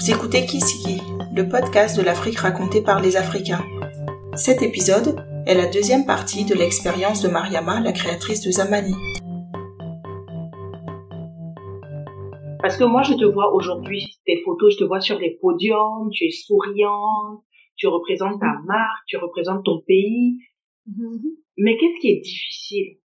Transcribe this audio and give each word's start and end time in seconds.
Vous 0.00 0.10
écoutez 0.10 0.46
Kisiki, 0.46 0.98
le 1.36 1.46
podcast 1.46 1.98
de 1.98 2.02
l'Afrique 2.02 2.38
raconté 2.38 2.82
par 2.82 3.02
les 3.02 3.18
Africains. 3.18 3.62
Cet 4.34 4.62
épisode 4.62 5.14
est 5.46 5.54
la 5.54 5.66
deuxième 5.66 6.06
partie 6.06 6.46
de 6.46 6.54
l'expérience 6.54 7.22
de 7.22 7.28
Mariama, 7.28 7.80
la 7.80 7.92
créatrice 7.92 8.40
de 8.40 8.50
Zamani. 8.50 8.94
Parce 12.62 12.78
que 12.78 12.84
moi, 12.84 13.02
je 13.02 13.12
te 13.12 13.26
vois 13.26 13.52
aujourd'hui, 13.52 14.18
tes 14.24 14.40
photos, 14.42 14.72
je 14.72 14.78
te 14.78 14.84
vois 14.84 15.02
sur 15.02 15.18
les 15.18 15.36
podiums, 15.36 16.08
tu 16.12 16.24
es 16.24 16.30
souriante, 16.30 17.44
tu 17.76 17.86
représentes 17.86 18.40
ta 18.40 18.58
marque, 18.64 19.04
tu 19.06 19.18
représentes 19.18 19.66
ton 19.66 19.82
pays. 19.86 20.38
Mm-hmm. 20.88 21.20
Mais 21.58 21.76
qu'est-ce 21.76 22.00
qui 22.00 22.08
est 22.08 22.20
difficile 22.20 22.96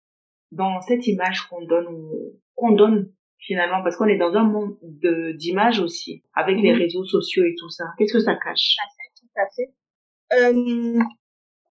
dans 0.52 0.80
cette 0.82 1.08
image 1.08 1.48
qu'on 1.48 1.64
donne, 1.64 2.08
qu'on 2.54 2.70
donne 2.70 3.10
finalement, 3.46 3.82
parce 3.82 3.96
qu'on 3.96 4.06
est 4.06 4.18
dans 4.18 4.34
un 4.34 4.44
monde 4.44 4.76
de 4.82 5.32
d'images 5.32 5.80
aussi, 5.80 6.22
avec 6.34 6.56
les 6.60 6.72
mhm. 6.72 6.78
réseaux 6.80 7.04
sociaux 7.04 7.44
et 7.44 7.54
tout 7.58 7.68
ça. 7.68 7.84
Qu'est-ce 7.98 8.14
que 8.14 8.20
ça 8.20 8.34
cache? 8.36 8.76
Tout 8.76 9.38
à 9.38 9.46
fait, 9.46 9.70
tout 10.30 10.40
à 10.40 10.46
fait. 10.48 10.48
Euh, 10.50 11.02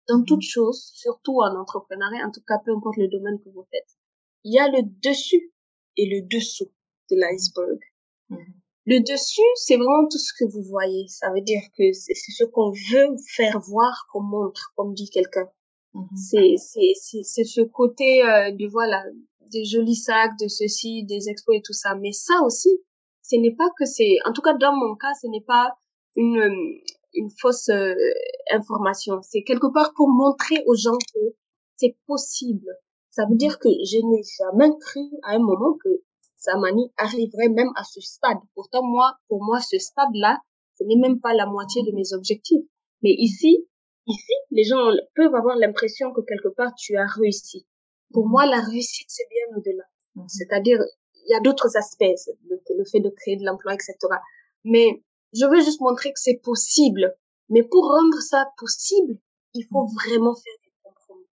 dans 0.07 0.23
toute 0.23 0.43
chose, 0.43 0.91
surtout 0.93 1.39
en 1.41 1.59
entrepreneuriat, 1.59 2.25
en 2.25 2.31
tout 2.31 2.43
cas, 2.47 2.59
peu 2.63 2.71
importe 2.71 2.97
le 2.97 3.07
domaine 3.07 3.39
que 3.39 3.49
vous 3.49 3.65
faites, 3.71 3.97
il 4.43 4.53
y 4.53 4.59
a 4.59 4.67
le 4.67 4.83
dessus 5.01 5.51
et 5.97 6.07
le 6.07 6.27
dessous 6.27 6.71
de 7.09 7.15
l'iceberg. 7.15 7.79
Mhm. 8.29 8.53
Le 8.85 8.99
dessus, 8.99 9.41
c'est 9.55 9.77
vraiment 9.77 10.07
tout 10.11 10.17
ce 10.17 10.33
que 10.37 10.43
vous 10.43 10.61
voyez. 10.63 11.07
Ça 11.07 11.31
veut 11.31 11.41
dire 11.41 11.61
que 11.77 11.93
c'est 11.93 12.13
ce 12.13 12.43
qu'on 12.43 12.71
veut 12.71 13.15
faire 13.35 13.59
voir 13.59 14.07
qu'on 14.11 14.21
montre, 14.21 14.73
comme 14.75 14.93
dit 14.93 15.09
quelqu'un. 15.09 15.47
Mhm. 15.93 16.07
C'est 16.15 16.55
c'est 16.57 17.23
c'est 17.23 17.43
ce 17.45 17.61
côté 17.61 18.23
euh, 18.23 18.51
de 18.51 18.67
voilà 18.67 19.03
des 19.51 19.65
jolis 19.65 19.95
sacs, 19.95 20.37
de 20.39 20.47
ceci, 20.47 21.03
des 21.05 21.29
expos 21.29 21.55
et 21.55 21.61
tout 21.61 21.73
ça. 21.73 21.95
Mais 21.95 22.11
ça 22.11 22.41
aussi, 22.45 22.69
ce 23.21 23.35
n'est 23.35 23.55
pas 23.55 23.69
que 23.77 23.85
c'est, 23.85 24.17
en 24.25 24.33
tout 24.33 24.41
cas 24.41 24.53
dans 24.53 24.75
mon 24.75 24.95
cas, 24.95 25.13
ce 25.21 25.27
n'est 25.27 25.43
pas 25.45 25.71
une, 26.15 26.81
une 27.13 27.29
fausse 27.39 27.69
euh, 27.69 27.95
information. 28.51 29.21
C'est 29.21 29.43
quelque 29.43 29.71
part 29.73 29.93
pour 29.95 30.09
montrer 30.09 30.63
aux 30.67 30.75
gens 30.75 30.97
que 31.13 31.19
c'est 31.77 31.95
possible. 32.07 32.69
Ça 33.09 33.25
veut 33.29 33.35
dire 33.35 33.59
que 33.59 33.69
je 33.69 33.97
n'ai 33.97 34.23
jamais 34.39 34.71
cru 34.79 35.01
à 35.23 35.35
un 35.35 35.39
moment 35.39 35.77
que 35.83 35.89
Samani 36.37 36.91
arriverait 36.97 37.49
même 37.49 37.71
à 37.75 37.83
ce 37.83 38.01
stade. 38.01 38.39
Pourtant, 38.55 38.83
moi, 38.83 39.17
pour 39.27 39.43
moi, 39.43 39.59
ce 39.59 39.77
stade-là, 39.77 40.39
ce 40.77 40.83
n'est 40.83 40.97
même 40.97 41.19
pas 41.19 41.33
la 41.33 41.45
moitié 41.45 41.83
de 41.83 41.91
mes 41.91 42.13
objectifs. 42.13 42.65
Mais 43.01 43.11
ici, 43.17 43.67
ici, 44.07 44.33
les 44.51 44.63
gens 44.63 44.91
peuvent 45.15 45.35
avoir 45.35 45.55
l'impression 45.55 46.11
que 46.11 46.21
quelque 46.21 46.49
part 46.49 46.73
tu 46.75 46.97
as 46.97 47.05
réussi. 47.05 47.65
Pour 48.13 48.27
moi, 48.27 48.45
la 48.45 48.61
réussite, 48.61 49.07
c'est 49.09 49.27
bien 49.29 49.57
au-delà. 49.57 49.83
Mhm. 50.15 50.29
C'est-à-dire, 50.29 50.79
il 51.25 51.31
y 51.31 51.35
a 51.35 51.39
d'autres 51.39 51.75
aspects, 51.75 52.03
le, 52.49 52.85
fait 52.85 52.99
de 52.99 53.09
créer 53.09 53.35
de 53.37 53.43
l'emploi, 53.43 53.73
etc. 53.73 53.95
Mais 54.63 55.03
je 55.33 55.45
veux 55.45 55.61
juste 55.61 55.81
montrer 55.81 56.13
que 56.13 56.19
c'est 56.19 56.39
possible. 56.43 57.15
Mais 57.49 57.63
pour 57.63 57.83
rendre 57.83 58.21
ça 58.21 58.45
possible, 58.57 59.17
il 59.53 59.65
faut 59.65 59.83
mhm. 59.83 59.93
vraiment 59.95 60.35
faire 60.35 60.53
des 60.63 60.71
compromis. 60.83 61.27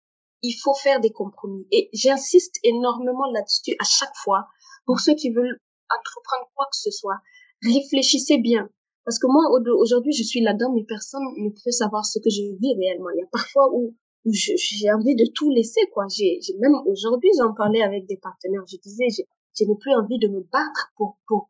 Il 0.43 0.53
faut 0.53 0.75
faire 0.75 1.01
des 1.01 1.13
compromis. 1.13 1.67
Et 1.73 1.89
j'insiste 1.93 2.57
énormément 2.63 3.27
là-dessus 3.33 3.75
à 3.81 3.85
chaque 3.85 4.17
fois. 4.23 4.47
Pour 4.85 5.01
ceux 5.01 5.15
qui 5.15 5.31
veulent 5.31 5.61
entreprendre 5.91 6.51
quoi 6.55 6.67
que 6.67 6.77
ce 6.77 6.91
soit, 6.91 7.19
réfléchissez 7.63 8.39
bien. 8.39 8.69
Parce 9.05 9.19
que 9.19 9.27
moi, 9.29 9.45
aujourd'hui, 9.79 10.13
je 10.13 10.25
suis 10.25 10.41
là-dedans, 10.41 10.73
mais 10.75 10.85
personne 10.85 11.23
ne 11.37 11.49
peut 11.49 11.71
savoir 11.71 12.05
ce 12.05 12.19
que 12.19 12.29
je 12.29 12.43
vis 12.59 12.75
réellement. 12.77 13.11
Il 13.11 13.21
y 13.21 13.23
a 13.23 13.29
parfois 13.31 13.73
où 13.73 13.95
où 14.27 14.33
j'ai 14.33 14.93
envie 14.93 15.15
de 15.15 15.25
tout 15.35 15.51
laisser 15.51 15.81
quoi. 15.95 16.07
J'ai 16.09 16.41
même 16.59 16.75
aujourd'hui 16.87 17.31
j'en 17.39 17.55
parlais 17.55 17.83
avec 17.83 18.07
des 18.07 18.17
partenaires. 18.17 18.65
Je 18.67 18.77
disais 18.77 19.07
je 19.09 19.65
n'ai 19.65 19.77
plus 19.77 19.95
envie 19.95 20.19
de 20.19 20.29
me 20.29 20.41
battre 20.53 20.93
pour 20.97 21.17
pour 21.27 21.49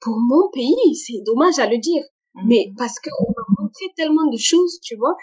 pour 0.00 0.18
mon 0.18 0.50
pays. 0.50 0.94
C'est 0.94 1.22
dommage 1.24 1.58
à 1.58 1.66
le 1.66 1.78
dire. 1.78 2.02
Mhm. 2.34 2.48
mais 2.48 2.72
parce 2.76 2.98
que 3.00 3.10
on 3.20 3.30
m'a 3.30 3.62
montré 3.62 3.86
tellement 3.96 4.30
de 4.30 4.36
choses 4.36 4.78
tu 4.82 4.96
vois. 4.96 5.16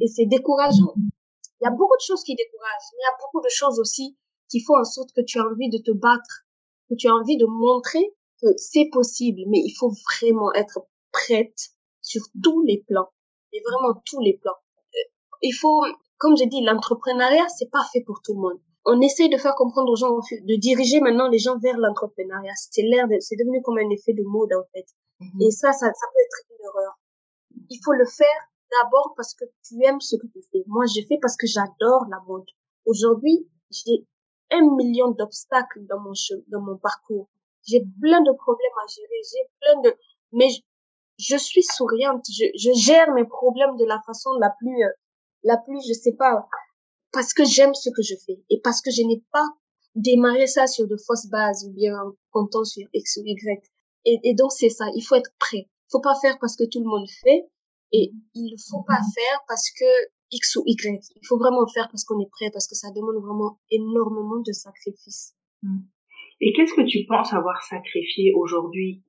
Et 0.00 0.08
c'est 0.08 0.26
décourageant. 0.26 0.94
Il 0.96 1.64
y 1.64 1.66
a 1.66 1.70
beaucoup 1.70 1.96
de 1.96 2.04
choses 2.04 2.22
qui 2.24 2.34
découragent 2.34 2.90
mais 2.92 3.00
il 3.00 3.08
y 3.10 3.14
a 3.14 3.18
beaucoup 3.24 3.42
de 3.42 3.50
choses 3.50 3.78
aussi 3.80 4.16
qui 4.50 4.60
font 4.60 4.76
en 4.76 4.84
sorte 4.84 5.12
que 5.12 5.22
tu 5.22 5.38
as 5.38 5.46
envie 5.46 5.70
de 5.70 5.78
te 5.78 5.92
battre 5.92 6.44
que 6.90 6.96
tu 6.96 7.08
as 7.08 7.14
envie 7.14 7.36
de 7.36 7.46
montrer 7.46 8.04
que 8.42 8.48
c'est 8.56 8.88
possible. 8.92 9.42
Mais 9.48 9.60
il 9.60 9.74
faut 9.78 9.92
vraiment 10.18 10.52
être 10.54 10.80
prête 11.12 11.70
sur 12.02 12.22
tous 12.42 12.62
les 12.62 12.84
plans. 12.88 13.08
Et 13.52 13.60
vraiment 13.66 14.00
tous 14.04 14.20
les 14.20 14.38
plans. 14.38 14.58
Euh, 14.94 15.10
il 15.42 15.52
faut 15.52 15.82
comme 16.20 16.36
j'ai 16.36 16.46
dit, 16.46 16.60
l'entrepreneuriat, 16.62 17.48
c'est 17.48 17.70
pas 17.70 17.82
fait 17.92 18.02
pour 18.02 18.20
tout 18.22 18.34
le 18.34 18.40
monde. 18.40 18.60
On 18.84 19.00
essaie 19.00 19.28
de 19.28 19.38
faire 19.38 19.54
comprendre 19.54 19.90
aux 19.90 19.96
gens, 19.96 20.14
de 20.14 20.56
diriger 20.56 21.00
maintenant 21.00 21.28
les 21.28 21.38
gens 21.38 21.58
vers 21.58 21.78
l'entrepreneuriat. 21.78 22.52
C'est 22.54 22.82
l'air, 22.82 23.06
c'est 23.20 23.36
devenu 23.36 23.62
comme 23.62 23.78
un 23.78 23.88
effet 23.88 24.12
de 24.12 24.22
mode, 24.22 24.52
en 24.52 24.64
fait. 24.72 24.86
Mhm. 25.18 25.40
Et 25.40 25.50
ça, 25.50 25.72
ça, 25.72 25.86
ça 25.86 26.06
peut 26.12 26.20
être 26.20 26.44
une 26.50 26.64
erreur. 26.66 26.98
Il 27.70 27.80
faut 27.82 27.92
le 27.92 28.04
faire 28.04 28.40
d'abord 28.70 29.14
parce 29.16 29.34
que 29.34 29.44
tu 29.66 29.82
aimes 29.82 30.00
ce 30.00 30.16
que 30.16 30.26
tu 30.26 30.40
fais. 30.52 30.62
Moi, 30.66 30.84
je 30.94 31.00
fais 31.08 31.18
parce 31.20 31.36
que 31.36 31.46
j'adore 31.46 32.04
la 32.10 32.20
mode. 32.28 32.46
Aujourd'hui, 32.84 33.48
j'ai 33.70 34.06
un 34.50 34.76
million 34.76 35.10
d'obstacles 35.12 35.86
dans 35.88 36.00
mon 36.00 36.12
dans 36.48 36.60
mon 36.60 36.76
parcours. 36.76 37.28
J'ai 37.66 37.80
plein 38.00 38.20
de 38.20 38.32
problèmes 38.36 38.78
à 38.84 38.86
gérer. 38.88 39.20
J'ai 39.24 39.50
plein 39.60 39.80
de, 39.82 39.96
mais 40.32 40.50
je, 40.50 40.60
je 41.16 41.36
suis 41.36 41.62
souriante. 41.62 42.24
Je, 42.30 42.44
je 42.56 42.72
gère 42.78 43.10
mes 43.12 43.24
problèmes 43.24 43.76
de 43.76 43.86
la 43.86 44.00
façon 44.06 44.30
la 44.38 44.50
plus 44.58 44.84
euh, 44.84 44.90
la 45.42 45.56
plus, 45.56 45.80
je 45.88 45.94
sais 45.94 46.12
pas, 46.12 46.46
parce 47.12 47.34
que 47.34 47.44
j'aime 47.44 47.74
ce 47.74 47.90
que 47.90 48.02
je 48.02 48.14
fais 48.26 48.42
et 48.50 48.60
parce 48.62 48.80
que 48.82 48.90
je 48.90 49.02
n'ai 49.02 49.22
pas 49.32 49.46
démarré 49.94 50.46
ça 50.46 50.66
sur 50.66 50.86
de 50.86 50.96
fausses 50.96 51.28
bases 51.28 51.64
ou 51.66 51.72
bien 51.72 51.96
en 51.96 52.12
comptant 52.30 52.64
sur 52.64 52.86
X 52.92 53.18
ou 53.18 53.22
Y. 53.26 53.62
Et, 54.04 54.18
et 54.22 54.34
donc 54.34 54.52
c'est 54.52 54.68
ça, 54.68 54.86
il 54.94 55.02
faut 55.02 55.16
être 55.16 55.32
prêt. 55.38 55.68
Il 55.68 55.90
faut 55.92 56.00
pas 56.00 56.14
faire 56.20 56.38
parce 56.40 56.56
que 56.56 56.64
tout 56.64 56.80
le 56.80 56.88
monde 56.88 57.08
fait 57.22 57.48
et 57.92 58.12
il 58.34 58.52
ne 58.52 58.56
faut 58.70 58.82
pas 58.84 59.00
faire 59.14 59.40
parce 59.48 59.70
que 59.70 59.84
X 60.30 60.56
ou 60.56 60.62
Y. 60.66 61.02
Il 61.16 61.26
faut 61.26 61.38
vraiment 61.38 61.66
faire 61.66 61.88
parce 61.90 62.04
qu'on 62.04 62.20
est 62.20 62.30
prêt, 62.30 62.50
parce 62.52 62.68
que 62.68 62.74
ça 62.74 62.90
demande 62.90 63.22
vraiment 63.22 63.58
énormément 63.70 64.40
de 64.40 64.52
sacrifices. 64.52 65.34
Hmm. 65.62 65.80
Et 66.40 66.52
qu'est-ce 66.54 66.74
que 66.74 66.86
tu 66.86 67.04
penses 67.06 67.32
avoir 67.32 67.62
sacrifié 67.64 68.32
aujourd'hui? 68.34 69.02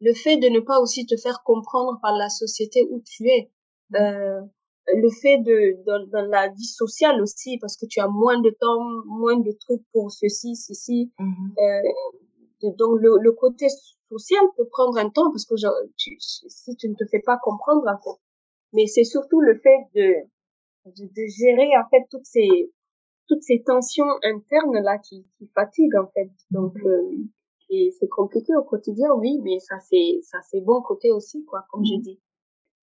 Le 0.00 0.12
fait 0.12 0.36
de 0.36 0.48
ne 0.48 0.60
pas 0.60 0.80
aussi 0.80 1.06
te 1.06 1.16
faire 1.16 1.42
comprendre 1.44 1.98
par 2.02 2.16
la 2.16 2.28
société 2.28 2.86
où 2.90 3.02
tu 3.06 3.28
es. 3.28 3.50
Euh, 3.94 4.40
le 4.86 5.10
fait 5.10 5.38
de 5.38 5.82
dans, 5.86 6.06
dans, 6.08 6.26
la 6.28 6.48
vie 6.48 6.64
sociale 6.64 7.20
aussi 7.22 7.58
parce 7.58 7.76
que 7.76 7.86
tu 7.86 8.00
as 8.00 8.08
moins 8.08 8.40
de 8.40 8.50
temps 8.50 8.84
moins 9.06 9.38
de 9.38 9.52
trucs 9.52 9.82
pour 9.92 10.10
ceci 10.10 10.56
ceci. 10.56 11.12
Mm 11.18 11.52
euh, 11.58 11.90
donc 12.78 12.98
le, 13.00 13.18
le 13.20 13.32
côté 13.32 13.66
social 14.10 14.44
peut 14.56 14.66
prendre 14.70 14.96
un 14.98 15.10
temps 15.10 15.30
parce 15.30 15.44
que 15.44 15.56
genre, 15.56 15.74
tu, 15.96 16.16
si 16.18 16.76
tu 16.76 16.88
ne 16.88 16.94
te 16.94 17.04
fais 17.10 17.20
pas 17.20 17.38
comprendre 17.42 17.84
en 17.86 17.98
fait. 17.98 18.18
Mais 18.72 18.86
c'est 18.86 19.04
surtout 19.04 19.40
le 19.40 19.58
fait 19.60 19.78
de, 19.94 20.14
de, 20.86 21.04
de 21.04 21.26
gérer 21.28 21.76
en 21.76 21.88
fait 21.90 22.04
toutes 22.10 22.26
ces 22.26 22.72
toutes 23.26 23.42
ces 23.42 23.62
tensions 23.62 24.10
internes 24.22 24.82
là 24.82 24.98
qui, 24.98 25.26
qui 25.38 25.46
fatiguent 25.54 25.96
en 25.96 26.08
fait. 26.08 26.30
Donc 26.50 26.74
mhm. 26.76 26.86
euh, 26.86 27.10
et 27.70 27.90
c'est 27.98 28.08
compliqué 28.08 28.54
au 28.56 28.62
quotidien 28.62 29.08
oui 29.16 29.40
mais 29.42 29.58
ça 29.58 29.78
c'est 29.80 30.20
ça 30.22 30.38
c'est 30.50 30.60
bon 30.60 30.82
côté 30.82 31.10
aussi 31.10 31.44
quoi 31.46 31.64
comme 31.70 31.84
je 31.84 31.94
mhm. 31.94 32.02
dis 32.02 32.20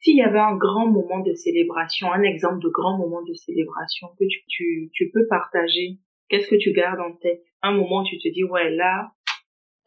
s'il 0.01 0.17
y 0.17 0.23
avait 0.23 0.39
un 0.39 0.55
grand 0.55 0.87
moment 0.87 1.19
de 1.19 1.33
célébration, 1.33 2.11
un 2.11 2.23
exemple 2.23 2.59
de 2.59 2.69
grand 2.69 2.97
moment 2.97 3.21
de 3.21 3.33
célébration 3.33 4.07
que 4.19 4.25
tu, 4.25 4.39
tu, 4.47 4.89
tu 4.93 5.11
peux 5.13 5.27
partager, 5.27 5.99
qu'est-ce 6.27 6.47
que 6.47 6.55
tu 6.55 6.73
gardes 6.73 6.99
en 6.99 7.13
tête? 7.17 7.43
Un 7.61 7.73
moment 7.73 8.01
où 8.01 8.05
tu 8.05 8.17
te 8.17 8.27
dis, 8.29 8.43
ouais, 8.43 8.71
là... 8.71 9.11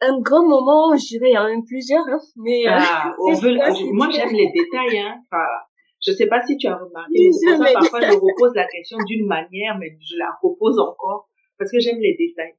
Un 0.01 0.19
grand 0.21 0.47
moment, 0.47 0.95
je 0.95 1.05
dirais, 1.07 1.31
il 1.31 1.33
y 1.33 1.37
en 1.37 1.45
a 1.45 1.61
plusieurs, 1.67 2.07
hein, 2.07 2.19
mais... 2.37 2.65
Euh, 2.65 2.71
ah, 2.71 3.13
on 3.19 3.33
veut, 3.33 3.55
moi, 3.91 4.09
j'aime 4.09 4.31
les 4.31 4.51
détails, 4.55 4.99
hein. 4.99 5.21
Enfin, 5.25 5.43
je 6.05 6.13
sais 6.13 6.27
pas 6.27 6.41
si 6.45 6.57
tu 6.57 6.67
as 6.67 6.77
remarqué, 6.77 7.29
mais 7.59 7.73
parfois, 7.73 7.99
je 8.01 8.13
repose 8.13 8.55
la 8.55 8.67
question 8.67 8.97
d'une 9.05 9.27
manière, 9.27 9.77
mais 9.77 9.97
je 9.99 10.17
la 10.17 10.31
repose 10.41 10.79
encore, 10.79 11.27
parce 11.57 11.71
que 11.71 11.79
j'aime 11.79 11.99
les 11.99 12.15
détails. 12.15 12.55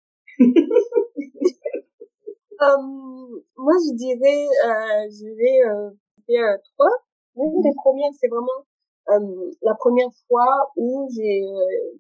um, 2.61 3.41
moi, 3.57 3.75
je 3.81 3.97
dirais, 3.97 4.45
euh, 4.67 5.09
je 5.09 5.25
vais 5.37 5.71
euh, 5.71 5.91
faire 6.27 6.59
trois. 6.75 7.06
Une 7.37 7.63
des 7.63 7.75
premières, 7.77 8.13
c'est 8.19 8.29
vraiment 8.29 8.67
euh, 9.11 9.51
la 9.63 9.75
première 9.75 10.11
fois 10.27 10.73
où 10.77 11.09
j'ai 11.15 11.43
euh, 11.45 11.97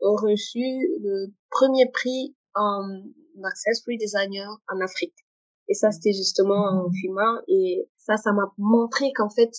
reçu 0.00 0.60
le 1.02 1.26
premier 1.50 1.86
prix 1.92 2.34
en 2.54 3.02
accessory 3.44 3.98
designer 3.98 4.48
en 4.68 4.80
Afrique. 4.80 5.14
Et 5.68 5.74
ça, 5.74 5.90
c'était 5.90 6.12
justement 6.12 6.84
en 6.84 6.90
FIMA. 6.90 7.42
Et 7.48 7.88
ça, 7.98 8.16
ça 8.16 8.32
m'a 8.32 8.52
montré 8.58 9.12
qu'en 9.12 9.28
fait, 9.28 9.50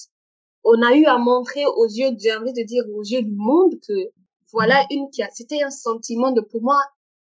on 0.64 0.82
a 0.82 0.96
eu 0.96 1.06
à 1.06 1.18
montrer 1.18 1.66
aux 1.66 1.88
yeux, 1.88 2.10
j'ai 2.20 2.36
envie 2.36 2.54
de 2.54 2.66
dire 2.66 2.84
aux 2.94 3.04
yeux 3.04 3.22
du 3.22 3.36
monde 3.36 3.74
que 3.88 3.94
voilà 4.52 4.86
une 4.92 5.10
qui 5.12 5.22
a, 5.22 5.30
c'était 5.32 5.62
un 5.62 5.70
sentiment 5.70 6.32
de, 6.32 6.42
pour 6.42 6.62
moi, 6.62 6.80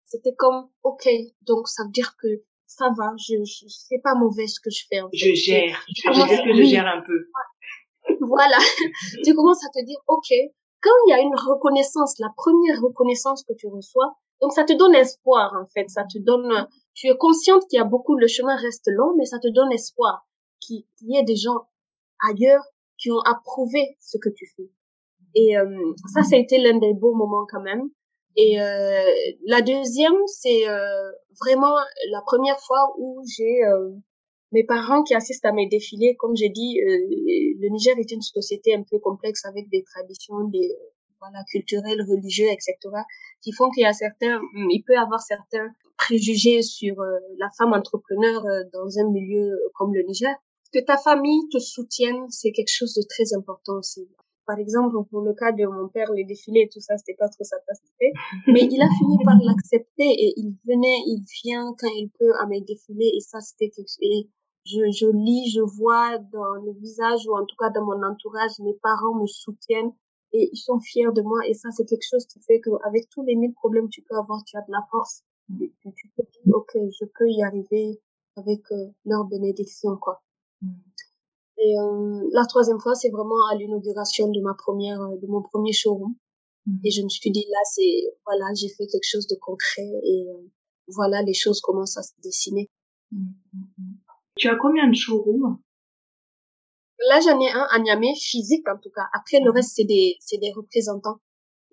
c'était 0.06 0.36
comme, 0.38 0.70
ok, 0.84 1.08
donc 1.42 1.68
ça 1.68 1.84
veut 1.84 1.92
dire 1.92 2.16
que 2.22 2.28
ça 2.68 2.90
va, 2.98 3.14
je, 3.18 3.36
je 3.44 3.66
c'est 3.68 4.02
pas 4.04 4.16
mauvais 4.16 4.48
ce 4.48 4.60
que 4.60 4.70
je 4.70 4.86
fais. 4.90 5.02
En 5.02 5.10
fait. 5.10 5.18
Je 5.18 5.34
gère, 5.34 5.86
je, 5.88 6.12
je, 6.12 6.44
que 6.44 6.58
je 6.58 6.64
gère 6.64 6.88
un 6.88 7.02
peu 7.02 7.28
voilà, 8.22 8.58
tu 9.24 9.34
commences 9.34 9.64
à 9.66 9.70
te 9.70 9.84
dire, 9.86 9.98
ok, 10.08 10.28
quand 10.82 10.96
il 11.06 11.10
y 11.10 11.14
a 11.14 11.22
une 11.22 11.36
reconnaissance, 11.36 12.20
la 12.20 12.30
première 12.36 12.82
reconnaissance 12.82 13.44
que 13.44 13.54
tu 13.54 13.68
reçois, 13.68 14.16
donc 14.42 14.54
ça 14.54 14.64
te 14.64 14.74
donne 14.74 14.96
espoir 14.96 15.54
en 15.60 15.66
fait, 15.68 15.90
ça 15.90 16.04
te 16.04 16.20
donne, 16.20 16.68
tu 16.94 17.08
es 17.08 17.18
consciente 17.18 17.64
qu'il 17.70 17.78
y 17.78 17.82
a 17.82 17.86
beaucoup, 17.86 18.16
le 18.16 18.28
chemin 18.28 18.56
reste 18.56 18.88
long, 18.88 19.16
mais 19.18 19.26
ça 19.26 19.40
te 19.40 19.48
donne 19.48 19.72
espoir 19.72 20.26
qu'il 20.60 20.86
y 21.02 21.18
ait 21.18 21.24
des 21.24 21.36
gens 21.36 21.68
ailleurs 22.30 22.64
qui 22.98 23.12
ont 23.12 23.22
approuvé 23.22 23.98
ce 24.00 24.18
que 24.18 24.30
tu 24.30 24.46
fais. 24.56 24.70
Et 25.36 25.58
euh, 25.58 25.94
ça, 26.14 26.24
ça 26.24 26.36
a 26.36 26.40
été 26.40 26.58
l'un 26.58 26.78
des 26.78 26.94
beaux 26.94 27.14
moments 27.14 27.46
quand 27.50 27.62
même. 27.62 27.90
Et 28.38 28.62
euh, 28.62 29.04
la 29.46 29.62
deuxième, 29.62 30.16
c'est 30.28 30.68
euh, 30.68 31.12
vraiment 31.42 31.76
la 32.12 32.22
première 32.22 32.60
fois 32.60 32.94
où 32.98 33.22
j'ai 33.26 33.64
euh, 33.66 33.92
mes 34.52 34.64
parents 34.64 35.04
qui 35.04 35.14
assistent 35.16 35.46
à 35.46 35.52
mes 35.52 35.68
défilés. 35.68 36.16
Comme 36.18 36.36
j'ai 36.36 36.50
dit, 36.50 36.80
le 36.82 37.70
Niger 37.70 37.98
est 37.98 38.12
une 38.12 38.22
société 38.22 38.74
un 38.76 38.84
peu 38.84 39.00
complexe 39.00 39.46
avec 39.46 39.70
des 39.70 39.84
traditions, 39.84 40.44
des 40.50 40.76
voilà 41.20 41.44
culturelles, 41.50 42.02
religieuses, 42.08 42.52
etc. 42.52 42.78
qui 43.42 43.52
font 43.52 43.70
qu'il 43.72 43.84
y 43.84 43.86
a 43.86 43.94
certains, 43.94 44.42
il 44.70 44.84
peut 44.86 44.94
y 44.94 44.98
avoir 44.98 45.22
certains 45.22 45.70
préjugés 45.98 46.62
sur 46.62 46.96
la 47.38 47.50
femme 47.58 47.74
entrepreneur 47.74 48.44
dans 48.74 49.00
un 49.00 49.10
milieu 49.12 49.58
comme 49.74 49.94
le 49.94 50.04
Niger 50.04 50.36
que 50.76 50.84
ta 50.84 50.98
famille 50.98 51.48
te 51.52 51.58
soutienne, 51.58 52.30
c'est 52.30 52.52
quelque 52.52 52.72
chose 52.72 52.94
de 52.96 53.04
très 53.08 53.34
important 53.34 53.78
aussi. 53.78 54.08
Par 54.46 54.60
exemple, 54.60 54.96
pour 55.10 55.22
le 55.22 55.34
cas 55.34 55.52
de 55.52 55.66
mon 55.66 55.88
père, 55.88 56.12
les 56.14 56.24
défilés 56.24 56.62
et 56.62 56.70
tout 56.70 56.80
ça, 56.80 56.98
c'était 56.98 57.18
pas 57.18 57.30
trop 57.30 57.44
sa 57.44 57.58
tasse 57.68 57.82
Mais 58.48 58.62
il 58.62 58.82
a 58.82 58.90
fini 58.98 59.18
par 59.24 59.38
l'accepter 59.44 60.08
et 60.08 60.34
il 60.38 60.56
venait, 60.66 61.02
il 61.08 61.24
vient 61.44 61.74
quand 61.80 61.90
il 61.96 62.10
peut 62.20 62.34
à 62.40 62.46
mes 62.46 62.62
défilés 62.62 63.12
et 63.16 63.20
ça, 63.22 63.40
c'était 63.42 63.70
quelque 63.70 63.88
chose. 63.88 63.98
Et 64.02 64.30
je, 64.66 64.92
je 64.92 65.08
lis, 65.08 65.52
je 65.52 65.62
vois 65.62 66.18
dans 66.32 66.56
le 66.64 66.74
visage 66.80 67.28
ou 67.28 67.36
en 67.36 67.46
tout 67.46 67.56
cas 67.60 67.70
dans 67.70 67.86
mon 67.86 68.02
entourage, 68.04 68.60
mes 68.60 68.74
parents 68.82 69.16
me 69.16 69.28
soutiennent 69.28 69.94
et 70.34 70.50
ils 70.52 70.58
sont 70.58 70.80
fiers 70.80 71.14
de 71.16 71.22
moi 71.22 71.40
et 71.48 71.54
ça, 71.54 71.70
c'est 71.72 71.86
quelque 71.86 72.08
chose 72.10 72.26
qui 72.26 72.40
fait 72.42 72.62
qu'avec 72.62 73.10
tous 73.10 73.24
les 73.24 73.36
mille 73.36 73.54
problèmes 73.54 73.86
que 73.86 73.96
tu 73.96 74.04
peux 74.04 74.18
avoir, 74.18 74.44
tu 74.44 74.58
as 74.58 74.62
de 74.62 74.72
la 74.72 74.86
force. 74.92 75.24
Et 75.62 75.72
tu 75.96 76.10
te 76.10 76.22
dis, 76.22 76.52
ok, 76.52 76.72
je 76.74 77.06
peux 77.06 77.30
y 77.30 77.44
arriver 77.44 78.02
avec 78.36 78.62
euh, 78.72 78.88
leur 79.06 79.26
bénédiction, 79.26 79.96
quoi. 79.98 80.22
Et 81.66 81.80
euh, 81.80 82.30
la 82.32 82.46
troisième 82.46 82.80
fois, 82.80 82.94
c'est 82.94 83.10
vraiment 83.10 83.48
à 83.52 83.56
l'inauguration 83.56 84.30
de 84.30 84.40
ma 84.40 84.54
première, 84.54 85.02
euh, 85.02 85.18
de 85.20 85.26
mon 85.26 85.42
premier 85.42 85.74
showroom. 85.74 86.14
Mm. 86.68 86.78
Et 86.84 86.92
je 86.92 87.02
me 87.02 87.10
suis 87.10 87.32
dit 87.32 87.46
là, 87.50 87.58
c'est 87.74 88.04
voilà, 88.26 88.54
j'ai 88.54 88.70
fait 88.70 88.86
quelque 88.86 89.10
chose 89.10 89.26
de 89.26 89.36
concret 89.36 89.90
et 90.04 90.28
euh, 90.30 90.48
voilà, 90.88 91.24
les 91.24 91.34
choses 91.34 91.62
commencent 91.62 91.98
à 91.98 92.04
se 92.04 92.14
dessiner. 92.22 92.70
Mm, 93.12 93.32
tu 94.36 94.48
as 94.48 94.56
combien 94.58 94.88
de 94.88 94.94
showrooms? 94.94 95.58
Là, 97.10 97.20
j'en 97.20 97.40
ai 97.40 97.50
un 97.50 97.68
à 97.72 97.80
Niamey, 97.80 98.14
physique 98.16 98.68
en 98.70 98.78
tout 98.78 98.92
cas. 98.92 99.08
Après, 99.14 99.40
le 99.40 99.50
reste, 99.50 99.72
c'est 99.76 99.86
des, 99.86 100.18
c'est 100.20 100.38
des 100.38 100.52
représentants. 100.52 101.20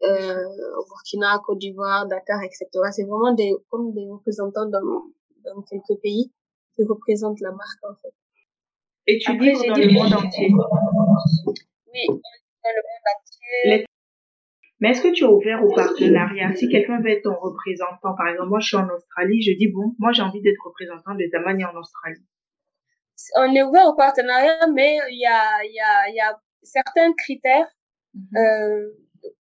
Euh, 0.05 0.45
au 0.79 0.87
Burkina, 0.89 1.39
Côte 1.45 1.59
d'Ivoire, 1.59 2.09
Dakar, 2.09 2.43
etc. 2.43 2.67
C'est 2.93 3.05
vraiment 3.05 3.33
des, 3.35 3.55
comme 3.71 3.93
des 3.93 4.09
représentants 4.09 4.67
dans, 4.67 5.05
dans 5.45 5.63
quelques 5.63 6.01
pays 6.01 6.33
qui 6.75 6.83
représentent 6.83 7.41
la 7.41 7.53
marque, 7.53 7.85
en 7.89 7.95
fait. 8.03 8.15
Et 9.07 9.19
tu 9.19 9.31
Après, 9.31 9.47
livres 9.47 9.67
dans 9.67 9.75
le 9.75 9.93
monde 9.93 10.13
entier. 10.13 10.49
Oui, 10.49 12.07
dans 12.09 12.71
le 12.71 12.83
monde 12.83 13.07
entier. 13.17 13.87
Mais 14.83 14.91
est-ce 14.91 15.03
que 15.03 15.13
tu 15.13 15.23
es 15.23 15.27
ouvert 15.29 15.65
au 15.65 15.73
partenariat? 15.73 16.53
Si 16.57 16.69
quelqu'un 16.69 17.01
veut 17.01 17.11
être 17.11 17.23
ton 17.23 17.39
représentant, 17.39 18.17
par 18.17 18.27
exemple, 18.27 18.49
moi 18.49 18.59
je 18.59 18.67
suis 18.67 18.77
en 18.77 18.89
Australie, 18.89 19.41
je 19.41 19.57
dis 19.57 19.69
bon, 19.69 19.95
moi 20.01 20.11
j'ai 20.11 20.23
envie 20.23 20.43
d'être 20.43 20.59
représentant 20.65 21.15
de 21.15 21.25
Zamani 21.31 21.65
en 21.65 21.77
Australie. 21.77 22.27
On 23.37 23.55
est 23.55 23.63
ouvert 23.63 23.87
au 23.87 23.95
partenariat, 23.95 24.67
mais 24.75 24.99
il 25.09 25.21
y 25.21 25.27
a, 25.27 25.63
il 25.65 25.73
y 25.73 25.81
a, 25.81 26.09
il 26.09 26.17
y 26.17 26.21
a 26.21 26.37
certains 26.63 27.13
critères. 27.13 27.69
Mhm. 28.15 28.37
euh, 28.37 28.91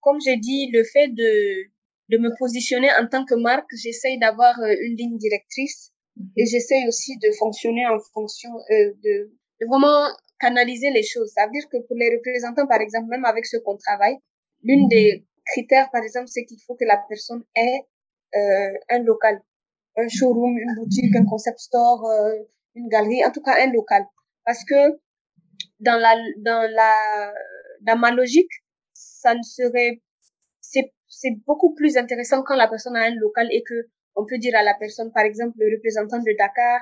comme 0.00 0.20
j'ai 0.25 0.37
dit, 0.37 0.70
le 0.73 0.85
fait 0.85 1.09
de, 1.09 1.64
de 2.11 2.19
me 2.19 2.31
positionner 2.38 2.88
en 3.00 3.09
tant 3.09 3.25
que 3.25 3.35
marque, 3.35 3.69
j'essaye 3.82 4.20
d'avoir 4.20 4.59
euh, 4.61 4.73
une 4.82 4.97
ligne 4.97 5.19
directrice 5.19 5.93
mhm. 6.17 6.31
et 6.37 6.47
j'essaye 6.47 6.87
aussi 6.87 7.19
de 7.19 7.32
fonctionner 7.41 7.85
en 7.88 7.99
fonction 8.14 8.50
euh, 8.70 8.93
de 9.03 9.32
de 9.62 9.69
vraiment 9.69 10.09
canaliser 10.41 10.91
les 10.91 11.03
choses. 11.03 11.32
Ça 11.35 11.47
veut 11.47 11.53
dire 11.53 11.69
que 11.70 11.79
pour 11.87 11.97
les 11.97 12.11
représentants, 12.17 12.67
par 12.67 12.81
exemple, 12.81 13.09
même 13.09 13.25
avec 13.25 13.47
ceux 13.47 13.61
qu'on 13.61 13.76
travaille, 13.76 14.17
l'une 14.62 14.88
des 14.88 15.25
critères, 15.47 15.88
par 15.91 16.03
exemple, 16.03 16.29
c'est 16.29 16.44
qu'il 16.44 16.59
faut 16.67 16.75
que 16.75 16.85
la 16.85 16.99
personne 17.09 17.44
ait 17.55 17.81
euh, 18.37 18.73
un 18.91 19.03
local, 19.03 19.41
un 19.97 20.09
showroom, 20.09 20.56
une 20.59 20.75
boutique, 20.76 21.14
un 21.17 21.25
concept 21.25 21.59
store, 21.59 22.05
euh, 22.06 22.35
une 22.75 22.88
galerie, 22.88 23.25
en 23.25 23.31
tout 23.31 23.43
cas 23.43 23.56
un 23.62 23.70
local. 23.73 24.05
Parce 24.44 24.64
que 24.64 24.99
dans 25.81 25.99
la 26.00 26.17
dans 26.38 26.69
la 26.70 27.32
dans 27.82 27.97
ma 27.99 28.11
logique, 28.11 28.50
ça 28.93 29.35
ne 29.35 29.43
serait 29.43 30.00
c'est 30.61 30.93
c'est 31.09 31.37
beaucoup 31.47 31.75
plus 31.75 31.97
intéressant 31.97 32.43
quand 32.43 32.56
la 32.56 32.69
personne 32.69 32.97
a 32.97 33.03
un 33.03 33.14
local 33.14 33.49
et 33.53 33.62
que 33.62 33.88
on 34.17 34.26
peut 34.26 34.38
dire 34.38 34.55
à 34.56 34.62
la 34.62 34.75
personne, 34.75 35.11
par 35.12 35.25
exemple, 35.25 35.56
le 35.59 35.75
représentant 35.76 36.19
de 36.19 36.37
Dakar, 36.38 36.81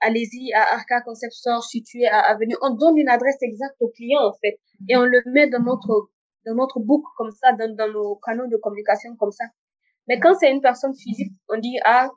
allez-y 0.00 0.52
à 0.52 0.74
Arca 0.74 1.00
Concept 1.02 1.32
Store 1.32 1.62
situé 1.64 2.06
à 2.06 2.20
Avenue. 2.20 2.56
On 2.62 2.70
donne 2.74 2.96
une 2.98 3.08
adresse 3.08 3.38
exacte 3.42 3.76
au 3.80 3.88
client, 3.88 4.22
en 4.22 4.32
fait. 4.40 4.58
Et 4.88 4.96
on 4.96 5.04
le 5.04 5.22
met 5.26 5.48
dans 5.48 5.62
notre, 5.62 6.10
dans 6.46 6.54
notre 6.54 6.80
book 6.80 7.04
comme 7.16 7.30
ça, 7.30 7.52
dans, 7.52 7.74
dans 7.74 7.92
nos 7.92 8.16
canaux 8.16 8.46
de 8.48 8.56
communication 8.56 9.16
comme 9.16 9.32
ça. 9.32 9.44
Mais 10.08 10.18
quand 10.18 10.34
c'est 10.34 10.50
une 10.50 10.60
personne 10.60 10.94
physique, 10.94 11.32
on 11.48 11.58
dit, 11.58 11.78
ah, 11.84 12.10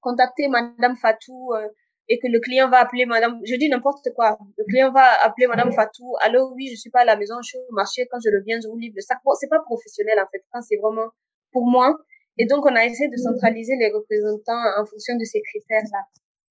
contactez 0.00 0.48
Madame 0.48 0.96
Fatou, 0.96 1.52
euh, 1.54 1.68
et 2.08 2.18
que 2.18 2.26
le 2.26 2.40
client 2.40 2.68
va 2.68 2.80
appeler 2.80 3.06
Madame, 3.06 3.40
je 3.44 3.54
dis 3.56 3.68
n'importe 3.68 4.08
quoi. 4.14 4.36
Le 4.58 4.64
client 4.64 4.92
va 4.92 5.22
appeler 5.22 5.46
Madame 5.46 5.72
Fatou. 5.72 6.14
Allô, 6.20 6.52
oui, 6.54 6.68
je 6.68 6.76
suis 6.76 6.90
pas 6.90 7.00
à 7.00 7.04
la 7.04 7.16
maison, 7.16 7.36
je 7.42 7.48
suis 7.48 7.58
au 7.58 7.72
marché. 7.72 8.06
Quand 8.10 8.18
je 8.22 8.28
reviens, 8.28 8.58
je 8.62 8.68
vous 8.68 8.76
livre 8.76 8.94
le 8.96 9.00
sac. 9.00 9.18
Bon, 9.24 9.32
c'est 9.38 9.48
pas 9.48 9.60
professionnel, 9.60 10.18
en 10.18 10.26
fait. 10.30 10.44
Quand 10.52 10.60
c'est 10.60 10.76
vraiment 10.76 11.08
pour 11.52 11.64
moi. 11.66 11.96
Et 12.38 12.46
donc, 12.46 12.66
on 12.66 12.74
a 12.74 12.84
essayé 12.84 13.08
de 13.08 13.16
centraliser 13.16 13.76
les 13.78 13.90
représentants 13.92 14.62
en 14.80 14.84
fonction 14.84 15.16
de 15.16 15.24
ces 15.24 15.40
critères-là 15.42 16.00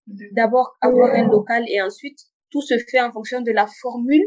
d'abord 0.08 0.78
avoir 0.82 1.14
un 1.14 1.28
local 1.28 1.64
et 1.68 1.82
ensuite 1.82 2.20
tout 2.50 2.62
se 2.62 2.78
fait 2.90 3.02
en 3.02 3.12
fonction 3.12 3.42
de 3.42 3.52
la 3.52 3.68
formule 3.82 4.26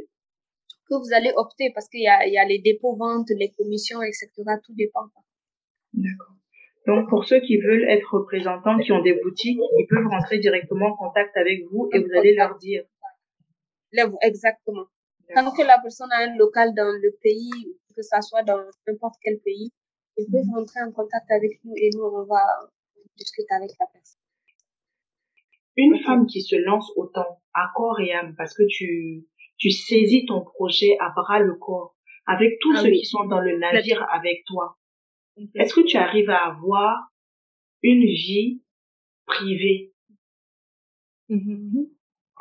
que 0.88 0.94
vous 0.94 1.14
allez 1.14 1.32
opter 1.36 1.70
parce 1.74 1.88
qu'il 1.88 2.02
y 2.02 2.08
a, 2.08 2.26
il 2.26 2.32
y 2.32 2.38
a 2.38 2.44
les 2.44 2.58
dépôts 2.58 2.96
ventes, 2.96 3.28
les 3.30 3.50
commissions, 3.50 4.02
etc. 4.02 4.28
Tout 4.64 4.74
dépend. 4.74 5.06
D'accord. 5.92 6.34
Donc 6.86 7.08
pour 7.08 7.24
ceux 7.24 7.40
qui 7.40 7.58
veulent 7.58 7.88
être 7.88 8.06
représentants, 8.12 8.78
qui 8.78 8.92
ont 8.92 9.02
des 9.02 9.18
boutiques, 9.22 9.58
ils 9.78 9.86
peuvent 9.88 10.06
rentrer 10.06 10.38
directement 10.38 10.86
en 10.86 10.96
contact 10.96 11.36
avec 11.36 11.64
vous 11.70 11.88
et 11.92 11.98
vous 12.00 12.18
allez 12.18 12.34
leur 12.34 12.58
dire. 12.58 12.84
Exactement. 14.22 14.86
Tant 15.34 15.50
que 15.52 15.62
la 15.62 15.78
personne 15.80 16.10
a 16.12 16.24
un 16.24 16.36
local 16.36 16.74
dans 16.74 16.92
le 16.92 17.16
pays, 17.22 17.78
que 17.96 18.02
ça 18.02 18.20
soit 18.20 18.42
dans 18.42 18.58
n'importe 18.86 19.14
quel 19.22 19.38
pays, 19.38 19.72
ils 20.16 20.26
peuvent 20.30 20.44
mhm. 20.44 20.56
rentrer 20.56 20.80
en 20.82 20.92
contact 20.92 21.30
avec 21.30 21.60
nous 21.64 21.74
et 21.76 21.90
nous 21.94 22.02
on 22.02 22.24
va 22.24 22.42
discuter 23.16 23.54
avec 23.54 23.70
la 23.78 23.86
personne 23.92 24.23
une 25.76 25.98
femme 26.00 26.26
qui 26.26 26.42
se 26.42 26.56
lance 26.56 26.90
autant 26.96 27.40
à 27.52 27.70
corps 27.74 28.00
et 28.00 28.12
âme 28.12 28.34
parce 28.36 28.54
que 28.54 28.62
tu 28.68 29.26
tu 29.56 29.70
saisis 29.70 30.26
ton 30.26 30.42
projet 30.42 30.96
à 31.00 31.10
bras 31.10 31.38
le 31.38 31.54
corps 31.54 31.94
avec 32.26 32.58
tous 32.60 32.74
ah 32.76 32.82
ceux 32.82 32.90
qui 32.90 33.04
sont 33.04 33.24
dans 33.26 33.40
le 33.40 33.58
navire 33.58 34.06
avec 34.10 34.44
toi. 34.46 34.78
Est-ce 35.54 35.74
que 35.74 35.80
tu 35.80 35.96
arrives 35.96 36.30
à 36.30 36.46
avoir 36.46 37.12
une 37.82 38.04
vie 38.04 38.62
privée? 39.26 39.92
Mm-hmm. 41.28 41.90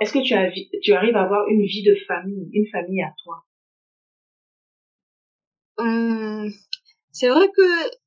Est-ce 0.01 0.13
que 0.13 0.23
tu, 0.23 0.33
as, 0.33 0.51
tu 0.81 0.93
arrives 0.93 1.15
à 1.15 1.23
avoir 1.23 1.47
une 1.47 1.63
vie 1.63 1.83
de 1.83 1.95
famille, 2.07 2.49
une 2.53 2.67
famille 2.67 3.01
à 3.01 3.13
toi? 3.23 3.45
Hum, 5.77 6.49
C'est 7.11 7.29
vrai 7.29 7.47
que 7.47 8.02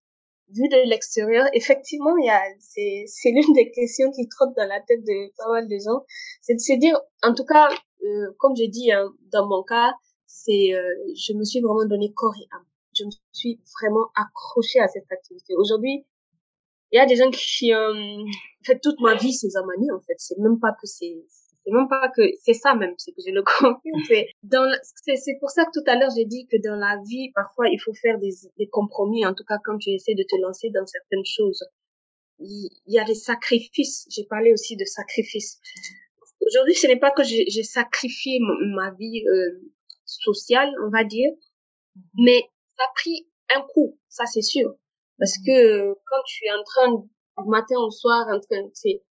vu 0.51 0.69
de 0.69 0.89
l'extérieur, 0.89 1.47
effectivement, 1.53 2.17
il 2.17 2.27
y 2.27 2.31
a, 2.31 2.41
c'est, 2.61 3.05
c'est 3.07 3.31
l'une 3.31 3.53
des 3.55 3.71
questions 3.71 4.11
qui 4.13 4.29
trotte 4.29 4.55
dans 4.57 4.69
la 4.69 4.81
tête 4.81 5.03
de 5.05 5.33
pas 5.37 5.51
mal 5.51 5.69
de 5.69 5.77
gens. 5.79 6.05
C'est 6.41 6.55
de 6.55 6.61
se 6.61 6.79
dire, 6.79 6.99
en 7.23 7.35
tout 7.35 7.45
cas, 7.45 7.69
euh, 8.05 8.33
comme 8.39 8.55
je 8.57 8.65
dis, 8.65 8.93
hein, 8.93 9.13
dans 9.33 9.47
mon 9.49 9.63
cas, 9.63 9.93
c'est, 10.27 10.73
euh, 10.73 10.83
je 11.15 11.33
me 11.33 11.45
suis 11.45 11.61
vraiment 11.61 11.85
donné 11.87 12.13
corps 12.15 12.35
et 12.41 12.47
âme. 12.55 12.67
Je 12.95 13.05
me 13.05 13.11
suis 13.33 13.61
vraiment 13.81 14.07
accrochée 14.15 14.81
à 14.81 14.89
cette 14.89 15.11
activité. 15.11 15.55
Aujourd'hui, 15.57 16.07
il 16.93 16.97
y 16.97 17.01
a 17.01 17.07
des 17.07 17.17
gens 17.17 17.31
qui, 17.31 17.75
euh, 17.75 18.23
fait 18.65 18.79
toute 18.81 19.01
ma 19.01 19.15
vie, 19.17 19.33
c'est 19.33 19.51
Zamani, 19.51 19.91
en 19.91 20.01
fait. 20.01 20.15
C'est 20.19 20.39
même 20.39 20.59
pas 20.61 20.73
que 20.73 20.87
c'est, 20.87 21.25
c'est 21.67 21.73
même 21.73 21.89
pas 21.89 22.09
que 22.15 22.23
c'est 22.43 22.55
ça 22.55 22.75
même, 22.75 22.95
c'est 22.97 23.11
que 23.11 23.21
je 23.27 23.33
le 23.33 23.43
confirme. 23.59 24.03
C'est 24.07 24.29
dans 24.45 24.71
c'est 24.85 25.37
pour 25.41 25.51
ça 25.51 25.65
que 25.65 25.71
tout 25.75 25.85
à 25.91 25.97
l'heure 25.97 26.11
j'ai 26.17 26.25
dit 26.25 26.47
que 26.47 26.57
dans 26.63 26.77
la 26.77 26.97
vie 27.09 27.33
parfois 27.35 27.69
il 27.69 27.79
faut 27.79 27.95
faire 27.95 28.19
des, 28.19 28.33
des 28.57 28.69
compromis. 28.69 29.27
En 29.27 29.35
tout 29.35 29.45
cas 29.45 29.59
quand 29.65 29.77
tu 29.79 29.91
essaies 29.91 30.15
de 30.15 30.23
te 30.23 30.41
lancer 30.41 30.71
dans 30.71 30.87
certaines 30.87 31.25
choses, 31.25 31.65
il, 32.39 32.71
y 32.87 33.01
a 33.01 33.05
des 33.05 33.15
sacrifices. 33.15 34.07
J'ai 34.11 34.25
parlé 34.25 34.53
aussi 34.53 34.77
de 34.77 34.85
sacrifices. 34.85 35.61
Aujourd'hui 36.47 36.75
ce 36.75 36.87
n'est 36.87 37.01
pas 37.01 37.11
que 37.11 37.25
j'ai 37.25 37.63
sacrifié 37.65 38.39
ma 38.77 38.93
vie 38.93 39.27
euh, 39.27 39.61
sociale 40.05 40.73
on 40.87 40.91
va 40.91 41.03
dire, 41.03 41.31
mais 42.15 42.43
ça 42.77 42.85
a 42.85 42.93
pris 42.95 43.29
un 43.57 43.63
coup, 43.63 43.99
ça 44.09 44.25
c'est 44.27 44.43
sûr. 44.43 44.77
Parce 45.19 45.35
que 45.45 45.95
quand 45.95 46.23
tu 46.27 46.45
es 46.45 46.53
en 46.53 46.63
train 46.63 46.93
du 46.93 47.49
matin 47.49 47.77
au 47.79 47.91
soir 47.91 48.25
en 48.29 48.39
train 48.39 48.69
c'est 48.73 49.03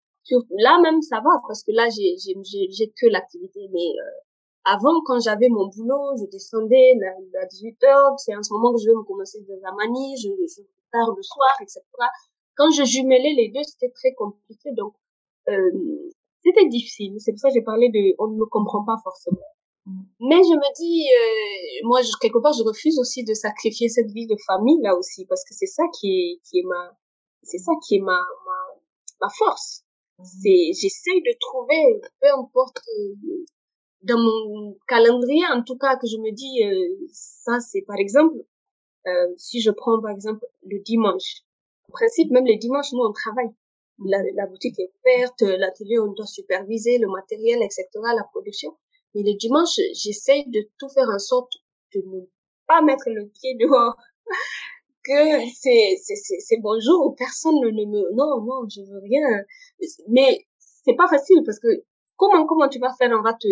là 0.58 0.80
même 0.82 1.02
ça 1.02 1.18
va 1.18 1.42
parce 1.48 1.64
que 1.64 1.72
là 1.72 1.88
j'ai 1.90 2.16
j'ai 2.18 2.68
j'ai 2.72 2.94
que 3.00 3.08
l'activité 3.08 3.68
mais 3.72 3.90
euh, 4.00 4.20
avant 4.66 5.02
quand 5.06 5.20
j'avais 5.20 5.50
mon 5.50 5.68
boulot 5.68 6.18
je 6.18 6.26
descendais 6.32 6.94
à 7.42 7.46
18 7.46 7.84
heures 7.84 8.14
c'est 8.18 8.36
en 8.36 8.44
ce 8.44 8.54
moment 8.54 8.74
que 8.74 8.82
je 8.82 8.90
vais 8.90 8.96
me 8.96 9.04
commencer 9.04 9.42
de 9.42 9.54
la 9.62 9.72
manie 9.74 10.16
je 10.18 10.30
je 10.30 10.62
pars 10.92 11.14
le 11.16 11.22
soir 11.22 11.56
etc 11.62 11.82
quand 12.56 12.72
je 12.72 12.84
jumelais 12.84 13.34
les 13.36 13.50
deux 13.50 13.64
c'était 13.64 13.92
très 13.92 14.14
compliqué 14.14 14.72
donc 14.74 14.94
euh, 15.50 15.72
c'était 16.46 16.68
difficile. 16.68 17.16
C'est 17.18 17.32
pour 17.32 17.40
ça 17.40 17.50
que 17.50 17.56
j'ai 17.56 17.64
parlé 17.64 17.90
de, 17.90 18.16
on 18.20 18.28
ne 18.28 18.38
me 18.38 18.46
comprend 18.46 18.86
pas 18.86 18.98
forcément. 19.04 19.50
Mm. 19.86 20.02
Mais 20.22 20.44
je 20.44 20.54
me 20.54 20.70
dis, 20.78 21.10
euh, 21.10 21.88
moi, 21.88 22.02
je, 22.02 22.12
quelque 22.22 22.38
part, 22.40 22.54
je 22.54 22.64
refuse 22.64 23.00
aussi 23.00 23.24
de 23.24 23.34
sacrifier 23.34 23.90
cette 23.90 24.12
vie 24.12 24.28
de 24.28 24.36
famille 24.46 24.80
là 24.82 24.96
aussi, 24.96 25.26
parce 25.26 25.44
que 25.44 25.56
c'est 25.56 25.66
ça 25.66 25.84
qui 26.00 26.08
est, 26.08 26.42
qui 26.48 26.60
est 26.60 26.64
ma, 26.64 26.92
c'est 27.42 27.58
ça 27.58 27.72
qui 27.86 27.96
est 27.96 28.00
ma, 28.00 28.18
ma, 28.46 28.60
ma 29.22 29.30
force. 29.30 29.85
C'est, 30.24 30.72
j'essaye 30.74 31.22
de 31.22 31.38
trouver, 31.40 32.02
peu 32.22 32.28
importe, 32.40 32.80
euh, 32.98 33.46
dans 34.04 34.18
mon 34.18 34.78
calendrier, 34.88 35.44
en 35.52 35.62
tout 35.64 35.78
cas, 35.78 35.98
que 35.98 36.08
je 36.08 36.18
me 36.18 36.32
dis, 36.32 36.64
euh, 36.64 37.08
ça, 37.12 37.60
c'est 37.60 37.82
par 37.82 37.98
exemple, 37.98 38.38
euh, 39.08 39.34
si 39.38 39.62
je 39.62 39.72
prends 39.72 40.02
par 40.02 40.12
exemple 40.12 40.46
le 40.64 40.80
dimanche. 40.80 41.44
En 41.90 41.92
principe, 41.92 42.32
même 42.32 42.46
les 42.46 42.58
dimanches, 42.58 42.94
nous, 42.94 43.04
on 43.04 43.12
travaille. 43.12 43.50
La, 44.06 44.18
la 44.36 44.48
boutique 44.48 44.80
est 44.80 44.92
ouverte, 45.06 45.42
l'atelier, 45.42 46.00
on 46.00 46.12
doit 46.12 46.26
superviser 46.26 46.98
le 46.98 47.08
matériel, 47.08 47.62
etc., 47.62 47.88
la 48.16 48.24
production. 48.32 48.76
Mais 49.14 49.24
le 49.24 49.38
dimanche, 49.38 49.80
j'essaye 49.94 50.50
de 50.50 50.70
tout 50.78 50.90
faire 50.90 51.08
en 51.10 51.20
sorte 51.20 51.54
de 51.94 52.02
ne 52.02 52.22
pas 52.68 52.82
mettre 52.82 53.06
le 53.08 53.28
pied 53.28 53.56
dehors. 53.56 53.96
Que 55.06 55.48
c'est, 55.54 55.98
c'est, 56.04 56.40
c'est, 56.40 56.60
bonjour, 56.62 57.16
personne 57.16 57.60
ne 57.62 57.86
me, 57.86 58.16
non, 58.16 58.42
non, 58.42 58.68
je 58.68 58.82
veux 58.82 59.00
rien. 59.04 59.44
Mais 60.10 60.46
c'est 60.58 60.96
pas 60.96 61.08
facile 61.08 61.44
parce 61.46 61.60
que 61.60 61.68
comment, 62.18 62.46
comment 62.46 62.68
tu 62.68 62.80
vas 62.80 62.94
faire? 62.98 63.12
On 63.12 63.22
va 63.22 63.34
te, 63.34 63.48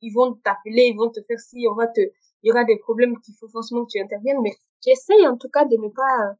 ils 0.00 0.12
vont 0.12 0.34
t'appeler, 0.34 0.90
ils 0.92 0.96
vont 0.96 1.10
te 1.10 1.20
faire 1.22 1.38
ci, 1.38 1.66
on 1.70 1.74
va 1.74 1.88
te, 1.88 2.00
il 2.00 2.48
y 2.48 2.50
aura 2.50 2.64
des 2.64 2.78
problèmes 2.78 3.18
qu'il 3.20 3.34
faut 3.38 3.48
forcément 3.48 3.84
que 3.84 3.90
tu 3.92 4.00
interviennes. 4.00 4.40
Mais 4.42 4.52
j'essaye 4.84 5.26
en 5.26 5.36
tout 5.36 5.48
cas 5.48 5.64
de 5.64 5.76
ne 5.76 5.88
pas, 5.88 6.34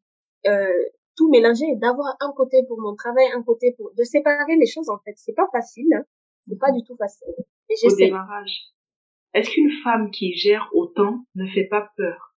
euh, 0.50 0.84
tout 1.16 1.28
mélanger, 1.30 1.76
d'avoir 1.76 2.16
un 2.20 2.32
côté 2.32 2.64
pour 2.66 2.80
mon 2.80 2.94
travail, 2.94 3.26
un 3.34 3.42
côté 3.42 3.74
pour, 3.76 3.92
de 3.94 4.04
séparer 4.04 4.56
les 4.56 4.66
choses 4.66 4.88
en 4.88 4.98
fait. 5.04 5.12
C'est 5.16 5.34
pas 5.34 5.48
facile, 5.52 5.92
hein. 5.94 6.04
C'est 6.48 6.58
pas 6.58 6.72
du 6.72 6.82
tout 6.84 6.96
facile. 6.96 7.28
Au 7.84 7.96
démarrage. 7.96 8.72
Est-ce 9.34 9.50
qu'une 9.50 9.70
femme 9.84 10.10
qui 10.10 10.34
gère 10.34 10.68
autant 10.74 11.24
ne 11.34 11.46
fait 11.46 11.64
pas 11.64 11.88
peur? 11.96 12.31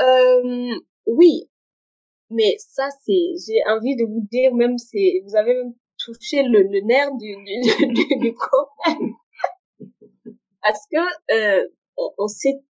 Euh, 0.00 0.74
Oui, 1.06 1.48
mais 2.30 2.56
ça 2.58 2.88
c'est, 3.04 3.32
j'ai 3.46 3.60
envie 3.68 3.96
de 3.96 4.04
vous 4.04 4.26
dire 4.30 4.54
même 4.54 4.78
c'est, 4.78 5.22
vous 5.26 5.36
avez 5.36 5.54
même 5.54 5.74
touché 5.98 6.42
le, 6.42 6.62
le 6.62 6.80
nerf 6.80 7.10
du, 7.16 7.36
du, 7.94 8.18
du, 8.18 8.34
problème. 8.34 9.14
Parce 10.62 10.86
que 10.90 10.98
euh, 11.34 11.68
on, 11.96 12.10
on, 12.18 12.28
sait, 12.28 12.60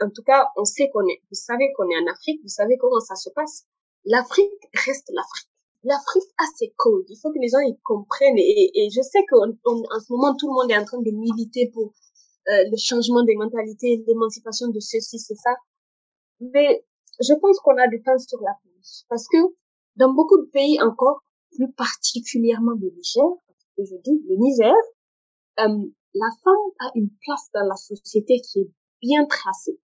en 0.00 0.10
tout 0.10 0.22
cas, 0.22 0.48
on 0.56 0.64
sait 0.64 0.88
qu'on 0.90 1.06
est, 1.06 1.20
vous 1.30 1.36
savez 1.36 1.72
qu'on 1.76 1.88
est 1.90 1.96
en 1.96 2.12
Afrique, 2.12 2.40
vous 2.42 2.48
savez 2.48 2.76
comment 2.78 3.00
ça 3.00 3.16
se 3.16 3.30
passe. 3.30 3.66
L'Afrique 4.04 4.50
reste 4.86 5.10
l'Afrique 5.12 5.48
l'Afrique 5.84 6.30
a 6.38 6.44
ses 6.56 6.72
codes. 6.76 7.06
Il 7.08 7.18
faut 7.20 7.32
que 7.32 7.38
les 7.38 7.48
gens 7.48 7.60
y 7.60 7.76
comprennent. 7.82 8.38
Et, 8.38 8.70
et 8.74 8.90
je 8.90 9.00
sais 9.00 9.24
qu'en 9.28 9.48
en 9.48 10.00
ce 10.00 10.12
moment, 10.12 10.34
tout 10.36 10.48
le 10.48 10.54
monde 10.54 10.70
est 10.70 10.76
en 10.76 10.84
train 10.84 11.00
de 11.00 11.10
militer 11.10 11.70
pour 11.72 11.92
euh, 12.48 12.64
le 12.70 12.76
changement 12.76 13.24
des 13.24 13.36
mentalités, 13.36 14.02
l'émancipation 14.06 14.68
de 14.68 14.80
ceci, 14.80 15.18
c'est 15.18 15.34
ça. 15.36 15.54
Mais 16.40 16.84
je 17.20 17.34
pense 17.34 17.58
qu'on 17.60 17.76
a 17.76 17.88
du 17.88 18.02
temps 18.02 18.18
sur 18.18 18.40
la 18.40 18.52
planche. 18.62 19.04
Parce 19.08 19.26
que 19.28 19.38
dans 19.96 20.12
beaucoup 20.12 20.38
de 20.38 20.46
pays 20.50 20.80
encore, 20.80 21.22
plus 21.52 21.70
particulièrement 21.72 22.72
le 22.72 22.90
Niger, 22.90 23.24
que 23.76 23.84
je 23.84 23.96
dis 24.04 24.22
le 24.28 24.36
Niger, 24.36 24.74
euh, 25.60 25.90
la 26.14 26.28
femme 26.44 26.70
a 26.80 26.90
une 26.94 27.10
place 27.24 27.48
dans 27.54 27.66
la 27.66 27.76
société 27.76 28.40
qui 28.40 28.60
est 28.60 28.70
bien 29.02 29.24
tracée. 29.26 29.78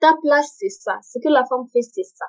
Ta 0.00 0.14
place, 0.22 0.54
c'est 0.58 0.68
ça. 0.68 0.98
Ce 1.02 1.18
que 1.18 1.28
la 1.28 1.44
femme 1.44 1.66
fait, 1.72 1.82
c'est 1.82 2.02
ça. 2.02 2.26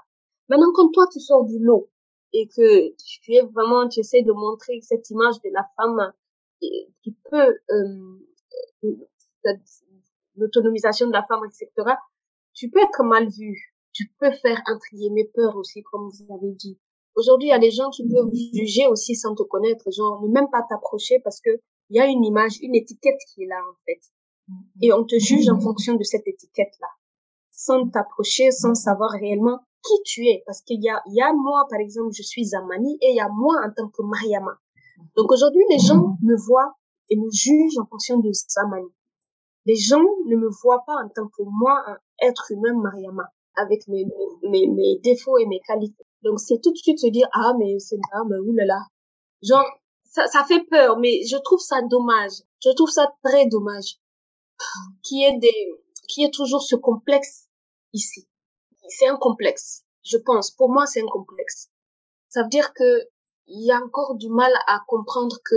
Maintenant, 0.50 0.72
quand 0.74 0.89
toi, 0.91 1.05
tu 1.12 1.19
sors 1.19 1.45
du 1.45 1.57
lot, 1.60 1.89
et 2.33 2.48
que 2.48 2.95
tu 2.98 3.33
es 3.33 3.41
vraiment, 3.41 3.88
tu 3.88 4.00
essaies 4.00 4.24
de 4.24 4.31
montrer 4.31 4.81
cette 4.81 5.10
image 5.12 5.36
de 5.43 5.50
la 5.53 5.65
femme 5.77 6.13
qui 6.60 7.15
peut, 7.29 7.60
euh, 7.69 8.19
l'autonomisation 10.36 11.07
de 11.07 11.12
la 11.13 11.24
femme, 11.24 11.41
etc., 11.45 11.69
tu 12.53 12.69
peux 12.69 12.81
être 12.81 13.03
mal 13.03 13.29
vu. 13.29 13.74
Tu 13.93 14.12
peux 14.19 14.31
faire 14.31 14.62
intrier 14.65 15.10
mes 15.12 15.25
peurs 15.25 15.55
aussi, 15.55 15.83
comme 15.83 16.10
vous 16.10 16.33
avez 16.33 16.51
dit. 16.53 16.79
Aujourd'hui, 17.15 17.50
il 17.50 17.51
y 17.51 17.55
a 17.55 17.60
des 17.60 17.72
gens 17.72 17.89
qui 17.91 18.07
peuvent 18.07 18.31
juger 18.53 18.88
aussi 18.88 19.15
sans 19.15 19.36
te 19.36 19.43
connaître, 19.43 19.91
genre 19.91 20.22
ne 20.24 20.31
même 20.31 20.50
pas 20.50 20.63
t'approcher 20.67 21.19
parce 21.24 21.39
que 21.41 21.51
il 21.89 21.98
y 21.98 22.00
a 22.00 22.07
une 22.07 22.25
image, 22.25 22.60
une 22.62 22.75
étiquette 22.75 23.19
qui 23.33 23.43
est 23.43 23.48
là 23.48 23.62
en 23.69 23.75
fait. 23.86 24.00
Et 24.81 24.91
on 24.91 25.03
te 25.03 25.17
juge 25.19 25.48
en 25.50 25.60
fonction 25.60 25.95
de 25.95 26.03
cette 26.03 26.27
étiquette-là, 26.27 26.88
sans 27.51 27.88
t'approcher, 27.88 28.51
sans 28.51 28.74
savoir 28.74 29.12
réellement 29.12 29.60
qui 29.83 30.01
tu 30.05 30.25
es. 30.27 30.43
Parce 30.45 30.62
qu'il 30.62 30.83
y 30.83 30.89
a, 30.89 31.01
il 31.07 31.15
y 31.15 31.22
a 31.22 31.31
moi, 31.33 31.65
par 31.69 31.79
exemple, 31.79 32.12
je 32.13 32.24
suis 32.24 32.45
Zamani 32.45 32.98
et 33.01 33.12
il 33.12 33.15
y 33.15 33.22
a 33.22 33.29
moi 33.29 33.55
en 33.63 33.72
tant 33.72 33.89
que 33.89 34.01
Mariama. 34.01 34.57
Donc 35.15 35.31
aujourd'hui, 35.31 35.63
les 35.69 35.79
gens 35.79 36.17
me 36.22 36.36
voient 36.36 36.74
et 37.10 37.15
me 37.15 37.29
jugent 37.31 37.77
en 37.79 37.86
fonction 37.86 38.19
de 38.19 38.31
Zamani. 38.33 38.89
Les 39.65 39.75
gens 39.75 40.03
ne 40.25 40.36
me 40.36 40.50
voient 40.62 40.84
pas 40.86 40.96
en 41.03 41.10
tant 41.10 41.27
que 41.27 41.43
moi, 41.43 41.84
un 41.88 41.98
être 42.22 42.51
humain 42.51 42.74
Mariama, 42.74 43.24
avec 43.55 43.88
mes, 43.88 44.05
mes, 44.43 44.67
mes 44.67 45.00
défauts 45.00 45.38
et 45.38 45.46
mes 45.46 45.60
qualités. 45.62 46.05
Donc 46.22 46.39
c'est 46.39 46.60
tout 46.62 46.72
de 46.72 46.77
suite 46.77 47.00
se 47.00 47.08
dire, 47.08 47.27
ah, 47.34 47.53
mais 47.58 47.79
c'est 47.79 48.00
là, 48.12 48.24
mais 48.29 48.38
oulala. 48.38 48.88
Genre, 49.41 49.65
ça, 50.03 50.27
ça 50.27 50.43
fait 50.43 50.63
peur, 50.70 50.98
mais 50.98 51.24
je 51.24 51.38
trouve 51.38 51.60
ça 51.60 51.82
dommage. 51.82 52.43
Je 52.63 52.70
trouve 52.72 52.89
ça 52.89 53.13
très 53.24 53.48
dommage. 53.48 53.98
Qui 55.03 55.24
est 55.24 55.38
des, 55.39 55.82
qui 56.08 56.24
est 56.24 56.34
toujours 56.34 56.62
ce 56.62 56.75
complexe 56.75 57.50
ici 57.91 58.27
c'est 58.89 59.08
un 59.08 59.17
complexe. 59.17 59.84
Je 60.03 60.17
pense. 60.17 60.51
Pour 60.51 60.70
moi, 60.70 60.86
c'est 60.86 61.01
un 61.01 61.08
complexe. 61.08 61.70
Ça 62.29 62.43
veut 62.43 62.50
dire 62.50 62.74
que 62.74 63.08
il 63.48 63.65
y 63.65 63.72
a 63.72 63.82
encore 63.82 64.15
du 64.15 64.29
mal 64.29 64.51
à 64.67 64.79
comprendre 64.88 65.38
que 65.43 65.55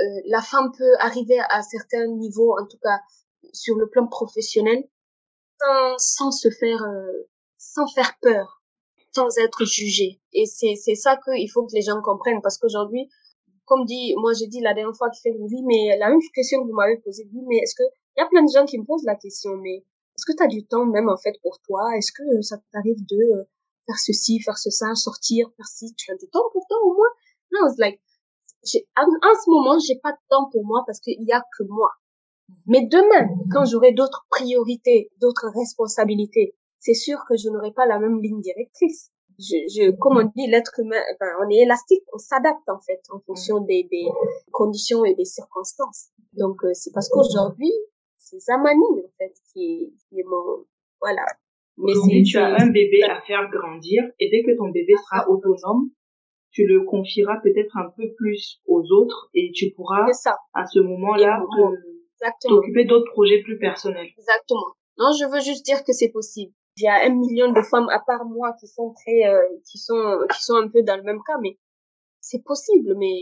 euh, 0.00 0.20
la 0.26 0.42
femme 0.42 0.72
peut 0.76 0.94
arriver 1.00 1.38
à 1.48 1.62
certains 1.62 2.06
niveaux, 2.06 2.58
en 2.58 2.66
tout 2.66 2.78
cas 2.82 2.98
sur 3.52 3.76
le 3.76 3.88
plan 3.88 4.06
professionnel, 4.06 4.88
sans, 5.60 5.98
sans 5.98 6.30
se 6.30 6.50
faire, 6.50 6.82
euh, 6.82 7.28
sans 7.58 7.86
faire 7.88 8.12
peur, 8.20 8.62
sans 9.14 9.38
être 9.38 9.64
jugée. 9.64 10.20
Et 10.32 10.46
c'est 10.46 10.74
c'est 10.76 10.94
ça 10.94 11.16
qu'il 11.16 11.50
faut 11.50 11.66
que 11.66 11.74
les 11.74 11.82
gens 11.82 12.00
comprennent 12.02 12.42
parce 12.42 12.58
qu'aujourd'hui, 12.58 13.08
comme 13.64 13.84
dit, 13.84 14.14
moi 14.18 14.32
j'ai 14.34 14.46
dit 14.46 14.60
la 14.60 14.74
dernière 14.74 14.96
fois 14.96 15.10
qu'il 15.10 15.22
fait 15.22 15.38
vie, 15.38 15.62
mais 15.64 15.96
la 15.98 16.10
même 16.10 16.20
question 16.34 16.62
que 16.62 16.68
vous 16.68 16.74
m'avez 16.74 16.98
posée, 16.98 17.28
oui, 17.32 17.42
mais 17.46 17.56
est-ce 17.58 17.74
que 17.74 17.84
il 18.16 18.20
y 18.20 18.22
a 18.22 18.26
plein 18.26 18.42
de 18.44 18.50
gens 18.52 18.64
qui 18.64 18.78
me 18.78 18.84
posent 18.84 19.04
la 19.04 19.16
question, 19.16 19.56
mais 19.56 19.76
est-ce 20.16 20.24
que 20.24 20.36
tu 20.36 20.42
as 20.42 20.46
du 20.46 20.66
temps 20.66 20.86
même 20.86 21.08
en 21.08 21.16
fait 21.16 21.34
pour 21.42 21.60
toi? 21.60 21.96
Est-ce 21.96 22.12
que 22.12 22.22
euh, 22.22 22.42
ça 22.42 22.56
t'arrive 22.72 23.04
de 23.06 23.16
euh, 23.16 23.44
faire 23.86 23.98
ceci, 23.98 24.40
faire 24.40 24.56
ce 24.56 24.70
ça, 24.70 24.94
sortir, 24.94 25.50
faire 25.56 25.66
ci? 25.66 25.94
Tu 25.94 26.10
as 26.12 26.16
du 26.16 26.28
temps 26.28 26.48
pour 26.52 26.66
toi 26.66 26.78
au 26.84 26.94
moins? 26.94 27.12
Non, 27.52 27.68
like 27.78 28.00
en, 28.96 29.02
en 29.02 29.34
ce 29.34 29.50
moment, 29.50 29.78
j'ai 29.78 29.98
pas 30.02 30.12
de 30.12 30.18
temps 30.28 30.48
pour 30.50 30.64
moi 30.64 30.82
parce 30.86 31.00
qu'il 31.00 31.22
y 31.22 31.32
a 31.32 31.42
que 31.58 31.64
moi. 31.68 31.90
Mais 32.66 32.86
demain, 32.86 33.28
quand 33.52 33.64
j'aurai 33.64 33.92
d'autres 33.92 34.26
priorités, 34.30 35.10
d'autres 35.20 35.48
responsabilités, 35.54 36.54
c'est 36.78 36.94
sûr 36.94 37.18
que 37.28 37.36
je 37.36 37.48
n'aurai 37.48 37.72
pas 37.72 37.86
la 37.86 37.98
même 37.98 38.20
ligne 38.20 38.40
directrice. 38.40 39.10
Je, 39.38 39.56
je 39.68 39.90
comme 39.96 40.16
on 40.16 40.32
dit, 40.34 40.46
l'être 40.46 40.72
humain, 40.78 41.02
enfin, 41.14 41.30
on 41.44 41.50
est 41.50 41.62
élastique, 41.62 42.04
on 42.14 42.18
s'adapte 42.18 42.68
en 42.68 42.80
fait 42.80 43.00
en 43.10 43.20
fonction 43.20 43.60
des, 43.60 43.86
des 43.90 44.06
conditions 44.50 45.04
et 45.04 45.14
des 45.14 45.24
circonstances. 45.26 46.08
Donc 46.32 46.64
euh, 46.64 46.72
c'est 46.72 46.92
parce 46.92 47.08
qu'aujourd'hui, 47.08 47.72
c'est 48.16 48.38
Zamani 48.38 48.80
en 49.04 49.10
fait 49.18 49.34
qui 49.52 49.92
est, 50.12 50.24
mon 50.24 50.64
voilà. 51.00 51.24
Mais 51.76 51.92
si 51.94 52.22
tu 52.22 52.38
as 52.38 52.46
un 52.46 52.68
bébé 52.68 53.02
à 53.04 53.20
faire 53.20 53.50
grandir 53.50 54.04
et 54.18 54.30
dès 54.30 54.42
que 54.42 54.56
ton 54.56 54.70
bébé 54.70 54.94
sera 55.04 55.28
autonome, 55.28 55.90
tu 56.56 56.66
le 56.66 56.84
confieras 56.84 57.38
peut-être 57.42 57.76
un 57.76 57.90
peu 57.94 58.14
plus 58.16 58.62
aux 58.66 58.82
autres 58.90 59.28
et 59.34 59.52
tu 59.52 59.72
pourras 59.72 60.06
à 60.54 60.66
ce 60.66 60.78
moment-là 60.80 61.44
t'occuper 62.40 62.86
d'autres 62.86 63.12
projets 63.12 63.42
plus 63.42 63.58
personnels. 63.58 64.08
Exactement. 64.16 64.72
Non, 64.96 65.12
je 65.12 65.30
veux 65.30 65.42
juste 65.42 65.66
dire 65.66 65.84
que 65.84 65.92
c'est 65.92 66.10
possible. 66.10 66.52
Il 66.78 66.84
y 66.84 66.88
a 66.88 67.04
un 67.04 67.10
million 67.10 67.52
de 67.52 67.60
femmes 67.60 67.90
à 67.90 68.00
part 68.00 68.24
moi 68.24 68.54
qui 68.58 68.66
sont 68.68 68.94
très, 68.94 69.28
euh, 69.28 69.42
qui 69.70 69.76
sont, 69.76 70.18
qui 70.32 70.42
sont 70.42 70.54
un 70.54 70.68
peu 70.68 70.82
dans 70.82 70.96
le 70.96 71.02
même 71.02 71.20
cas, 71.26 71.36
mais 71.42 71.58
c'est 72.20 72.42
possible. 72.42 72.94
Mais 72.96 73.20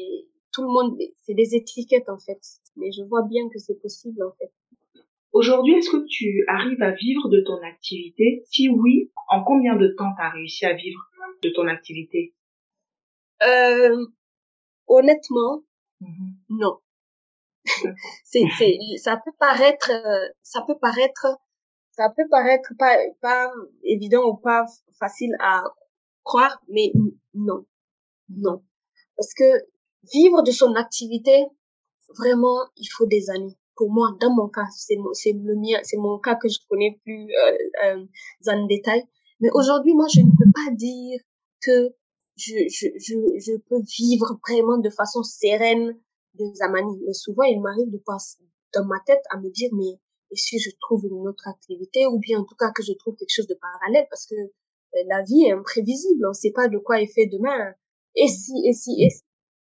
tout 0.52 0.62
le 0.62 0.68
monde, 0.68 0.96
c'est 1.22 1.34
des 1.34 1.56
étiquettes 1.56 2.08
en 2.08 2.18
fait. 2.18 2.38
Mais 2.76 2.92
je 2.92 3.02
vois 3.02 3.22
bien 3.22 3.48
que 3.52 3.58
c'est 3.58 3.80
possible 3.82 4.22
en 4.22 4.32
fait. 4.38 4.52
Aujourd'hui, 5.32 5.74
est-ce 5.74 5.90
que 5.90 6.04
tu 6.08 6.44
arrives 6.46 6.82
à 6.82 6.92
vivre 6.92 7.28
de 7.28 7.40
ton 7.40 7.60
activité? 7.64 8.44
Si 8.46 8.68
oui, 8.68 9.10
en 9.28 9.42
combien 9.42 9.74
de 9.74 9.88
temps 9.88 10.14
tu 10.16 10.22
as 10.22 10.30
réussi 10.30 10.64
à 10.66 10.74
vivre 10.74 11.00
de 11.42 11.50
ton 11.50 11.66
activité? 11.66 12.32
Euh, 13.42 14.06
Honnêtement, 14.86 15.62
mm-hmm. 16.00 16.34
non. 16.50 16.78
c'est, 18.24 18.44
c'est, 18.58 18.78
ça 18.98 19.16
peut 19.16 19.32
paraître, 19.38 19.90
ça 20.42 20.60
peut 20.66 20.76
paraître, 20.78 21.26
ça 21.92 22.10
peut 22.10 22.28
paraître 22.30 22.74
pas, 22.78 22.98
pas 23.22 23.50
évident 23.82 24.24
ou 24.26 24.36
pas 24.36 24.66
facile 24.98 25.34
à 25.40 25.64
croire, 26.22 26.62
mais 26.68 26.92
non, 27.32 27.64
non, 28.28 28.62
parce 29.16 29.32
que 29.32 29.64
vivre 30.12 30.42
de 30.42 30.50
son 30.50 30.74
activité, 30.74 31.46
vraiment, 32.18 32.58
il 32.76 32.86
faut 32.86 33.06
des 33.06 33.30
années 33.30 33.56
pour 33.76 33.90
moi, 33.90 34.16
dans 34.20 34.32
mon 34.34 34.48
cas, 34.48 34.66
c'est 34.70 34.96
c'est 35.12 35.32
le 35.32 35.56
mien, 35.56 35.78
c'est 35.82 35.96
mon 35.96 36.18
cas 36.18 36.36
que 36.36 36.48
je 36.48 36.58
connais 36.68 36.98
plus 37.02 37.28
euh, 37.34 37.96
euh, 37.96 38.06
en 38.52 38.66
détail. 38.66 39.04
Mais 39.40 39.48
aujourd'hui, 39.52 39.94
moi, 39.94 40.06
je 40.14 40.20
ne 40.20 40.30
peux 40.30 40.50
pas 40.54 40.70
dire 40.74 41.20
que 41.60 41.92
je, 42.36 42.54
je, 42.68 42.86
je, 42.98 43.14
je 43.38 43.56
peux 43.68 43.80
vivre 43.98 44.38
vraiment 44.46 44.78
de 44.78 44.90
façon 44.90 45.22
sereine 45.22 45.98
de 46.34 46.44
Zamani. 46.54 47.00
Mais 47.06 47.12
souvent, 47.12 47.44
il 47.44 47.60
m'arrive 47.60 47.90
de 47.90 47.98
passer 47.98 48.42
dans 48.74 48.84
ma 48.84 49.00
tête 49.06 49.22
à 49.30 49.38
me 49.38 49.50
dire, 49.50 49.70
mais 49.72 49.98
et 50.30 50.36
si 50.36 50.58
je 50.58 50.70
trouve 50.80 51.04
une 51.04 51.28
autre 51.28 51.46
activité 51.46 52.06
ou 52.06 52.18
bien 52.18 52.40
en 52.40 52.44
tout 52.44 52.56
cas 52.56 52.72
que 52.72 52.82
je 52.82 52.92
trouve 52.94 53.14
quelque 53.14 53.32
chose 53.32 53.46
de 53.46 53.54
parallèle 53.54 54.06
parce 54.10 54.26
que 54.26 54.34
euh, 54.34 55.04
la 55.06 55.22
vie 55.22 55.44
est 55.44 55.52
imprévisible, 55.52 56.26
on 56.26 56.30
ne 56.30 56.34
sait 56.34 56.50
pas 56.50 56.68
de 56.68 56.78
quoi 56.78 57.00
est 57.00 57.06
fait 57.06 57.26
demain. 57.26 57.74
Et 58.16 58.26
si, 58.26 58.52
et 58.66 58.72
si, 58.72 59.02
et 59.02 59.10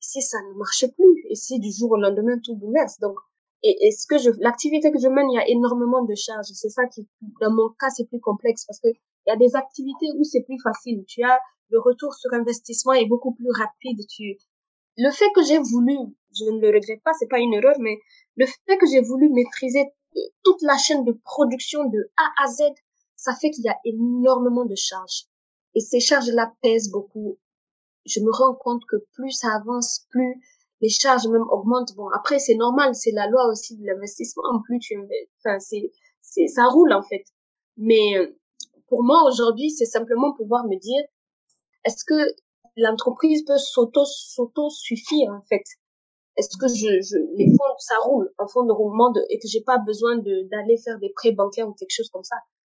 si 0.00 0.22
ça 0.22 0.38
ne 0.48 0.58
marche 0.58 0.86
plus, 0.94 1.24
et 1.28 1.34
si 1.34 1.58
du 1.58 1.70
jour 1.70 1.90
au 1.92 1.96
lendemain 1.96 2.38
tout 2.42 2.56
bouleverse. 2.56 2.98
Donc, 3.00 3.16
et, 3.62 3.76
et 3.86 3.90
ce 3.90 4.06
que 4.06 4.18
je, 4.18 4.30
l'activité 4.40 4.90
que 4.90 4.98
je 4.98 5.08
mène, 5.08 5.30
il 5.30 5.36
y 5.36 5.38
a 5.38 5.48
énormément 5.48 6.04
de 6.04 6.14
charges. 6.14 6.46
C'est 6.52 6.70
ça 6.70 6.86
qui, 6.86 7.06
dans 7.40 7.52
mon 7.52 7.70
cas, 7.78 7.90
c'est 7.90 8.06
plus 8.06 8.20
complexe 8.20 8.64
parce 8.66 8.80
que 8.80 8.88
il 8.88 9.30
y 9.30 9.32
a 9.32 9.36
des 9.36 9.54
activités 9.54 10.06
où 10.16 10.24
c'est 10.24 10.42
plus 10.42 10.58
facile. 10.62 11.04
Tu 11.06 11.22
as 11.22 11.38
le 11.72 11.80
retour 11.80 12.14
sur 12.14 12.32
investissement 12.34 12.92
est 12.92 13.06
beaucoup 13.06 13.34
plus 13.34 13.50
rapide. 13.50 14.06
Tu, 14.08 14.38
le 14.98 15.10
fait 15.10 15.30
que 15.34 15.42
j'ai 15.42 15.58
voulu, 15.58 15.96
je 16.36 16.44
ne 16.44 16.60
le 16.60 16.68
regrette 16.68 17.02
pas, 17.02 17.12
c'est 17.18 17.28
pas 17.28 17.38
une 17.38 17.54
erreur, 17.54 17.76
mais 17.80 17.98
le 18.36 18.46
fait 18.46 18.76
que 18.76 18.86
j'ai 18.86 19.00
voulu 19.00 19.30
maîtriser 19.30 19.86
toute 20.44 20.60
la 20.62 20.76
chaîne 20.76 21.04
de 21.04 21.12
production 21.24 21.84
de 21.88 22.10
A 22.18 22.44
à 22.44 22.46
Z, 22.46 22.62
ça 23.16 23.34
fait 23.34 23.50
qu'il 23.50 23.64
y 23.64 23.68
a 23.68 23.78
énormément 23.84 24.66
de 24.66 24.74
charges. 24.74 25.24
Et 25.74 25.80
ces 25.80 26.00
charges-là 26.00 26.52
pèsent 26.60 26.90
beaucoup. 26.90 27.38
Je 28.04 28.20
me 28.20 28.30
rends 28.30 28.54
compte 28.54 28.82
que 28.90 28.96
plus 29.14 29.30
ça 29.30 29.54
avance, 29.54 30.06
plus 30.10 30.34
les 30.82 30.90
charges 30.90 31.26
même 31.28 31.46
augmentent. 31.50 31.94
Bon, 31.96 32.08
après, 32.08 32.38
c'est 32.38 32.56
normal, 32.56 32.94
c'est 32.94 33.12
la 33.12 33.28
loi 33.28 33.46
aussi 33.46 33.78
de 33.78 33.86
l'investissement. 33.86 34.42
Plus 34.64 34.80
tu 34.80 34.98
enfin, 35.38 35.58
c'est, 35.60 35.92
c'est, 36.20 36.48
ça 36.48 36.66
roule, 36.66 36.92
en 36.92 37.02
fait. 37.02 37.24
Mais, 37.76 38.18
euh, 38.18 38.36
pour 38.88 39.04
moi, 39.04 39.22
aujourd'hui, 39.26 39.70
c'est 39.70 39.86
simplement 39.86 40.34
pouvoir 40.34 40.64
me 40.66 40.76
dire, 40.76 41.02
est-ce 41.84 42.04
que 42.04 42.34
l'entreprise 42.76 43.44
peut 43.44 43.58
s'auto, 43.58 44.04
s'auto-suffire, 44.04 45.30
en 45.30 45.42
fait? 45.42 45.64
Est-ce 46.36 46.56
que 46.56 46.66
je, 46.68 47.00
je, 47.02 47.18
les 47.36 47.46
fonds, 47.46 47.78
ça 47.78 47.96
roule, 48.04 48.32
un 48.38 48.46
fonds 48.48 48.64
de 48.64 48.72
roulement 48.72 49.10
de, 49.10 49.20
et 49.28 49.38
que 49.38 49.48
j'ai 49.48 49.60
pas 49.60 49.78
besoin 49.78 50.16
de, 50.16 50.48
d'aller 50.48 50.78
faire 50.78 50.98
des 50.98 51.10
prêts 51.10 51.32
bancaires 51.32 51.68
ou 51.68 51.74
quelque 51.74 51.94
chose 51.94 52.08
comme 52.10 52.24
ça? 52.24 52.36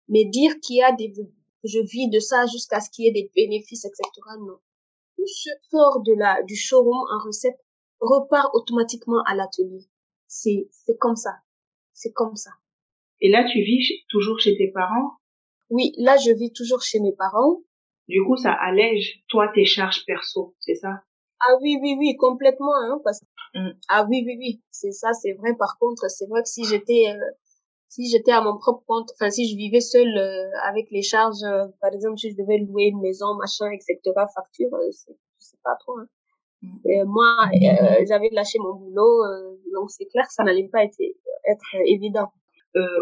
Mais 0.09 0.25
dire 0.25 0.59
qu'il 0.61 0.77
y 0.77 0.83
a 0.83 0.91
des, 0.91 1.13
je 1.63 1.79
vis 1.79 2.09
de 2.09 2.19
ça 2.19 2.45
jusqu'à 2.47 2.81
ce 2.81 2.89
qu'il 2.89 3.05
y 3.05 3.07
ait 3.07 3.13
des 3.13 3.31
bénéfices, 3.35 3.85
etc. 3.85 4.09
Non. 4.39 4.57
Tout 5.17 5.27
ce 5.27 5.49
sort 5.69 6.01
de 6.01 6.13
la, 6.13 6.43
du 6.43 6.55
showroom 6.55 7.07
en 7.11 7.25
recette 7.25 7.57
repart 7.99 8.49
automatiquement 8.53 9.23
à 9.25 9.35
l'atelier. 9.35 9.87
C'est, 10.27 10.67
c'est 10.71 10.97
comme 10.97 11.15
ça. 11.15 11.31
C'est 11.93 12.11
comme 12.11 12.35
ça. 12.35 12.51
Et 13.21 13.29
là, 13.29 13.45
tu 13.49 13.59
vis 13.61 14.03
toujours 14.09 14.39
chez 14.39 14.57
tes 14.57 14.69
parents? 14.71 15.13
Oui, 15.69 15.93
là, 15.97 16.17
je 16.17 16.31
vis 16.31 16.51
toujours 16.51 16.81
chez 16.81 16.99
mes 16.99 17.13
parents. 17.13 17.61
Du 18.07 18.23
coup, 18.23 18.37
ça 18.37 18.51
allège, 18.51 19.23
toi, 19.29 19.51
tes 19.53 19.65
charges 19.65 20.05
perso, 20.05 20.55
c'est 20.59 20.75
ça? 20.75 21.01
Ah 21.39 21.55
oui, 21.61 21.77
oui, 21.81 21.95
oui, 21.97 22.15
complètement, 22.15 22.75
hein, 22.75 22.99
parce 23.03 23.21
mmh. 23.55 23.69
ah 23.89 24.05
oui, 24.09 24.23
oui, 24.25 24.35
oui, 24.39 24.61
c'est 24.71 24.91
ça, 24.91 25.13
c'est 25.13 25.33
vrai. 25.33 25.55
Par 25.57 25.77
contre, 25.79 26.09
c'est 26.09 26.27
vrai 26.27 26.43
que 26.43 26.49
si 26.49 26.63
j'étais, 26.65 27.09
euh, 27.09 27.31
si 27.89 28.09
j'étais 28.09 28.31
à 28.31 28.41
mon 28.41 28.57
propre 28.57 28.83
compte, 28.87 29.09
enfin, 29.13 29.29
si 29.31 29.49
je 29.49 29.57
vivais 29.57 29.81
seule 29.81 30.17
euh, 30.17 30.49
avec 30.63 30.87
les 30.91 31.01
charges, 31.01 31.43
euh, 31.43 31.65
par 31.81 31.93
exemple, 31.93 32.17
si 32.19 32.31
je 32.31 32.37
devais 32.37 32.59
louer 32.59 32.85
une 32.85 33.01
maison, 33.01 33.33
machin, 33.35 33.69
etc., 33.71 33.99
facture, 34.33 34.69
c'est, 34.91 35.17
je 35.39 35.45
sais 35.45 35.57
pas 35.63 35.75
trop, 35.79 35.97
hein. 35.99 36.07
Et 36.85 37.03
moi, 37.03 37.35
j'avais 38.07 38.29
lâché 38.31 38.57
mon 38.59 38.73
boulot, 38.73 39.21
donc 39.73 39.91
c'est 39.91 40.05
clair 40.05 40.25
que 40.25 40.33
ça 40.33 40.43
n'allait 40.43 40.67
pas 40.67 40.83
être, 40.83 40.97
être 41.47 41.75
évident. 41.85 42.31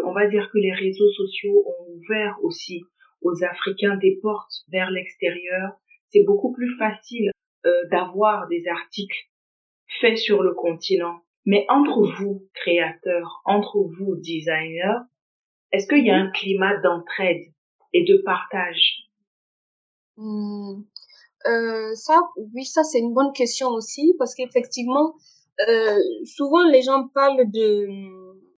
on 0.04 0.12
va 0.12 0.26
dire 0.26 0.50
que 0.52 0.58
les 0.58 0.72
réseaux 0.72 1.10
sociaux 1.12 1.64
ont 1.66 1.92
ouvert 1.94 2.36
aussi 2.42 2.84
aux 3.24 3.42
Africains 3.42 3.96
des 3.96 4.18
portes 4.22 4.62
vers 4.68 4.90
l'extérieur. 4.90 5.72
C'est 6.10 6.24
beaucoup 6.24 6.52
plus 6.52 6.76
facile 6.76 7.30
euh, 7.66 7.88
d'avoir 7.90 8.46
des 8.48 8.64
articles 8.68 9.28
faits 10.00 10.18
sur 10.18 10.42
le 10.42 10.54
continent. 10.54 11.20
Mais 11.46 11.66
entre 11.68 12.06
vous, 12.18 12.48
créateurs, 12.54 13.42
entre 13.44 13.78
vous, 13.98 14.16
designers, 14.16 15.00
est-ce 15.72 15.86
qu'il 15.88 16.06
y 16.06 16.10
a 16.10 16.16
un 16.16 16.30
climat 16.30 16.76
d'entraide 16.78 17.52
et 17.92 18.04
de 18.04 18.22
partage? 18.24 19.08
Hmm. 20.16 20.82
euh, 21.46 21.94
Ça, 21.94 22.20
oui, 22.54 22.64
ça 22.64 22.84
c'est 22.84 23.00
une 23.00 23.12
bonne 23.12 23.32
question 23.32 23.68
aussi 23.70 24.14
parce 24.18 24.34
qu'effectivement, 24.34 25.14
euh, 25.68 25.98
souvent 26.24 26.62
les 26.68 26.82
gens 26.82 27.08
parlent 27.08 27.50
de 27.50 27.88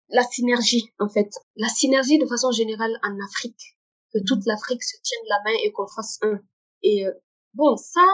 la 0.09 0.23
synergie 0.23 0.91
en 0.99 1.09
fait, 1.09 1.29
la 1.55 1.69
synergie 1.69 2.19
de 2.19 2.25
façon 2.25 2.51
générale 2.51 2.99
en 3.03 3.15
Afrique, 3.25 3.74
que 4.15 4.23
toute 4.25 4.45
l'Afrique 4.45 4.83
se 4.83 4.95
tienne 5.03 5.25
la 5.27 5.41
main 5.43 5.57
et 5.63 5.71
qu'on 5.73 5.87
fasse 5.87 6.19
un. 6.21 6.39
Et 6.83 7.05
euh, 7.05 7.11
bon, 7.53 7.75
ça, 7.75 8.05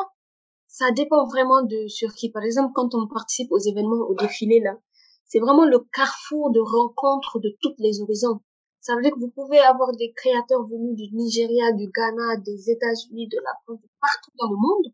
ça 0.68 0.90
dépend 0.92 1.28
vraiment 1.28 1.62
de 1.62 1.88
sur 1.88 2.14
qui. 2.14 2.32
Par 2.32 2.44
exemple, 2.44 2.72
quand 2.74 2.96
on 2.96 3.08
participe 3.08 3.52
aux 3.52 3.60
événements, 3.60 4.08
au 4.10 4.16
défilé, 4.16 4.60
là, 4.60 4.78
c'est 5.26 5.40
vraiment 5.40 5.66
le 5.66 5.80
carrefour 5.94 6.52
de 6.52 6.60
rencontres 6.60 7.40
de 7.40 7.56
toutes 7.62 7.80
les 7.80 8.02
horizons. 8.02 8.42
Ça 8.80 8.96
veut 8.96 9.04
dire 9.04 9.14
que 9.14 9.20
vous 9.20 9.30
pouvez 9.30 9.60
avoir 9.60 9.92
des 9.96 10.12
créateurs 10.14 10.66
venus 10.68 10.96
du 10.96 11.16
Nigeria, 11.16 11.72
du 11.74 11.88
Ghana, 11.92 12.38
des 12.38 12.72
États-Unis, 12.72 13.28
de 13.28 13.38
la 13.38 13.54
France, 13.64 13.80
partout 14.02 14.32
dans 14.40 14.50
le 14.50 14.58
monde. 14.58 14.94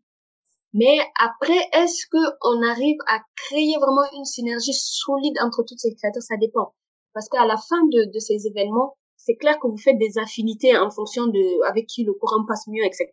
Mais 0.74 0.98
après, 1.18 1.58
est-ce 1.72 2.06
que 2.06 2.22
on 2.42 2.62
arrive 2.70 2.98
à 3.06 3.20
créer 3.34 3.76
vraiment 3.80 4.04
une 4.14 4.26
synergie 4.26 4.74
solide 4.74 5.38
entre 5.40 5.62
tous 5.62 5.78
ces 5.78 5.94
créateurs? 5.94 6.22
Ça 6.22 6.36
dépend. 6.36 6.74
Parce 7.14 7.30
qu'à 7.30 7.46
la 7.46 7.56
fin 7.56 7.82
de, 7.86 8.12
de 8.12 8.18
ces 8.18 8.46
événements, 8.46 8.98
c'est 9.28 9.36
clair 9.36 9.58
que 9.60 9.66
vous 9.66 9.76
faites 9.76 9.98
des 9.98 10.16
affinités 10.16 10.74
en 10.78 10.90
fonction 10.90 11.26
de 11.26 11.68
avec 11.68 11.86
qui 11.86 12.02
le 12.02 12.14
courant 12.14 12.46
passe 12.46 12.66
mieux, 12.66 12.82
etc. 12.82 13.10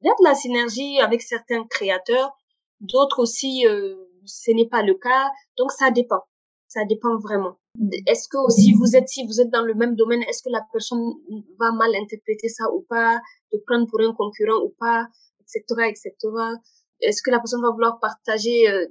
Il 0.00 0.06
y 0.06 0.08
a 0.08 0.12
de 0.12 0.24
la 0.24 0.34
synergie 0.34 1.00
avec 1.00 1.22
certains 1.22 1.64
créateurs, 1.64 2.30
d'autres 2.78 3.18
aussi, 3.20 3.66
euh, 3.66 3.96
ce 4.26 4.52
n'est 4.52 4.68
pas 4.68 4.82
le 4.82 4.94
cas. 4.94 5.28
Donc 5.58 5.72
ça 5.72 5.90
dépend. 5.90 6.22
Ça 6.68 6.84
dépend 6.84 7.18
vraiment. 7.18 7.56
Est-ce 8.06 8.28
que 8.28 8.36
aussi 8.46 8.74
vous 8.74 8.94
êtes, 8.94 9.08
si 9.08 9.26
vous 9.26 9.40
êtes 9.40 9.50
dans 9.50 9.62
le 9.62 9.74
même 9.74 9.96
domaine, 9.96 10.22
est-ce 10.22 10.42
que 10.44 10.50
la 10.50 10.64
personne 10.72 11.02
va 11.58 11.72
mal 11.72 11.92
interpréter 11.96 12.48
ça 12.48 12.70
ou 12.72 12.82
pas, 12.88 13.20
de 13.52 13.58
prendre 13.66 13.88
pour 13.88 14.00
un 14.00 14.14
concurrent 14.14 14.62
ou 14.64 14.72
pas, 14.78 15.08
etc., 15.40 15.64
etc. 15.88 16.12
Est-ce 17.00 17.22
que 17.22 17.32
la 17.32 17.38
personne 17.38 17.62
va 17.62 17.70
vouloir 17.70 17.98
partager 17.98 18.68
euh, 18.68 18.86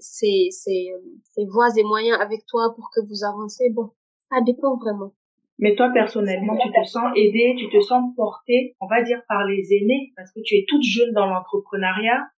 ses, 0.00 0.48
ses, 0.52 0.92
ses 1.34 1.44
voies 1.46 1.70
et 1.76 1.82
moyens 1.82 2.20
avec 2.20 2.46
toi 2.46 2.72
pour 2.76 2.88
que 2.94 3.00
vous 3.00 3.24
avancez? 3.24 3.70
Bon, 3.70 3.90
ça 4.30 4.40
dépend 4.42 4.76
vraiment. 4.76 5.12
Mais 5.58 5.74
toi, 5.74 5.90
personnellement, 5.92 6.56
tu 6.56 6.68
te 6.70 6.84
sens 6.86 7.10
aidé, 7.16 7.56
tu 7.58 7.68
te 7.68 7.80
sens 7.80 8.14
porté, 8.14 8.76
on 8.80 8.86
va 8.86 9.02
dire, 9.02 9.22
par 9.28 9.44
les 9.44 9.74
aînés, 9.74 10.12
parce 10.16 10.32
que 10.32 10.40
tu 10.40 10.54
es 10.54 10.64
toute 10.68 10.82
jeune 10.82 11.12
dans 11.12 11.26
l'entrepreneuriat. 11.26 12.28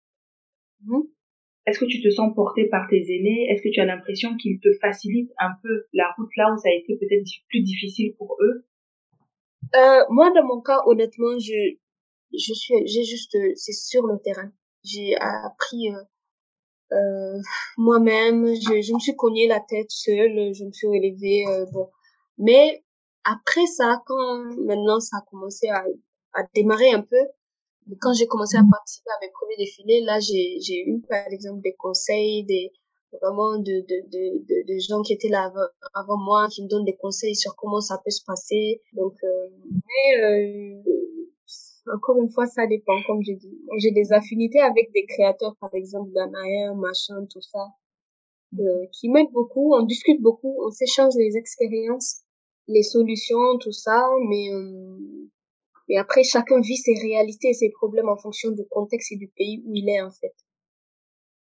Mmh. 0.84 1.00
Est-ce 1.66 1.78
que 1.78 1.84
tu 1.84 2.02
te 2.02 2.08
sens 2.08 2.34
porté 2.34 2.68
par 2.68 2.88
tes 2.88 2.96
aînés? 2.96 3.46
Est-ce 3.50 3.62
que 3.62 3.68
tu 3.68 3.80
as 3.80 3.84
l'impression 3.84 4.36
qu'ils 4.38 4.58
te 4.60 4.68
facilitent 4.80 5.32
un 5.38 5.52
peu 5.62 5.84
la 5.92 6.10
route 6.16 6.30
là 6.36 6.50
où 6.52 6.56
ça 6.56 6.70
a 6.70 6.72
été 6.72 6.96
peut-être 6.96 7.26
plus 7.48 7.60
difficile 7.62 8.14
pour 8.16 8.36
eux? 8.40 8.66
Euh, 9.76 10.04
Moi, 10.08 10.32
dans 10.32 10.44
mon 10.46 10.62
cas, 10.62 10.80
honnêtement, 10.86 11.38
je, 11.38 11.76
je 12.32 12.54
suis, 12.54 12.74
j'ai 12.86 13.04
juste, 13.04 13.36
c'est 13.54 13.72
sur 13.72 14.06
le 14.06 14.18
terrain. 14.24 14.50
J'ai 14.82 15.14
appris 15.16 15.90
euh, 15.90 16.96
euh, 16.96 17.38
moi-même. 17.76 18.46
Je, 18.46 18.80
je 18.80 18.94
me 18.94 18.98
suis 18.98 19.14
cogné 19.14 19.46
la 19.46 19.60
tête 19.60 19.90
seule. 19.90 20.54
Je 20.54 20.64
me 20.64 20.72
suis 20.72 20.88
élevée. 20.88 21.44
Euh, 21.46 21.66
bon, 21.72 21.88
mais 22.38 22.82
après 23.24 23.66
ça, 23.66 24.02
quand 24.06 24.44
maintenant 24.66 25.00
ça 25.00 25.18
a 25.18 25.24
commencé 25.30 25.68
à, 25.68 25.84
à 26.34 26.42
démarrer 26.54 26.90
un 26.92 27.02
peu, 27.02 27.16
quand 28.00 28.12
j'ai 28.12 28.26
commencé 28.26 28.56
à 28.56 28.62
participer 28.70 29.10
à 29.10 29.18
mes 29.20 29.30
premiers 29.32 29.56
défilés, 29.56 30.00
là, 30.02 30.20
j'ai, 30.20 30.58
j'ai 30.60 30.84
eu, 30.86 31.00
par 31.08 31.26
exemple, 31.30 31.60
des 31.62 31.74
conseils, 31.74 32.44
des, 32.44 32.72
vraiment 33.20 33.58
de, 33.58 33.64
de, 33.64 34.08
de, 34.10 34.72
de, 34.72 34.78
gens 34.78 35.02
qui 35.02 35.12
étaient 35.12 35.28
là 35.28 35.52
avant, 35.94 36.18
moi, 36.18 36.48
qui 36.48 36.62
me 36.62 36.68
donnent 36.68 36.84
des 36.84 36.96
conseils 36.96 37.34
sur 37.34 37.56
comment 37.56 37.80
ça 37.80 38.00
peut 38.04 38.10
se 38.10 38.22
passer. 38.24 38.82
Donc, 38.92 39.14
euh, 39.24 39.48
mais, 39.64 40.22
euh, 40.22 40.82
encore 41.92 42.20
une 42.22 42.30
fois, 42.30 42.46
ça 42.46 42.66
dépend, 42.66 42.96
comme 43.06 43.22
j'ai 43.22 43.34
dit. 43.34 43.58
J'ai 43.78 43.90
des 43.90 44.12
affinités 44.12 44.60
avec 44.60 44.92
des 44.92 45.06
créateurs, 45.06 45.56
par 45.60 45.74
exemple, 45.74 46.12
d'Anaïa, 46.12 46.74
machin, 46.74 47.26
tout 47.28 47.40
ça, 47.40 47.66
euh, 48.58 48.86
qui 48.92 49.08
m'aident 49.08 49.32
beaucoup. 49.32 49.74
On 49.74 49.82
discute 49.82 50.20
beaucoup, 50.20 50.54
on 50.64 50.70
s'échange 50.70 51.14
les 51.16 51.36
expériences 51.36 52.22
les 52.68 52.82
solutions, 52.82 53.58
tout 53.58 53.72
ça, 53.72 54.08
mais 54.28 54.52
euh, 54.52 55.98
après 55.98 56.22
chacun 56.22 56.60
vit 56.60 56.76
ses 56.76 56.94
réalités, 56.94 57.52
ses 57.52 57.70
problèmes 57.70 58.08
en 58.08 58.16
fonction 58.16 58.50
du 58.50 58.62
contexte 58.68 59.12
et 59.12 59.16
du 59.16 59.28
pays 59.28 59.62
où 59.66 59.74
il 59.74 59.88
est 59.88 60.00
en 60.00 60.10
fait. 60.10 60.34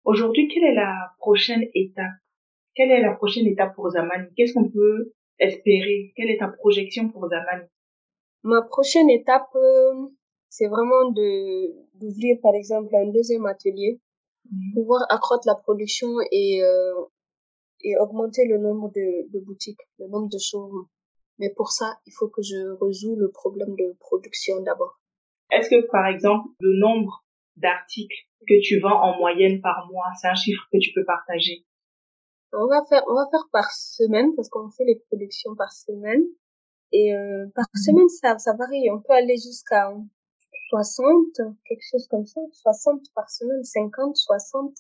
Aujourd'hui, 0.04 0.48
quelle 0.50 0.66
est 0.66 0.76
la 0.76 1.14
prochaine 1.20 1.64
étape? 1.74 2.12
Quelle 2.76 2.92
est 2.92 3.02
la 3.02 3.14
prochaine 3.14 3.48
étape 3.48 3.76
pour 3.76 3.90
Zamani? 3.90 4.28
Qu'est-ce 4.36 4.54
qu'on 4.54 4.70
peut 4.70 5.14
espérer? 5.40 6.12
Quelle 6.16 6.30
est 6.30 6.40
ta 6.40 6.50
projection 6.50 7.10
pour 7.10 7.30
Zamani? 7.30 7.68
Ma 8.44 8.62
prochaine 8.64 9.10
étape, 9.10 9.56
euh, 9.56 10.08
c'est 10.50 10.68
vraiment 10.68 11.12
de 11.12 11.98
d'ouvrir 11.98 12.38
par 12.42 12.54
exemple 12.56 12.94
un 12.96 13.08
deuxième 13.12 13.46
atelier, 13.46 14.02
mmh. 14.52 14.74
pouvoir 14.74 15.06
accroître 15.10 15.48
la 15.48 15.56
production 15.56 16.10
et 16.32 16.62
euh, 16.62 17.06
et 17.82 17.98
augmenter 17.98 18.46
le 18.46 18.58
nombre 18.58 18.92
de, 18.92 19.32
de 19.32 19.40
boutiques, 19.40 19.80
le 20.00 20.08
nombre 20.08 20.30
de 20.30 20.38
showrooms. 20.38 20.88
Mais 21.44 21.54
pour 21.58 21.72
ça, 21.72 22.00
il 22.06 22.14
faut 22.14 22.30
que 22.30 22.42
je 22.42 22.80
résous 22.80 23.18
le 23.18 23.30
problème 23.30 23.76
de 23.76 23.98
production 24.00 24.62
d'abord. 24.62 25.02
Est-ce 25.52 25.70
que, 25.70 25.86
par 25.92 26.08
exemple, 26.08 26.48
le 26.62 26.80
nombre 26.80 27.26
d'articles 27.58 28.16
que 28.48 28.62
tu 28.64 28.80
vends 28.80 28.96
en 28.96 29.18
moyenne 29.18 29.60
par 29.60 29.86
mois, 29.92 30.08
c'est 30.22 30.30
un 30.30 30.36
chiffre 30.36 30.64
que 30.72 30.78
tu 30.80 30.94
peux 30.96 31.04
partager? 31.04 31.66
On 32.54 32.68
va 32.68 32.82
faire, 32.88 33.04
on 33.10 33.14
va 33.14 33.28
faire 33.30 33.46
par 33.52 33.70
semaine 33.72 34.34
parce 34.38 34.48
qu'on 34.48 34.70
fait 34.70 34.86
les 34.86 35.04
productions 35.10 35.54
par 35.58 35.74
semaine. 35.74 36.24
Et 36.94 37.14
euh, 37.14 37.48
par 37.54 37.66
semaine, 37.76 38.08
ça, 38.08 38.38
ça 38.40 38.54
varie. 38.56 38.90
On 38.90 39.02
peut 39.02 39.14
aller 39.14 39.36
jusqu'à 39.36 39.92
60, 40.70 41.42
quelque 41.68 41.84
chose 41.92 42.08
comme 42.08 42.26
ça. 42.26 42.40
60 42.54 43.02
par 43.14 43.30
semaine, 43.30 43.66
50, 43.66 44.16
60. 44.16 44.78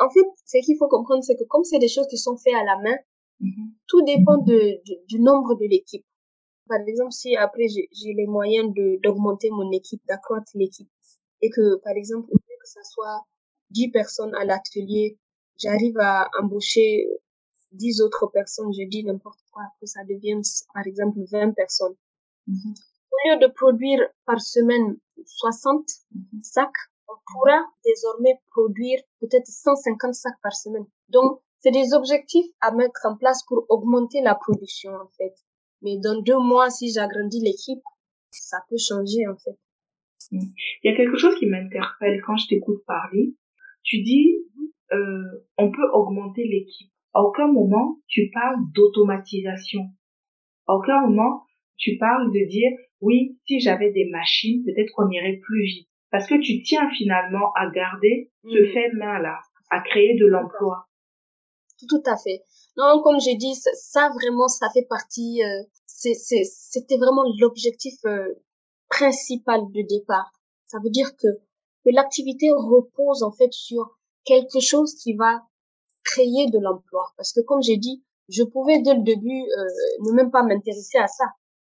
En 0.00 0.10
fait, 0.10 0.26
ce 0.44 0.58
qu'il 0.64 0.76
faut 0.76 0.88
comprendre, 0.88 1.22
c'est 1.22 1.36
que 1.36 1.44
comme 1.44 1.62
c'est 1.62 1.78
des 1.78 1.88
choses 1.88 2.08
qui 2.08 2.18
sont 2.18 2.36
faites 2.36 2.54
à 2.54 2.64
la 2.64 2.78
main, 2.82 2.96
mm-hmm. 3.40 3.72
tout 3.86 4.02
dépend 4.02 4.38
de, 4.38 4.80
du 5.06 5.20
nombre 5.20 5.54
de 5.54 5.66
l'équipe. 5.66 6.04
Par 6.68 6.80
exemple, 6.86 7.12
si 7.12 7.36
après 7.36 7.66
j'ai 7.68 8.12
les 8.14 8.26
moyens 8.26 8.72
d'augmenter 9.02 9.50
mon 9.50 9.70
équipe, 9.72 10.02
d'accroître 10.06 10.50
l'équipe, 10.54 10.90
et 11.40 11.50
que 11.50 11.76
par 11.76 11.94
exemple, 11.96 12.28
au 12.30 12.34
lieu 12.34 12.56
que 12.60 12.68
ça 12.68 12.82
soit 12.82 13.22
10 13.70 13.90
personnes 13.90 14.34
à 14.34 14.44
l'atelier, 14.44 15.18
j'arrive 15.58 15.98
à 15.98 16.28
embaucher 16.40 17.06
10 17.72 18.00
autres 18.02 18.26
personnes, 18.32 18.72
je 18.72 18.86
dis 18.88 19.04
n'importe 19.04 19.40
quoi, 19.50 19.62
que 19.80 19.86
ça 19.86 20.04
devienne 20.04 20.42
par 20.74 20.86
exemple 20.86 21.18
20 21.30 21.52
personnes. 21.52 21.96
Mm-hmm. 22.48 22.74
Au 23.10 23.16
lieu 23.28 23.46
de 23.46 23.52
produire 23.52 24.00
par 24.26 24.40
semaine 24.40 24.98
60 25.24 25.86
mm-hmm. 25.86 26.42
sacs, 26.42 26.70
on 27.08 27.14
pourra 27.32 27.64
désormais 27.84 28.40
produire 28.50 29.00
peut-être 29.20 29.46
150 29.46 30.14
sacs 30.14 30.40
par 30.42 30.54
semaine. 30.54 30.86
Donc, 31.08 31.40
c'est 31.60 31.70
des 31.70 31.92
objectifs 31.94 32.46
à 32.60 32.72
mettre 32.72 33.00
en 33.04 33.16
place 33.16 33.44
pour 33.46 33.66
augmenter 33.68 34.20
la 34.22 34.34
production, 34.34 34.92
en 34.92 35.08
fait. 35.16 35.34
Mais 35.82 35.96
dans 35.98 36.20
deux 36.22 36.38
mois, 36.38 36.70
si 36.70 36.92
j'agrandis 36.92 37.40
l'équipe, 37.40 37.82
ça 38.30 38.58
peut 38.68 38.76
changer, 38.78 39.26
en 39.26 39.36
fait. 39.36 39.58
Mm. 40.32 40.46
Il 40.82 40.90
y 40.90 40.94
a 40.94 40.96
quelque 40.96 41.16
chose 41.16 41.36
qui 41.38 41.46
m'interpelle 41.46 42.20
quand 42.26 42.36
je 42.36 42.48
t'écoute 42.48 42.84
parler. 42.86 43.34
Tu 43.82 44.02
dis, 44.02 44.36
euh, 44.92 45.46
on 45.56 45.70
peut 45.70 45.88
augmenter 45.92 46.44
l'équipe. 46.44 46.90
À 47.14 47.22
aucun 47.22 47.48
moment, 47.48 47.98
tu 48.06 48.30
parles 48.32 48.58
d'automatisation. 48.74 49.82
À 50.66 50.74
aucun 50.74 51.00
moment, 51.00 51.44
tu 51.76 51.96
parles 51.96 52.30
de 52.32 52.48
dire, 52.48 52.70
oui, 53.00 53.38
si 53.46 53.60
j'avais 53.60 53.90
des 53.92 54.08
machines, 54.10 54.64
peut-être 54.64 54.92
qu'on 54.94 55.10
irait 55.10 55.40
plus 55.42 55.62
vite. 55.64 55.88
Parce 56.10 56.26
que 56.26 56.40
tu 56.40 56.62
tiens 56.62 56.88
finalement 56.96 57.52
à 57.54 57.70
garder 57.70 58.30
ce 58.44 58.58
mm. 58.58 58.72
fait 58.72 58.92
main-là, 58.94 59.38
à 59.70 59.80
créer 59.80 60.16
de 60.16 60.26
l'emploi. 60.26 60.87
Tout 61.86 62.02
à 62.06 62.16
fait. 62.16 62.42
Non, 62.76 63.02
comme 63.02 63.20
j'ai 63.20 63.36
dit, 63.36 63.54
ça 63.54 64.10
vraiment, 64.10 64.48
ça 64.48 64.68
fait 64.70 64.86
partie. 64.88 65.42
Euh, 65.42 65.62
c'était 65.86 66.96
vraiment 66.96 67.24
l'objectif 67.38 67.94
euh, 68.06 68.34
principal 68.88 69.60
de 69.72 69.82
départ. 69.82 70.30
Ça 70.66 70.78
veut 70.82 70.90
dire 70.90 71.16
que, 71.16 71.26
que 71.84 71.90
l'activité 71.90 72.50
repose 72.50 73.22
en 73.22 73.32
fait 73.32 73.52
sur 73.52 73.98
quelque 74.24 74.60
chose 74.60 74.94
qui 74.94 75.14
va 75.14 75.42
créer 76.04 76.48
de 76.50 76.58
l'emploi. 76.58 77.12
Parce 77.16 77.32
que 77.32 77.40
comme 77.40 77.62
j'ai 77.62 77.76
dit, 77.76 78.04
je 78.28 78.42
pouvais 78.42 78.80
dès 78.80 78.94
le 78.94 79.02
début 79.02 79.42
euh, 79.42 79.64
ne 80.06 80.12
même 80.12 80.30
pas 80.30 80.42
m'intéresser 80.42 80.98
à 80.98 81.06
ça. 81.06 81.24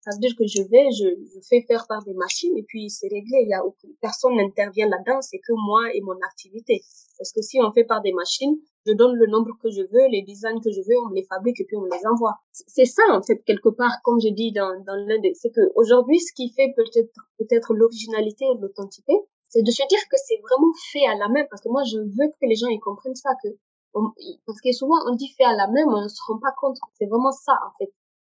Ça 0.03 0.11
veut 0.13 0.19
dire 0.21 0.35
que 0.37 0.47
je 0.47 0.63
vais, 0.63 0.91
je, 0.91 1.07
je 1.33 1.41
fais 1.49 1.63
faire 1.63 1.87
par 1.87 2.03
des 2.03 2.15
machines 2.15 2.57
et 2.59 2.65
puis 2.65 2.91
c'est 2.91 3.07
réglé. 3.07 3.43
Il 3.43 3.49
y 3.49 3.55
a 3.55 3.65
aucune, 3.65 3.95
personne 4.01 4.35
n'intervient 4.37 4.89
là-dedans, 4.89 5.21
c'est 5.21 5.39
que 5.39 5.53
moi 5.53 5.95
et 5.95 6.01
mon 6.01 6.19
activité. 6.27 6.83
Parce 7.19 7.33
que 7.33 7.41
si 7.41 7.61
on 7.61 7.73
fait 7.73 7.85
par 7.85 8.03
des 8.03 8.13
machines, 8.13 8.57
je 8.85 8.93
donne 8.95 9.15
le 9.15 9.27
nombre 9.29 9.57
que 9.63 9.71
je 9.71 9.83
veux, 9.83 10.09
les 10.11 10.23
designs 10.23 10.61
que 10.61 10.73
je 10.73 10.81
veux, 10.81 10.99
on 11.07 11.11
me 11.11 11.15
les 11.15 11.23
fabrique 11.23 11.61
et 11.61 11.65
puis 11.65 11.77
on 11.77 11.83
me 11.83 11.91
les 11.91 12.05
envoie. 12.07 12.35
C'est 12.51 12.85
ça 12.85 13.03
en 13.13 13.23
fait 13.23 13.39
quelque 13.45 13.69
part, 13.69 14.03
comme 14.03 14.21
je 14.21 14.29
dis 14.29 14.51
dans, 14.51 14.75
dans 14.85 14.97
l'un 15.07 15.21
des, 15.21 15.35
c'est 15.35 15.51
que 15.51 15.61
aujourd'hui 15.77 16.19
ce 16.19 16.33
qui 16.35 16.51
fait 16.51 16.73
peut-être 16.75 17.15
peut-être 17.39 17.73
l'originalité 17.73 18.45
et 18.45 18.59
l'authenticité, 18.59 19.15
c'est 19.49 19.63
de 19.63 19.71
se 19.71 19.87
dire 19.87 20.03
que 20.11 20.17
c'est 20.17 20.41
vraiment 20.43 20.73
fait 20.91 21.07
à 21.07 21.15
la 21.15 21.29
main 21.29 21.45
parce 21.49 21.63
que 21.63 21.69
moi 21.69 21.85
je 21.85 21.99
veux 21.99 22.29
que 22.41 22.47
les 22.47 22.57
gens 22.57 22.69
y 22.69 22.81
comprennent 22.81 23.15
ça 23.15 23.31
que 23.43 23.49
parce 24.47 24.61
que 24.61 24.73
souvent 24.73 24.97
on 25.07 25.15
dit 25.15 25.29
fait 25.37 25.45
à 25.45 25.55
la 25.55 25.69
main 25.69 25.85
mais 25.87 25.95
on 25.95 26.03
ne 26.03 26.09
se 26.09 26.23
rend 26.27 26.39
pas 26.39 26.53
compte 26.59 26.79
c'est 26.95 27.07
vraiment 27.07 27.31
ça 27.31 27.53
en 27.53 27.71
fait 27.79 27.93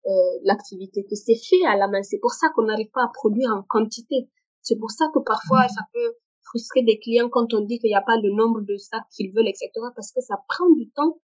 euh, 0.05 0.39
l'activité 0.43 1.05
que 1.09 1.15
c'est 1.15 1.35
fait 1.35 1.65
à 1.65 1.77
la 1.77 1.87
main. 1.87 2.03
C'est 2.03 2.19
pour 2.19 2.31
ça 2.31 2.49
qu'on 2.53 2.63
n'arrive 2.63 2.91
pas 2.91 3.03
à 3.03 3.11
produire 3.13 3.49
en 3.55 3.63
quantité. 3.63 4.27
C'est 4.61 4.77
pour 4.77 4.91
ça 4.91 5.05
que 5.13 5.19
parfois 5.19 5.67
ça 5.69 5.81
peut 5.93 6.15
frustrer 6.41 6.83
des 6.83 6.99
clients 6.99 7.29
quand 7.29 7.53
on 7.53 7.61
dit 7.61 7.79
qu'il 7.79 7.89
n'y 7.89 7.95
a 7.95 8.01
pas 8.01 8.17
le 8.17 8.29
nombre 8.31 8.61
de 8.61 8.75
sacs 8.75 9.07
qu'ils 9.15 9.31
veulent 9.33 9.47
etc 9.47 9.69
parce 9.95 10.11
que 10.11 10.21
ça 10.21 10.35
prend 10.49 10.69
du 10.71 10.89
temps 10.91 11.19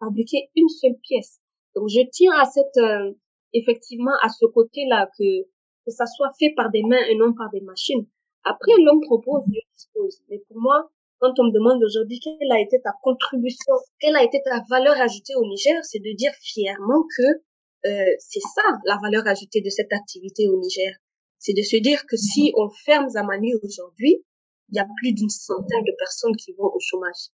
fabriquer 0.00 0.50
une 0.56 0.68
seule 0.68 0.96
pièce. 1.02 1.40
Donc 1.74 1.88
je 1.88 2.00
tiens 2.10 2.32
à 2.40 2.44
cette 2.46 2.76
euh, 2.78 3.12
effectivement 3.52 4.12
à 4.22 4.28
ce 4.28 4.46
côté 4.46 4.86
là 4.88 5.10
que 5.18 5.42
que 5.84 5.90
ça 5.90 6.06
soit 6.06 6.32
fait 6.38 6.54
par 6.56 6.70
des 6.70 6.82
mains 6.82 7.04
et 7.10 7.16
non 7.16 7.34
par 7.34 7.50
des 7.50 7.60
machines. 7.60 8.06
Après 8.44 8.72
l'homme 8.82 9.00
propose 9.02 9.42
Dieu 9.46 9.60
dispose. 9.76 10.22
Mais 10.30 10.38
pour 10.48 10.58
moi 10.58 10.90
quand 11.18 11.38
on 11.38 11.44
me 11.44 11.52
demande 11.52 11.82
aujourd'hui 11.84 12.18
quelle 12.18 12.50
a 12.50 12.60
été 12.60 12.80
ta 12.82 12.92
contribution, 13.02 13.74
quelle 14.00 14.16
a 14.16 14.24
été 14.24 14.40
ta 14.42 14.60
valeur 14.68 15.00
ajoutée 15.00 15.34
au 15.36 15.46
Niger, 15.46 15.78
c'est 15.84 16.00
de 16.00 16.16
dire 16.16 16.32
fièrement 16.40 17.04
que 17.16 17.42
euh, 17.86 18.14
c'est 18.18 18.40
ça 18.54 18.62
la 18.84 18.98
valeur 19.02 19.26
ajoutée 19.26 19.60
de 19.60 19.70
cette 19.70 19.92
activité 19.92 20.48
au 20.48 20.58
Niger. 20.58 20.92
C'est 21.38 21.54
de 21.54 21.62
se 21.62 21.76
dire 21.76 22.06
que 22.06 22.16
si 22.16 22.52
on 22.56 22.68
ferme 22.70 23.08
Zamani 23.08 23.54
aujourd'hui, 23.62 24.24
il 24.70 24.76
y 24.76 24.78
a 24.78 24.86
plus 25.00 25.12
d'une 25.12 25.28
centaine 25.28 25.84
de 25.84 25.94
personnes 25.98 26.36
qui 26.36 26.52
vont 26.52 26.70
au 26.72 26.78
chômage. 26.80 27.30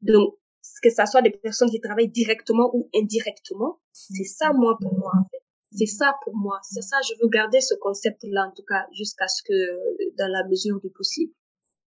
Donc, 0.00 0.34
que 0.82 0.90
ça 0.90 1.06
soit 1.06 1.22
des 1.22 1.30
personnes 1.30 1.70
qui 1.70 1.80
travaillent 1.80 2.10
directement 2.10 2.70
ou 2.74 2.88
indirectement, 2.94 3.78
c'est 3.92 4.24
ça 4.24 4.52
moi 4.52 4.76
pour 4.80 4.96
moi 4.96 5.12
en 5.18 5.24
fait. 5.30 5.42
C'est 5.72 5.86
ça 5.86 6.14
pour 6.24 6.34
moi. 6.36 6.58
C'est 6.62 6.82
ça, 6.82 6.96
je 7.06 7.14
veux 7.20 7.28
garder 7.28 7.60
ce 7.60 7.74
concept-là 7.74 8.48
en 8.48 8.52
tout 8.52 8.64
cas 8.66 8.86
jusqu'à 8.92 9.28
ce 9.28 9.42
que, 9.42 10.14
dans 10.16 10.28
la 10.30 10.46
mesure 10.48 10.80
du 10.80 10.90
possible. 10.90 11.32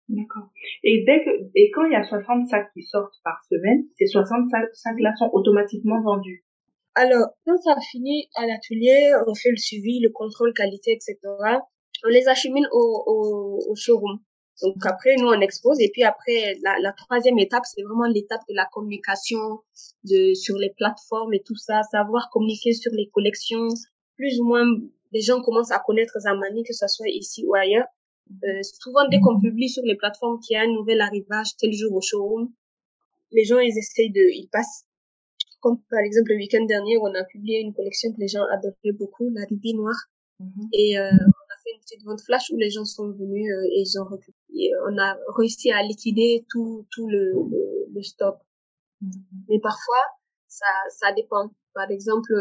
D'accord. 0.08 0.50
Et 0.82 1.04
dès 1.06 1.24
que, 1.24 1.30
et 1.54 1.70
quand 1.70 1.84
il 1.84 1.92
y 1.92 1.96
a 1.96 2.02
60 2.02 2.48
sacs 2.48 2.72
qui 2.74 2.82
sortent 2.82 3.14
par 3.22 3.40
semaine, 3.48 3.84
ces 3.96 4.06
60 4.06 4.50
sacs-là 4.72 5.14
sont 5.16 5.30
automatiquement 5.32 6.02
vendus. 6.02 6.44
Alors, 6.94 7.28
quand 7.46 7.56
ça 7.58 7.76
finit 7.90 8.28
à 8.34 8.46
l'atelier, 8.46 9.12
on 9.26 9.34
fait 9.34 9.50
le 9.50 9.56
suivi, 9.56 10.00
le 10.00 10.10
contrôle 10.10 10.52
qualité, 10.54 10.92
etc. 10.92 11.16
On 12.04 12.08
les 12.08 12.28
achemine 12.28 12.66
au, 12.72 13.04
au, 13.06 13.70
au 13.70 13.74
showroom. 13.76 14.18
Donc 14.62 14.76
après, 14.84 15.16
nous, 15.16 15.28
on 15.28 15.40
expose. 15.40 15.80
Et 15.80 15.90
puis 15.92 16.02
après, 16.02 16.56
la, 16.62 16.78
la 16.80 16.92
troisième 16.92 17.38
étape, 17.38 17.64
c'est 17.64 17.82
vraiment 17.82 18.06
l'étape 18.06 18.42
de 18.48 18.54
la 18.54 18.66
communication 18.72 19.60
de, 20.04 20.34
sur 20.34 20.56
les 20.58 20.70
plateformes 20.76 21.32
et 21.32 21.42
tout 21.42 21.56
ça, 21.56 21.82
savoir 21.90 22.28
communiquer 22.30 22.72
sur 22.72 22.92
les 22.92 23.08
collections. 23.08 23.68
Plus 24.16 24.40
ou 24.40 24.44
moins, 24.44 24.64
les 25.12 25.20
gens 25.22 25.40
commencent 25.42 25.72
à 25.72 25.78
connaître 25.78 26.18
Zamani, 26.20 26.62
que 26.64 26.74
ce 26.74 26.86
soit 26.88 27.08
ici 27.08 27.44
ou 27.46 27.54
ailleurs. 27.54 27.86
Euh, 28.44 28.62
souvent, 28.62 29.08
dès 29.08 29.18
qu'on 29.20 29.40
publie 29.40 29.68
sur 29.68 29.82
les 29.84 29.96
plateformes 29.96 30.38
qu'il 30.40 30.54
y 30.54 30.56
a 30.56 30.62
un 30.62 30.72
nouvel 30.72 31.00
arrivage 31.00 31.56
tel 31.58 31.72
jour 31.72 31.94
au 31.94 32.00
showroom, 32.00 32.52
les 33.32 33.44
gens, 33.44 33.58
ils 33.58 33.76
essayent 33.76 34.12
de, 34.12 34.28
ils 34.34 34.48
passent. 34.52 34.84
Comme 35.60 35.80
par 35.90 36.00
exemple 36.00 36.30
le 36.30 36.36
week-end 36.36 36.64
dernier, 36.64 36.96
où 36.96 37.06
on 37.06 37.14
a 37.14 37.24
publié 37.24 37.60
une 37.60 37.74
collection 37.74 38.12
que 38.12 38.20
les 38.20 38.28
gens 38.28 38.44
adoraient 38.52 38.96
beaucoup, 38.98 39.28
la 39.30 39.44
rubis 39.48 39.74
noire. 39.74 40.08
Mhm. 40.38 40.68
Et 40.72 40.98
euh, 40.98 41.10
on 41.10 41.48
a 41.54 41.58
fait 41.62 41.72
une 41.74 41.80
petite 41.80 42.04
vente 42.04 42.22
flash 42.22 42.50
où 42.50 42.56
les 42.56 42.70
gens 42.70 42.84
sont 42.84 43.10
venus 43.10 43.52
euh, 43.52 43.68
et 43.74 43.80
ils 43.80 44.00
ont 44.00 44.04
récupéré. 44.04 44.70
On 44.88 44.98
a 44.98 45.16
réussi 45.36 45.70
à 45.70 45.82
liquider 45.82 46.46
tout, 46.50 46.86
tout 46.90 47.08
le, 47.08 47.32
le, 47.94 48.02
stock. 48.02 48.36
Mhm. 49.02 49.10
Mais 49.48 49.58
parfois, 49.60 50.02
ça, 50.48 50.66
ça 50.88 51.12
dépend. 51.12 51.50
Par 51.74 51.90
exemple, 51.90 52.32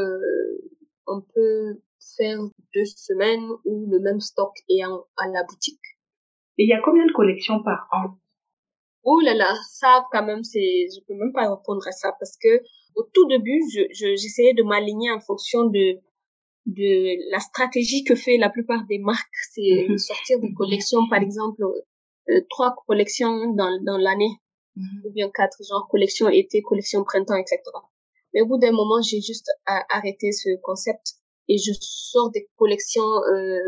on 1.07 1.21
peut 1.21 1.81
faire 2.17 2.39
deux 2.73 2.85
semaines 2.85 3.47
où 3.65 3.85
le 3.91 3.99
même 3.99 4.19
stock 4.19 4.53
est 4.69 4.81
à 4.83 5.27
la 5.27 5.43
boutique. 5.43 5.79
Et 6.57 6.63
il 6.63 6.69
y 6.69 6.73
a 6.73 6.81
combien 6.83 7.05
de 7.05 7.11
collections 7.11 7.63
par 7.63 7.87
an? 7.91 8.17
Oh 9.11 9.19
là 9.21 9.33
là, 9.33 9.55
ça 9.71 10.05
quand 10.11 10.23
même 10.23 10.43
c'est, 10.43 10.85
je 10.93 10.99
peux 11.07 11.15
même 11.15 11.33
pas 11.33 11.49
répondre 11.49 11.85
à 11.87 11.91
ça 11.91 12.13
parce 12.19 12.37
que 12.37 12.61
au 12.95 13.03
tout 13.11 13.25
début, 13.27 13.59
je, 13.73 13.81
j'essayais 14.15 14.53
de 14.53 14.61
m'aligner 14.61 15.09
en 15.11 15.19
fonction 15.19 15.63
de 15.65 15.97
de 16.67 16.91
la 17.31 17.39
stratégie 17.39 18.03
que 18.03 18.13
fait 18.13 18.37
la 18.37 18.49
plupart 18.49 18.85
des 18.87 18.99
marques, 18.99 19.39
c'est 19.53 19.87
mhm. 19.89 19.97
sortir 19.97 20.39
des 20.39 20.53
collections, 20.53 21.09
par 21.09 21.23
exemple 21.23 21.63
euh, 21.63 22.41
trois 22.51 22.75
collections 22.85 23.51
dans 23.59 23.83
dans 23.83 23.97
l'année 23.97 24.33
mhm. 24.75 25.01
ou 25.05 25.11
bien 25.11 25.31
quatre, 25.31 25.57
genre 25.67 25.87
collection 25.89 26.29
été, 26.29 26.61
collection 26.61 27.03
printemps, 27.03 27.37
etc. 27.43 27.61
Mais 28.33 28.41
au 28.41 28.45
bout 28.45 28.59
d'un 28.59 28.75
moment, 28.81 29.01
j'ai 29.01 29.21
juste 29.21 29.49
arrêté 29.65 30.31
ce 30.31 30.49
concept 30.61 31.15
et 31.47 31.57
je 31.57 31.71
sors 31.81 32.29
des 32.29 32.47
collections 32.57 33.11
euh, 33.33 33.59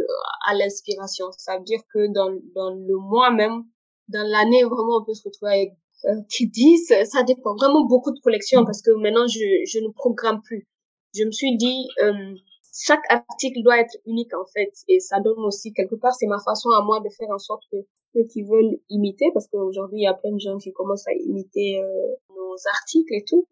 à 0.45 0.53
l'inspiration. 0.53 1.25
Ça 1.35 1.57
veut 1.57 1.63
dire 1.63 1.81
que 1.91 2.13
dans, 2.13 2.29
dans 2.53 2.69
le 2.69 2.97
mois 2.99 3.31
même, 3.31 3.63
dans 4.11 4.27
l'année, 4.27 4.63
vraiment, 4.63 4.99
on 5.01 5.05
peut 5.05 5.13
se 5.13 5.23
retrouver 5.23 5.51
avec 5.51 5.73
euh, 6.05 6.21
qui 6.29 6.47
disent, 6.47 6.93
ça 7.05 7.23
dépend 7.23 7.55
vraiment 7.55 7.85
beaucoup 7.85 8.11
de 8.11 8.19
collections 8.19 8.65
parce 8.65 8.81
que 8.81 8.91
maintenant, 8.91 9.27
je, 9.27 9.65
je 9.65 9.79
ne 9.79 9.89
programme 9.91 10.41
plus. 10.41 10.67
Je 11.15 11.23
me 11.23 11.31
suis 11.31 11.55
dit, 11.57 11.87
euh, 12.03 12.35
chaque 12.73 13.03
article 13.09 13.61
doit 13.63 13.79
être 13.79 13.97
unique 14.05 14.33
en 14.33 14.45
fait 14.45 14.71
et 14.87 14.99
ça 14.99 15.19
donne 15.19 15.39
aussi 15.39 15.73
quelque 15.73 15.95
part, 15.95 16.13
c'est 16.13 16.27
ma 16.27 16.39
façon 16.39 16.69
à 16.69 16.83
moi 16.83 16.99
de 17.01 17.09
faire 17.09 17.29
en 17.29 17.37
sorte 17.37 17.63
que 17.71 17.77
ceux 18.13 18.23
qui 18.25 18.43
veulent 18.43 18.77
imiter, 18.89 19.27
parce 19.33 19.47
qu'aujourd'hui, 19.47 19.99
il 19.99 20.03
y 20.03 20.07
a 20.07 20.13
plein 20.13 20.33
de 20.33 20.39
gens 20.39 20.57
qui 20.57 20.73
commencent 20.73 21.07
à 21.07 21.13
imiter 21.13 21.81
euh, 21.81 22.15
nos 22.29 22.55
articles 22.73 23.13
et 23.13 23.23
tout. 23.25 23.47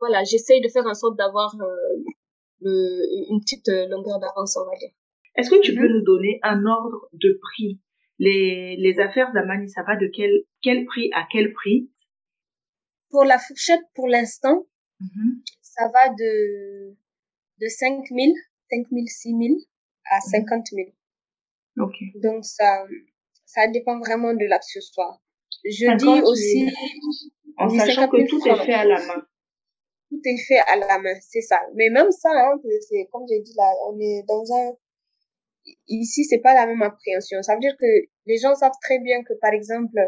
Voilà, 0.00 0.24
j'essaye 0.24 0.60
de 0.60 0.68
faire 0.68 0.86
en 0.86 0.94
sorte 0.94 1.16
d'avoir 1.16 1.54
euh, 1.60 2.68
une 3.30 3.40
petite 3.40 3.68
euh, 3.68 3.86
longueur 3.88 4.18
d'avance, 4.18 4.56
on 4.56 4.64
va 4.64 4.76
dire. 4.78 4.90
Est-ce 5.36 5.50
que 5.50 5.60
tu 5.60 5.74
peux 5.74 5.88
mhm. 5.88 5.94
nous 5.94 6.02
donner 6.02 6.40
un 6.42 6.66
ordre 6.66 7.08
de 7.12 7.38
prix 7.40 7.78
les, 8.24 8.76
les 8.76 9.00
affaires 9.00 9.32
d'Amani, 9.32 9.68
ça 9.68 9.82
va 9.82 9.96
de 9.96 10.08
quel, 10.14 10.32
quel 10.62 10.84
prix 10.84 11.10
à 11.14 11.26
quel 11.30 11.52
prix? 11.52 11.90
Pour 13.10 13.24
la 13.24 13.38
fourchette, 13.38 13.84
pour 13.94 14.08
l'instant, 14.08 14.66
Mhm. 15.02 15.42
Ça 15.62 15.88
va 15.88 16.10
de, 16.10 16.94
de 17.60 17.68
5 17.68 18.06
000, 18.08 18.32
5 18.70 18.86
000, 18.90 19.06
6 19.06 19.28
000 19.30 19.40
à 20.10 20.20
50 20.20 20.66
000. 20.66 20.88
Ok. 21.78 21.94
Donc, 22.22 22.44
ça, 22.44 22.84
ça 23.46 23.66
dépend 23.68 23.98
vraiment 23.98 24.34
de 24.34 24.44
l'accessoire. 24.44 25.20
Je 25.64 25.96
dis 25.96 26.22
aussi... 26.22 26.70
En 27.56 27.68
sachant 27.68 28.08
que 28.08 28.28
tout 28.28 28.40
est 28.46 28.64
fait 28.66 28.74
à 28.74 28.84
la 28.84 29.00
main. 29.06 29.26
Tout 30.10 30.20
est 30.24 30.38
fait 30.46 30.58
à 30.58 30.76
la 30.76 30.98
main, 30.98 31.14
c'est 31.20 31.40
ça. 31.40 31.60
Mais 31.74 31.88
même 31.90 32.10
ça, 32.10 32.30
hein, 32.30 32.60
c'est 32.88 33.08
comme 33.10 33.24
j'ai 33.28 33.40
dit 33.40 33.54
là, 33.56 33.70
on 33.88 33.98
est 33.98 34.22
dans 34.26 34.44
un 34.52 34.72
ici 35.86 36.24
c'est 36.24 36.40
pas 36.40 36.54
la 36.54 36.66
même 36.66 36.82
appréhension. 36.82 37.42
Ça 37.42 37.54
veut 37.54 37.60
dire 37.60 37.76
que 37.78 37.86
les 38.26 38.38
gens 38.38 38.54
savent 38.54 38.78
très 38.82 38.98
bien 39.00 39.22
que 39.22 39.34
par 39.34 39.52
exemple 39.52 39.98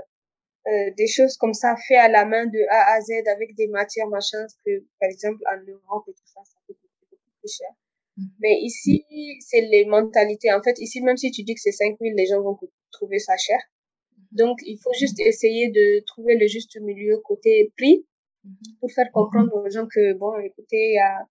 euh, 0.67 0.91
des 0.97 1.07
choses 1.07 1.37
comme 1.37 1.53
ça 1.53 1.75
fait 1.87 1.97
à 1.97 2.09
la 2.09 2.25
main 2.25 2.47
de 2.47 2.59
A 2.71 2.95
à 2.95 3.01
Z 3.01 3.29
avec 3.29 3.55
des 3.55 3.69
matières 3.69 4.09
machin 4.09 4.47
que 4.65 4.71
par 4.99 5.11
exemple 5.11 5.43
en 5.53 5.59
Europe 5.71 6.05
et 6.09 6.13
tout 6.13 6.27
ça 6.27 6.41
ça 6.45 6.59
coûte 6.67 6.79
beaucoup 7.11 7.23
plus 7.41 7.53
cher. 7.53 7.69
Mm-hmm. 8.17 8.29
Mais 8.41 8.55
ici 8.61 9.05
c'est 9.41 9.61
les 9.61 9.85
mentalités. 9.85 10.53
En 10.53 10.63
fait 10.63 10.79
ici 10.79 11.03
même 11.03 11.17
si 11.17 11.31
tu 11.31 11.43
dis 11.43 11.55
que 11.55 11.61
c'est 11.61 11.73
5000 11.73 12.15
les 12.15 12.27
gens 12.27 12.41
vont 12.41 12.59
trouver 12.93 13.19
ça 13.19 13.37
cher. 13.37 13.59
Mm-hmm. 13.59 14.37
Donc 14.39 14.59
il 14.63 14.79
faut 14.83 14.93
juste 14.99 15.21
essayer 15.21 15.71
de 15.71 16.03
trouver 16.07 16.37
le 16.37 16.47
juste 16.47 16.81
milieu 16.81 17.19
côté 17.19 17.73
prix 17.77 18.07
mm-hmm. 18.47 18.79
pour 18.81 18.91
faire 18.93 19.11
comprendre 19.13 19.55
aux 19.55 19.69
gens 19.69 19.87
que 19.87 20.15
bon 20.15 20.39
écoutez 20.39 20.93
y 20.93 20.99
a 20.99 21.27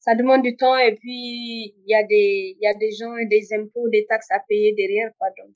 ça 0.00 0.14
demande 0.14 0.42
du 0.42 0.56
temps 0.56 0.78
et 0.78 0.94
puis 0.94 1.74
il 1.76 1.84
y 1.86 1.94
a 1.94 2.04
des 2.04 2.56
il 2.56 2.62
y 2.62 2.66
a 2.66 2.74
des 2.74 2.92
gens 2.92 3.16
et 3.16 3.26
des 3.26 3.52
impôts, 3.52 3.88
des 3.88 4.06
taxes 4.06 4.30
à 4.30 4.40
payer 4.48 4.72
derrière 4.74 5.10
quoi 5.18 5.28
donc 5.36 5.52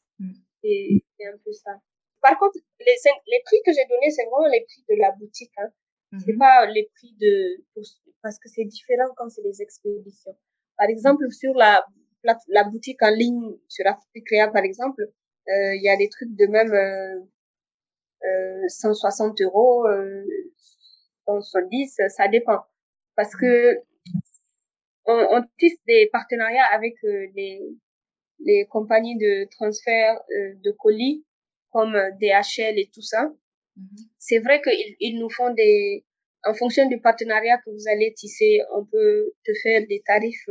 mm. 0.65 1.01
c'est 1.19 1.27
un 1.27 1.39
peu 1.45 1.53
ça. 1.53 1.73
Par 2.21 2.39
contre 2.39 2.59
les 2.81 2.97
les 3.27 3.43
prix 3.45 3.59
que 3.65 3.73
j'ai 3.73 3.87
donnés 3.89 4.11
c'est 4.11 4.25
vraiment 4.25 4.49
les 4.49 4.65
prix 4.65 4.85
de 4.89 4.97
la 5.01 5.13
boutique 5.13 5.53
hein. 5.59 5.69
Mm-hmm. 6.13 6.23
C'est 6.27 6.37
pas 6.39 6.67
les 6.67 6.91
prix 6.95 7.15
de 7.21 7.65
parce 8.23 8.39
que 8.39 8.49
c'est 8.49 8.65
différent 8.65 9.11
quand 9.17 9.29
c'est 9.29 9.43
les 9.43 9.63
expéditions. 9.63 10.37
Par 10.77 10.89
exemple 10.89 11.31
sur 11.31 11.55
la 11.55 11.85
la, 12.49 12.65
boutique 12.65 13.03
en 13.03 13.11
ligne 13.11 13.57
sur 13.69 13.87
Africa 13.87 14.49
par 14.49 14.63
exemple, 14.63 15.03
euh, 15.03 15.75
il 15.75 15.83
y 15.83 15.89
a 15.89 15.97
des 15.97 16.09
trucs 16.09 16.35
de 16.37 16.47
même 16.47 16.73
euh, 16.73 17.21
euh, 18.25 18.69
160 18.69 19.41
euros, 19.43 19.87
euh, 19.89 20.25
170, 21.27 22.01
ça 22.09 22.29
dépend. 22.29 22.61
Parce 23.17 23.35
que 23.35 23.79
on, 25.07 25.27
on 25.33 25.43
tisse 25.59 25.79
des 25.87 26.09
partenariats 26.13 26.67
avec 26.73 26.95
euh, 27.05 27.27
les, 27.35 27.61
les 28.45 28.67
compagnies 28.67 29.17
de 29.17 29.49
transfert 29.51 30.21
euh, 30.31 30.55
de 30.63 30.71
colis 30.73 31.25
comme 31.71 31.95
euh, 31.95 32.11
DHL 32.21 32.79
et 32.79 32.91
tout 32.93 33.03
ça. 33.03 33.25
Mm-hmm. 33.79 34.09
C'est 34.19 34.39
vrai 34.39 34.61
qu'ils 34.63 34.97
ils 35.01 35.19
nous 35.19 35.31
font 35.31 35.53
des, 35.55 36.05
en 36.45 36.55
fonction 36.55 36.89
du 36.89 37.01
partenariat 37.01 37.59
que 37.59 37.71
vous 37.71 37.89
allez 37.89 38.13
tisser, 38.15 38.61
on 38.75 38.85
peut 38.85 39.33
te 39.45 39.53
faire 39.63 39.87
des 39.89 40.03
tarifs 40.05 40.49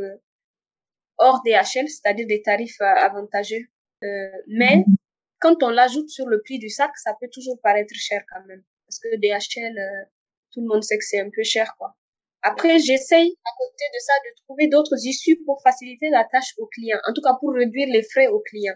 hors 1.18 1.42
DHL, 1.44 1.88
c'est-à-dire 1.88 2.26
des 2.26 2.42
tarifs 2.42 2.80
avantageux. 2.80 3.66
Euh, 4.02 4.28
mais 4.48 4.76
mm-hmm. 4.76 4.94
quand 5.40 5.62
on 5.62 5.70
l'ajoute 5.70 6.08
sur 6.08 6.26
le 6.26 6.40
prix 6.42 6.58
du 6.58 6.68
sac, 6.68 6.90
ça 6.96 7.16
peut 7.20 7.28
toujours 7.32 7.60
paraître 7.62 7.94
cher 7.94 8.22
quand 8.32 8.44
même. 8.46 8.62
Parce 8.86 8.98
que 8.98 9.16
DHL, 9.16 10.08
tout 10.52 10.60
le 10.60 10.66
monde 10.66 10.82
sait 10.82 10.98
que 10.98 11.04
c'est 11.04 11.20
un 11.20 11.30
peu 11.30 11.42
cher, 11.42 11.74
quoi. 11.78 11.94
Après, 12.42 12.78
j'essaye 12.78 13.30
à 13.44 13.50
côté 13.58 13.84
de 13.94 13.98
ça 14.00 14.12
de 14.24 14.42
trouver 14.42 14.66
d'autres 14.68 15.06
issues 15.06 15.38
pour 15.46 15.62
faciliter 15.62 16.10
la 16.10 16.24
tâche 16.24 16.54
aux 16.58 16.66
clients, 16.66 16.98
en 17.08 17.12
tout 17.12 17.22
cas 17.22 17.34
pour 17.38 17.52
réduire 17.52 17.88
les 17.88 18.02
frais 18.02 18.26
aux 18.28 18.40
clients. 18.40 18.74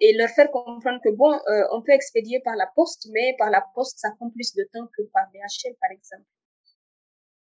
Et 0.00 0.12
leur 0.16 0.28
faire 0.28 0.50
comprendre 0.50 1.00
que 1.02 1.10
bon, 1.10 1.32
euh, 1.32 1.64
on 1.72 1.82
peut 1.82 1.92
expédier 1.92 2.40
par 2.44 2.56
la 2.56 2.66
poste, 2.74 3.08
mais 3.12 3.34
par 3.38 3.48
la 3.50 3.64
poste, 3.74 3.98
ça 3.98 4.10
prend 4.18 4.28
plus 4.30 4.54
de 4.54 4.64
temps 4.72 4.86
que 4.96 5.02
par 5.12 5.24
DHL, 5.32 5.74
par 5.80 5.90
exemple. 5.90 6.26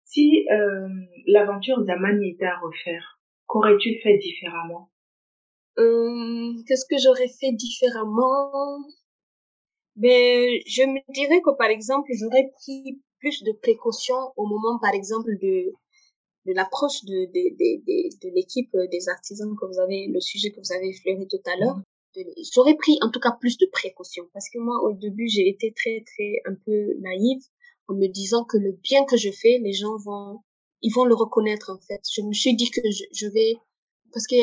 Si 0.04 0.46
euh, 0.52 0.88
l'aventure 1.28 1.84
d'Amani 1.86 2.32
était 2.32 2.46
à 2.46 2.58
refaire, 2.58 3.20
qu'aurais-tu 3.46 4.00
fait 4.02 4.18
différemment? 4.18 4.90
Euh, 5.78 6.52
Qu'est-ce 6.68 6.86
que 6.90 7.00
j'aurais 7.02 7.30
fait 7.40 7.54
différemment? 7.54 8.80
Ben, 9.96 10.60
je 10.66 10.84
me 10.84 11.00
dirais 11.14 11.42
que 11.42 11.56
par 11.58 11.70
exemple, 11.70 12.10
j'aurais 12.20 12.50
pris 12.56 13.02
plus 13.20 13.44
de 13.44 13.52
précautions 13.52 14.34
au 14.38 14.46
moment, 14.46 14.80
par 14.80 14.94
exemple, 14.94 15.32
de, 15.42 15.74
de 16.46 16.54
l'approche 16.54 17.04
de, 17.06 17.26
de, 17.26 17.44
de, 17.58 18.10
de, 18.22 18.36
l'équipe 18.36 18.76
des 18.92 19.10
artisans 19.10 19.56
que 19.60 19.66
vous 19.66 19.80
avez, 19.80 20.08
le 20.08 20.20
sujet 20.20 20.52
que 20.52 20.60
vous 20.60 20.72
avez 20.74 20.90
effleuré 20.90 21.28
tout 21.28 21.42
à 21.46 21.56
l'heure. 21.58 21.80
J'aurais 22.54 22.76
pris 22.76 22.98
en 23.02 23.12
tout 23.12 23.20
cas 23.20 23.32
plus 23.40 23.58
de 23.58 23.68
précautions 23.72 24.28
parce 24.34 24.50
que 24.50 24.58
moi 24.58 24.82
au 24.82 24.94
début 24.94 25.30
j'ai 25.30 25.48
été 25.48 25.72
très 25.74 26.04
très 26.04 26.42
un 26.46 26.56
peu 26.66 26.96
naïve 27.02 27.44
en 27.88 27.94
me 27.94 28.08
disant 28.08 28.44
que 28.46 28.58
le 28.58 28.72
bien 28.72 29.06
que 29.06 29.16
je 29.16 29.30
fais 29.30 29.60
les 29.62 29.74
gens 29.74 29.96
vont 29.98 30.40
ils 30.82 30.92
vont 30.92 31.06
le 31.06 31.14
reconnaître 31.14 31.70
en 31.70 31.80
fait. 31.80 32.02
Je 32.12 32.24
me 32.24 32.34
suis 32.34 32.56
dit 32.56 32.72
que 32.72 32.82
je, 32.90 33.04
je 33.14 33.28
vais 33.28 33.58
parce 34.12 34.26
que 34.26 34.36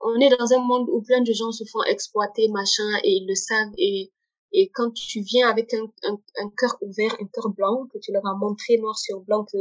on 0.00 0.18
est 0.20 0.30
dans 0.30 0.52
un 0.54 0.60
monde 0.60 0.88
où 0.88 1.02
plein 1.02 1.20
de 1.20 1.32
gens 1.32 1.52
se 1.52 1.64
font 1.64 1.82
exploiter 1.84 2.48
machin 2.48 2.90
et 3.04 3.10
ils 3.10 3.26
le 3.28 3.34
savent 3.34 3.74
et 3.76 4.10
et 4.52 4.70
quand 4.74 4.90
tu 4.92 5.20
viens 5.20 5.48
avec 5.48 5.72
un, 5.74 5.84
un, 6.04 6.20
un 6.36 6.50
cœur 6.56 6.76
ouvert, 6.82 7.14
un 7.20 7.26
cœur 7.26 7.50
blanc, 7.50 7.86
que 7.92 7.98
tu 7.98 8.12
leur 8.12 8.26
as 8.26 8.34
montré 8.34 8.78
noir 8.78 8.98
sur 8.98 9.20
blanc 9.20 9.44
que 9.44 9.58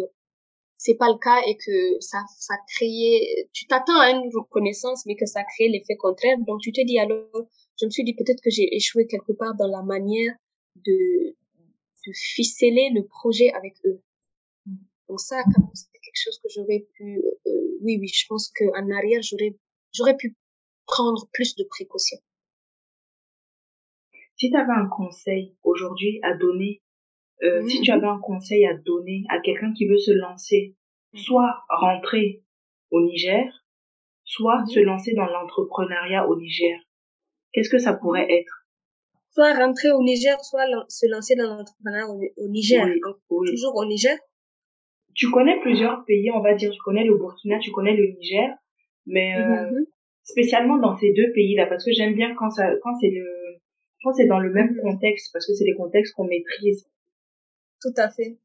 c'est 0.77 0.95
pas 0.95 1.09
le 1.09 1.19
cas 1.19 1.41
et 1.47 1.57
que 1.57 1.99
ça, 1.99 2.17
ça 2.39 2.55
créait, 2.67 3.47
tu 3.53 3.67
t'attends 3.67 3.99
à 3.99 4.09
une 4.09 4.31
reconnaissance, 4.33 5.05
mais 5.05 5.15
que 5.15 5.27
ça 5.27 5.43
crée 5.43 5.69
l'effet 5.69 5.95
contraire. 5.95 6.37
Donc 6.47 6.59
tu 6.61 6.71
te 6.71 6.83
dis 6.83 6.97
alors, 6.97 7.29
je 7.79 7.85
me 7.85 7.91
suis 7.91 8.03
dit 8.03 8.15
peut-être 8.15 8.41
que 8.41 8.49
j'ai 8.49 8.75
échoué 8.75 9.05
quelque 9.05 9.31
part 9.31 9.55
dans 9.55 9.67
la 9.67 9.83
manière 9.83 10.33
de, 10.77 11.35
de 12.07 12.11
ficeler 12.13 12.89
le 12.95 13.05
projet 13.05 13.51
avec 13.53 13.75
eux. 13.85 14.01
Donc 15.07 15.19
ça, 15.19 15.43
c'est 15.73 15.99
quelque 15.99 16.23
chose 16.23 16.39
que 16.39 16.49
j'aurais 16.49 16.87
pu, 16.93 17.21
euh, 17.45 17.77
oui, 17.81 17.97
oui, 17.99 18.07
je 18.07 18.25
pense 18.27 18.51
qu'en 18.57 18.89
arrière, 18.89 19.21
j'aurais, 19.21 19.55
j'aurais 19.93 20.17
pu 20.17 20.35
prendre 20.87 21.29
plus 21.31 21.55
de 21.55 21.63
précautions. 21.65 22.19
Si 24.41 24.49
tu 24.49 24.57
avais 24.57 24.73
un 24.73 24.87
conseil 24.87 25.55
aujourd'hui 25.61 26.19
à 26.23 26.33
donner, 26.33 26.81
euh, 27.43 27.61
si 27.67 27.79
tu 27.81 27.91
avais 27.91 28.07
un 28.07 28.17
conseil 28.17 28.65
à 28.65 28.73
donner 28.73 29.23
à 29.29 29.39
quelqu'un 29.39 29.71
qui 29.71 29.85
veut 29.85 29.99
se 29.99 30.09
lancer, 30.09 30.75
soit 31.13 31.59
rentrer 31.69 32.41
au 32.89 33.01
Niger, 33.01 33.45
soit 34.23 34.65
se 34.65 34.79
lancer 34.79 35.13
dans 35.13 35.27
l'entrepreneuriat 35.27 36.27
au 36.27 36.35
Niger, 36.39 36.75
qu'est-ce 37.53 37.69
que 37.69 37.77
ça 37.77 37.93
pourrait 37.93 38.25
être? 38.33 38.65
Soit 39.29 39.53
rentrer 39.53 39.91
au 39.91 40.01
Niger, 40.01 40.43
soit 40.43 40.65
se 40.89 41.05
lancer 41.05 41.35
dans 41.35 41.57
l'entrepreneuriat 41.57 42.07
au, 42.09 42.47
Niger, 42.49 42.87
toujours 43.29 43.75
au 43.75 43.85
Niger? 43.85 44.17
Tu 45.13 45.29
connais 45.29 45.59
plusieurs 45.59 46.03
pays, 46.05 46.31
on 46.31 46.41
va 46.41 46.55
dire, 46.55 46.71
tu 46.71 46.79
connais 46.83 47.03
le 47.03 47.15
Burkina, 47.15 47.59
tu 47.59 47.69
connais 47.69 47.95
le 47.95 48.07
Niger, 48.17 48.49
mais 49.05 49.35
euh, 49.35 49.69
mhm. 49.69 49.85
spécialement 50.23 50.77
dans 50.79 50.97
ces 50.97 51.13
deux 51.13 51.31
pays-là, 51.31 51.67
parce 51.67 51.85
que 51.85 51.91
j'aime 51.91 52.15
bien 52.15 52.33
quand 52.33 52.49
ça, 52.49 52.71
quand 52.81 52.95
c'est 52.99 53.11
le 53.11 53.50
je 54.01 54.07
pense 54.07 54.17
que 54.17 54.23
c'est 54.23 54.27
dans 54.27 54.39
le 54.39 54.51
même 54.51 54.75
contexte 54.81 55.31
parce 55.31 55.45
que 55.45 55.53
c'est 55.53 55.63
des 55.63 55.75
contextes 55.75 56.15
qu'on 56.15 56.25
maîtrise. 56.25 56.87
Tout 57.81 57.93
à 57.97 58.09
fait. 58.09 58.39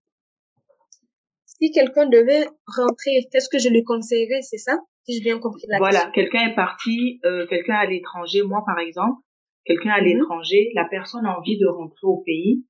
Si 1.47 1.71
quelqu'un 1.71 2.07
devait 2.07 2.47
rentrer, 2.67 3.27
qu'est-ce 3.33 3.49
que 3.49 3.59
je 3.59 3.71
lui 3.71 3.83
conseillerais, 3.83 4.43
c'est 4.43 4.59
ça? 4.59 4.79
Si 5.05 5.15
j'ai 5.15 5.23
bien 5.23 5.39
compris 5.39 5.65
la 5.69 5.79
Voilà, 5.79 6.11
quelqu'un 6.15 6.51
est 6.51 6.55
parti, 6.55 7.21
euh, 7.25 7.47
quelqu'un 7.47 7.77
à 7.77 7.87
l'étranger, 7.87 8.43
moi 8.43 8.65
par 8.67 8.79
exemple, 8.81 9.23
quelqu'un 9.65 9.93
à 9.93 10.03
mhm. 10.03 10.09
l'étranger, 10.09 10.73
la 10.75 10.85
personne 10.85 11.25
a 11.25 11.39
envie 11.39 11.59
de 11.59 11.67
rentrer 11.67 12.07
au 12.07 12.19
pays 12.19 12.67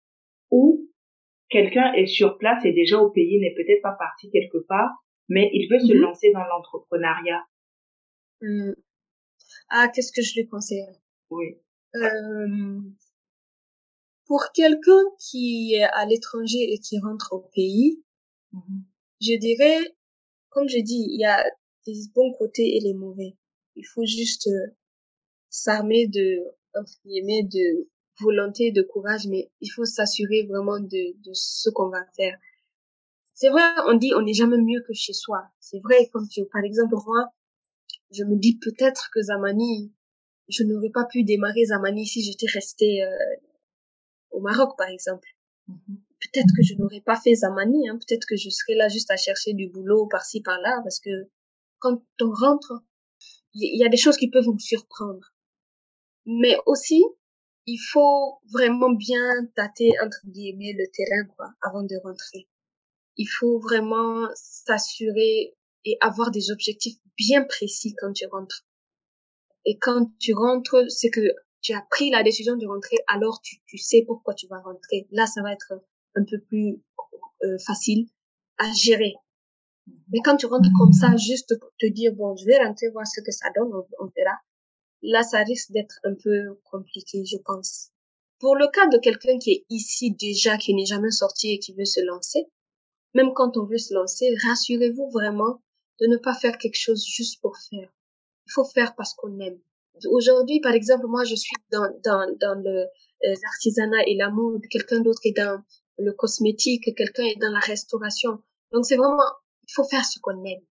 ou 0.52 0.88
quelqu'un 1.48 1.92
est 1.94 2.06
sur 2.06 2.38
place 2.38 2.64
et 2.64 2.72
déjà 2.72 2.98
au 2.98 3.10
pays, 3.10 3.40
n'est 3.40 3.54
peut-être 3.54 3.82
pas 3.82 3.96
parti 3.98 4.30
quelque 4.30 4.58
part, 4.68 4.90
mais 5.28 5.50
il 5.52 5.68
veut 5.68 5.80
se 5.80 5.92
mhm. 5.92 6.02
lancer 6.02 6.30
dans 6.30 6.44
l'entrepreneuriat. 6.44 7.42
Hmm. 8.42 8.74
Ah, 9.70 9.88
qu'est-ce 9.92 10.12
que 10.12 10.22
je 10.22 10.38
lui 10.38 10.46
conseillerais? 10.46 11.00
Oui. 11.30 11.56
Euh, 12.02 12.80
pour 14.26 14.50
quelqu'un 14.52 15.02
qui 15.18 15.74
est 15.74 15.84
à 15.84 16.04
l'étranger 16.06 16.72
et 16.72 16.78
qui 16.78 16.98
rentre 16.98 17.32
au 17.32 17.48
pays, 17.54 18.02
mhm. 18.52 18.84
je 19.20 19.38
dirais, 19.38 19.94
comme 20.50 20.68
je 20.68 20.78
dis, 20.78 21.06
il 21.08 21.20
y 21.20 21.24
a 21.24 21.44
des 21.86 21.94
bons 22.14 22.32
côtés 22.32 22.76
et 22.76 22.80
les 22.80 22.94
mauvais. 22.94 23.36
Il 23.76 23.84
faut 23.84 24.04
juste 24.04 24.48
euh, 24.48 24.74
s'armer 25.48 26.08
de, 26.08 26.42
entre 26.74 26.92
guillemets, 27.04 27.44
de 27.44 27.88
volonté, 28.20 28.72
de 28.72 28.82
courage, 28.82 29.26
mais 29.28 29.50
il 29.60 29.68
faut 29.68 29.84
s'assurer 29.84 30.46
vraiment 30.48 30.80
de, 30.80 31.20
de 31.20 31.30
ce 31.32 31.70
qu'on 31.70 31.90
va 31.90 32.04
faire. 32.16 32.38
C'est 33.34 33.50
vrai, 33.50 33.62
on 33.86 33.94
dit 33.94 34.12
on 34.14 34.22
n'est 34.22 34.32
jamais 34.32 34.56
mieux 34.56 34.82
que 34.86 34.94
chez 34.94 35.12
soi. 35.12 35.42
C'est 35.60 35.80
vrai, 35.80 36.08
comme 36.12 36.26
tu, 36.26 36.46
par 36.46 36.64
exemple, 36.64 36.94
moi, 37.06 37.28
je 38.10 38.24
me 38.24 38.36
dis 38.36 38.58
peut-être 38.58 39.10
que 39.12 39.20
Zamani, 39.20 39.92
je 40.48 40.62
n'aurais 40.62 40.90
pas 40.90 41.04
pu 41.04 41.24
démarrer 41.24 41.64
Zamani 41.66 42.06
si 42.06 42.22
j'étais 42.22 42.46
restée 42.46 43.02
euh, 43.02 43.36
au 44.30 44.40
Maroc, 44.40 44.76
par 44.76 44.88
exemple. 44.88 45.28
Mhm. 45.68 45.98
Peut-être 46.20 46.52
que 46.56 46.62
je 46.62 46.74
n'aurais 46.74 47.00
pas 47.00 47.16
fait 47.16 47.34
Zamani, 47.34 47.88
hein. 47.88 47.98
peut-être 47.98 48.26
que 48.26 48.36
je 48.36 48.48
serais 48.50 48.74
là 48.74 48.88
juste 48.88 49.10
à 49.10 49.16
chercher 49.16 49.52
du 49.52 49.68
boulot 49.68 50.06
par-ci 50.06 50.40
par-là, 50.42 50.80
parce 50.82 51.00
que 51.00 51.10
quand 51.78 52.02
on 52.20 52.30
rentre, 52.32 52.72
il 53.54 53.80
y, 53.80 53.84
a 53.84 53.88
des 53.88 53.96
choses 53.96 54.16
qui 54.16 54.28
peuvent 54.28 54.46
nous 54.46 54.58
surprendre. 54.58 55.32
Mais 56.26 56.56
aussi, 56.66 57.02
il 57.66 57.78
faut 57.78 58.38
vraiment 58.52 58.90
bien 58.90 59.46
tâter 59.54 59.92
entre 60.02 60.20
guillemets 60.26 60.74
le 60.76 60.86
terrain, 60.92 61.24
quoi, 61.36 61.52
avant 61.62 61.82
de 61.82 61.96
rentrer. 62.02 62.48
il 63.16 63.26
faut 63.26 63.58
vraiment 63.60 64.28
s'assurer 64.34 65.56
et 65.86 65.96
avoir 66.00 66.30
des 66.30 66.50
objectifs 66.50 66.98
bien 67.16 67.44
précis 67.44 67.94
quand 67.98 68.12
tu 68.12 68.26
rentres. 68.26 68.65
Et 69.66 69.78
quand 69.78 70.10
tu 70.18 70.32
rentres, 70.32 70.84
c'est 70.88 71.10
que 71.10 71.20
tu 71.60 71.74
as 71.74 71.82
pris 71.90 72.10
la 72.10 72.22
décision 72.22 72.56
de 72.56 72.66
rentrer, 72.66 72.96
alors 73.08 73.40
tu, 73.42 73.56
tu 73.66 73.76
sais 73.76 74.04
pourquoi 74.06 74.34
tu 74.34 74.46
vas 74.46 74.60
rentrer. 74.60 75.08
Là, 75.10 75.26
ça 75.26 75.42
va 75.42 75.52
être 75.52 75.74
un 76.14 76.24
peu 76.24 76.40
plus 76.40 76.80
euh, 77.42 77.58
facile 77.58 78.08
à 78.58 78.72
gérer. 78.72 79.14
Mais 80.12 80.20
quand 80.24 80.36
tu 80.36 80.46
rentres 80.46 80.68
comme 80.78 80.92
ça, 80.92 81.16
juste 81.16 81.58
pour 81.58 81.70
te 81.78 81.86
dire, 81.86 82.12
bon, 82.14 82.36
je 82.36 82.46
vais 82.46 82.58
rentrer 82.58 82.88
voir 82.90 83.06
ce 83.06 83.20
que 83.20 83.32
ça 83.32 83.48
donne, 83.54 83.72
on 83.98 84.06
verra. 84.16 84.36
Là, 85.02 85.22
ça 85.22 85.42
risque 85.42 85.72
d'être 85.72 85.98
un 86.04 86.14
peu 86.14 86.58
compliqué, 86.64 87.24
je 87.24 87.36
pense. 87.44 87.90
Pour 88.38 88.56
le 88.56 88.68
cas 88.68 88.86
de 88.88 88.98
quelqu'un 88.98 89.38
qui 89.38 89.52
est 89.52 89.66
ici 89.70 90.12
déjà, 90.12 90.56
qui 90.58 90.74
n'est 90.74 90.86
jamais 90.86 91.10
sorti 91.10 91.52
et 91.52 91.58
qui 91.58 91.74
veut 91.74 91.84
se 91.84 92.00
lancer, 92.00 92.46
même 93.14 93.32
quand 93.34 93.56
on 93.56 93.64
veut 93.64 93.78
se 93.78 93.94
lancer, 93.94 94.26
rassurez-vous 94.46 95.10
vraiment 95.10 95.62
de 96.00 96.06
ne 96.06 96.16
pas 96.16 96.34
faire 96.34 96.58
quelque 96.58 96.78
chose 96.78 97.04
juste 97.04 97.40
pour 97.40 97.56
faire. 97.70 97.90
Il 98.46 98.52
faut 98.52 98.64
faire 98.64 98.94
parce 98.94 99.14
qu'on 99.14 99.38
aime. 99.40 99.58
Aujourd'hui, 100.10 100.60
par 100.60 100.72
exemple, 100.72 101.06
moi, 101.06 101.24
je 101.24 101.34
suis 101.34 101.56
dans, 101.70 101.88
dans, 102.04 102.26
dans 102.40 102.60
le, 102.60 102.86
euh, 103.24 103.34
l'artisanat 103.42 104.06
et 104.06 104.16
la 104.16 104.30
mode, 104.30 104.62
quelqu'un 104.70 105.00
d'autre 105.00 105.20
est 105.24 105.36
dans 105.36 105.62
le 105.98 106.12
cosmétique, 106.12 106.94
quelqu'un 106.96 107.24
est 107.24 107.40
dans 107.40 107.50
la 107.50 107.60
restauration. 107.60 108.42
Donc, 108.72 108.84
c'est 108.84 108.96
vraiment, 108.96 109.22
il 109.62 109.72
faut 109.72 109.84
faire 109.84 110.04
ce 110.04 110.18
qu'on 110.20 110.44
aime. 110.44 110.62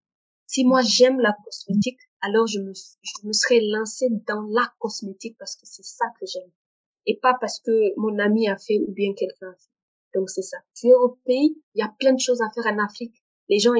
Si 0.47 0.65
moi, 0.65 0.83
j'aime 0.83 1.21
la 1.21 1.35
cosmétique, 1.45 1.99
alors 2.21 2.47
je 2.47 2.59
me, 2.59 2.73
je 2.75 3.27
me 3.27 3.33
serais 3.33 3.61
lancée 3.61 4.09
dans 4.27 4.43
la 4.51 4.71
cosmétique 4.79 5.37
parce 5.39 5.57
que 5.57 5.63
c'est 5.65 5.85
ça 5.85 6.05
que 6.21 6.27
j'aime. 6.27 6.51
Et 7.07 7.19
pas 7.19 7.37
parce 7.41 7.61
que 7.61 7.99
mon 7.99 8.19
ami 8.19 8.49
a 8.49 8.57
fait 8.59 8.79
ou 8.79 8.93
bien 8.93 9.15
quelqu'un 9.15 9.49
a 9.51 9.55
fait. 9.55 10.19
Donc, 10.19 10.29
c'est 10.31 10.43
ça. 10.43 10.59
Tu 10.75 10.89
es 10.89 10.95
au 10.95 11.19
pays, 11.25 11.61
il 11.75 11.81
y 11.81 11.83
a 11.83 11.93
plein 11.99 12.13
de 12.13 12.21
choses 12.21 12.41
à 12.43 12.51
faire 12.55 12.73
en 12.73 12.79
Afrique. 12.85 13.15
Les 13.49 13.59
gens, 13.59 13.73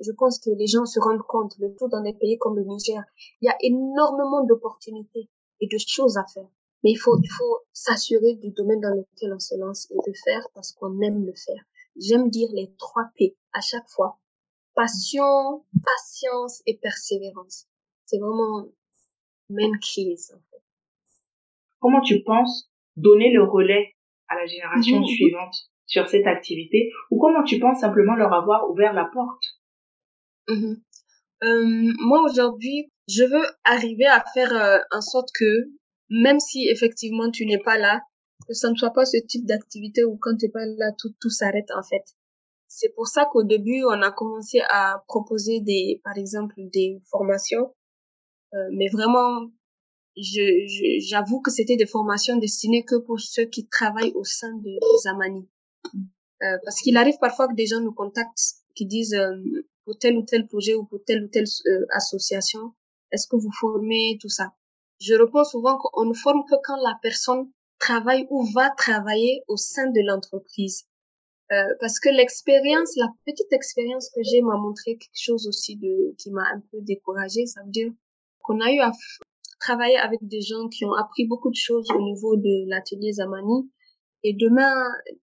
je 0.00 0.12
pense 0.12 0.38
que 0.38 0.50
les 0.50 0.66
gens 0.66 0.86
se 0.86 1.00
rendent 1.00 1.22
compte, 1.22 1.54
le 1.58 1.74
tout 1.76 1.88
dans 1.88 2.02
des 2.02 2.12
pays 2.14 2.38
comme 2.38 2.56
le 2.56 2.64
Niger, 2.64 3.02
il 3.40 3.46
y 3.46 3.48
a 3.48 3.56
énormément 3.60 4.44
d'opportunités 4.44 5.28
et 5.60 5.66
de 5.66 5.78
choses 5.78 6.16
à 6.16 6.24
faire. 6.32 6.48
Mais 6.84 6.90
il 6.90 6.96
faut, 6.96 7.16
il 7.22 7.30
faut 7.30 7.58
s'assurer 7.72 8.34
du 8.34 8.50
domaine 8.50 8.80
dans 8.80 8.94
lequel 8.94 9.32
on 9.32 9.38
se 9.38 9.56
lance 9.56 9.90
et 9.90 10.10
de 10.10 10.12
faire 10.24 10.46
parce 10.54 10.72
qu'on 10.72 11.00
aime 11.00 11.24
le 11.24 11.32
faire. 11.34 11.62
J'aime 11.96 12.28
dire 12.30 12.48
les 12.52 12.72
trois 12.78 13.04
P 13.16 13.36
à 13.52 13.60
chaque 13.60 13.88
fois. 13.88 14.18
Passion, 14.74 15.64
patience 15.84 16.62
et 16.66 16.76
persévérance. 16.78 17.66
C'est 18.06 18.18
vraiment 18.18 18.66
main 19.50 19.70
case, 19.80 20.32
en 20.34 20.40
fait. 20.50 20.62
Comment 21.78 22.00
tu 22.00 22.22
penses 22.22 22.70
donner 22.96 23.32
le 23.32 23.44
relais 23.44 23.94
à 24.28 24.34
la 24.36 24.46
génération 24.46 25.00
mhm. 25.00 25.06
suivante 25.06 25.54
sur 25.86 26.08
cette 26.08 26.26
activité? 26.26 26.90
Ou 27.10 27.20
comment 27.20 27.44
tu 27.44 27.58
penses 27.58 27.80
simplement 27.80 28.14
leur 28.14 28.32
avoir 28.32 28.70
ouvert 28.70 28.92
la 28.92 29.04
porte? 29.04 29.44
Mhm. 30.48 30.82
Euh, 31.44 31.92
moi 32.00 32.22
aujourd'hui, 32.22 32.90
je 33.08 33.24
veux 33.24 33.46
arriver 33.64 34.06
à 34.06 34.24
faire 34.34 34.52
euh, 34.54 34.78
en 34.92 35.00
sorte 35.00 35.30
que 35.34 35.70
même 36.08 36.40
si 36.40 36.68
effectivement 36.68 37.30
tu 37.30 37.46
n'es 37.46 37.58
pas 37.58 37.78
là, 37.78 38.02
que 38.46 38.54
ça 38.54 38.70
ne 38.70 38.76
soit 38.76 38.92
pas 38.92 39.04
ce 39.04 39.16
type 39.26 39.46
d'activité 39.46 40.04
où 40.04 40.16
quand 40.20 40.36
tu 40.36 40.46
n'es 40.46 40.52
pas 40.52 40.66
là, 40.66 40.92
tout, 40.98 41.14
tout 41.20 41.30
s'arrête 41.30 41.70
en 41.76 41.82
fait. 41.82 42.04
C'est 42.68 42.94
pour 42.94 43.06
ça 43.06 43.26
qu'au 43.30 43.42
début, 43.44 43.84
on 43.84 44.00
a 44.02 44.10
commencé 44.10 44.60
à 44.70 45.02
proposer 45.06 45.60
des, 45.60 46.00
par 46.04 46.16
exemple, 46.16 46.54
des 46.56 47.02
formations. 47.10 47.74
Euh, 48.54 48.68
mais 48.72 48.88
vraiment, 48.88 49.50
je, 50.16 51.00
j'avoue 51.06 51.40
que 51.40 51.50
c'était 51.50 51.76
des 51.76 51.86
formations 51.86 52.36
destinées 52.36 52.84
que 52.84 52.96
pour 52.96 53.20
ceux 53.20 53.44
qui 53.44 53.68
travaillent 53.68 54.14
au 54.14 54.24
sein 54.24 54.56
de 54.56 54.70
Zamani. 55.02 55.48
Euh, 56.42 56.58
parce 56.64 56.80
qu'il 56.80 56.96
arrive 56.96 57.18
parfois 57.20 57.46
que 57.48 57.54
des 57.54 57.66
gens 57.66 57.80
nous 57.80 57.92
contactent 57.92 58.54
qui 58.74 58.86
disent 58.86 59.14
euh, 59.14 59.36
pour 59.84 59.98
tel 59.98 60.16
ou 60.16 60.22
tel 60.22 60.46
projet 60.46 60.74
ou 60.74 60.84
pour 60.84 61.02
telle 61.04 61.24
ou 61.24 61.28
telle 61.28 61.46
euh, 61.66 61.86
association, 61.90 62.74
est-ce 63.10 63.26
que 63.26 63.36
vous 63.36 63.52
formez 63.60 64.18
tout 64.20 64.28
ça? 64.28 64.52
Je 65.00 65.14
réponds 65.14 65.44
souvent 65.44 65.78
qu'on 65.78 66.04
ne 66.04 66.14
forme 66.14 66.44
que 66.48 66.54
quand 66.62 66.76
la 66.76 66.96
personne 67.02 67.50
travaille 67.78 68.26
ou 68.30 68.44
va 68.52 68.70
travailler 68.70 69.42
au 69.48 69.56
sein 69.56 69.90
de 69.90 70.00
l'entreprise. 70.06 70.84
Euh, 71.50 71.74
parce 71.80 71.98
que 72.00 72.08
l'expérience, 72.08 72.96
la 72.96 73.08
petite 73.26 73.52
expérience 73.52 74.08
que 74.14 74.22
j'ai 74.22 74.40
m'a 74.40 74.56
montré 74.56 74.96
quelque 74.96 75.20
chose 75.20 75.46
aussi 75.48 75.76
de 75.76 76.14
qui 76.16 76.30
m'a 76.30 76.44
un 76.54 76.60
peu 76.70 76.78
découragée. 76.80 77.44
Ça 77.46 77.62
veut 77.62 77.70
dire 77.70 77.90
qu'on 78.42 78.60
a 78.60 78.72
eu 78.72 78.78
à 78.78 78.92
travailler 79.60 79.98
avec 79.98 80.20
des 80.22 80.40
gens 80.40 80.68
qui 80.68 80.84
ont 80.84 80.94
appris 80.94 81.26
beaucoup 81.26 81.50
de 81.50 81.56
choses 81.56 81.90
au 81.90 82.02
niveau 82.02 82.36
de 82.36 82.68
l'atelier 82.68 83.12
Zamani. 83.12 83.70
Et 84.22 84.34
demain, 84.34 84.72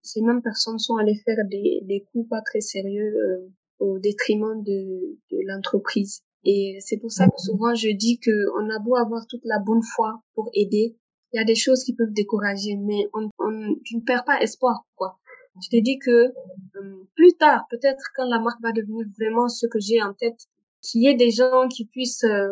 ces 0.03 0.21
mêmes 0.21 0.41
personnes 0.41 0.77
sont 0.77 0.97
allées 0.97 1.19
faire 1.25 1.37
des, 1.49 1.79
des 1.83 2.05
coups 2.11 2.27
pas 2.29 2.41
très 2.41 2.61
sérieux 2.61 3.15
euh, 3.15 3.47
au 3.79 3.99
détriment 3.99 4.61
de, 4.63 5.17
de 5.31 5.37
l'entreprise. 5.47 6.21
Et 6.45 6.77
c'est 6.79 6.97
pour 6.97 7.11
ça 7.11 7.27
que 7.27 7.37
souvent 7.37 7.75
je 7.75 7.89
dis 7.89 8.19
que 8.19 8.31
on 8.61 8.69
a 8.69 8.79
beau 8.79 8.95
avoir 8.95 9.27
toute 9.27 9.43
la 9.43 9.59
bonne 9.59 9.83
foi 9.83 10.21
pour 10.35 10.49
aider, 10.53 10.95
il 11.31 11.37
y 11.37 11.39
a 11.39 11.45
des 11.45 11.55
choses 11.55 11.83
qui 11.83 11.95
peuvent 11.95 12.13
décourager, 12.13 12.75
mais 12.77 13.07
on, 13.13 13.29
on 13.39 13.75
tu 13.83 13.97
ne 13.97 14.01
perds 14.01 14.25
pas 14.25 14.41
espoir, 14.41 14.85
quoi. 14.95 15.19
Je 15.61 15.69
te 15.69 15.81
dis 15.81 15.99
que 15.99 16.09
euh, 16.09 17.07
plus 17.15 17.33
tard, 17.33 17.65
peut-être 17.69 18.03
quand 18.15 18.25
la 18.25 18.39
marque 18.39 18.61
va 18.61 18.71
devenir 18.71 19.05
vraiment 19.19 19.49
ce 19.49 19.67
que 19.67 19.79
j'ai 19.79 20.01
en 20.01 20.13
tête, 20.13 20.39
qu'il 20.81 21.03
y 21.03 21.07
ait 21.07 21.15
des 21.15 21.31
gens 21.31 21.67
qui 21.67 21.85
puissent, 21.85 22.23
euh, 22.23 22.49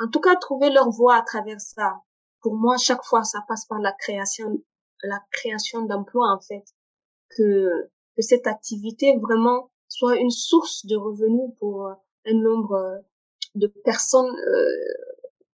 en 0.00 0.08
tout 0.08 0.20
cas, 0.20 0.34
trouver 0.36 0.70
leur 0.70 0.90
voie 0.90 1.16
à 1.16 1.22
travers 1.22 1.60
ça. 1.60 2.00
Pour 2.42 2.56
moi, 2.56 2.76
chaque 2.76 3.04
fois, 3.04 3.22
ça 3.22 3.40
passe 3.46 3.64
par 3.66 3.78
la 3.78 3.92
création, 3.92 4.62
la 5.04 5.20
création 5.30 5.82
d'emplois, 5.82 6.32
en 6.32 6.40
fait, 6.40 6.64
que 7.30 7.68
que 8.16 8.22
cette 8.22 8.48
activité 8.48 9.16
vraiment 9.22 9.70
soit 9.88 10.16
une 10.16 10.30
source 10.30 10.86
de 10.86 10.96
revenus 10.96 11.50
pour 11.58 11.86
euh, 11.86 11.94
un 12.26 12.34
nombre 12.34 12.74
euh, 12.74 12.98
de 13.54 13.66
personnes 13.66 14.36
euh, 14.36 14.66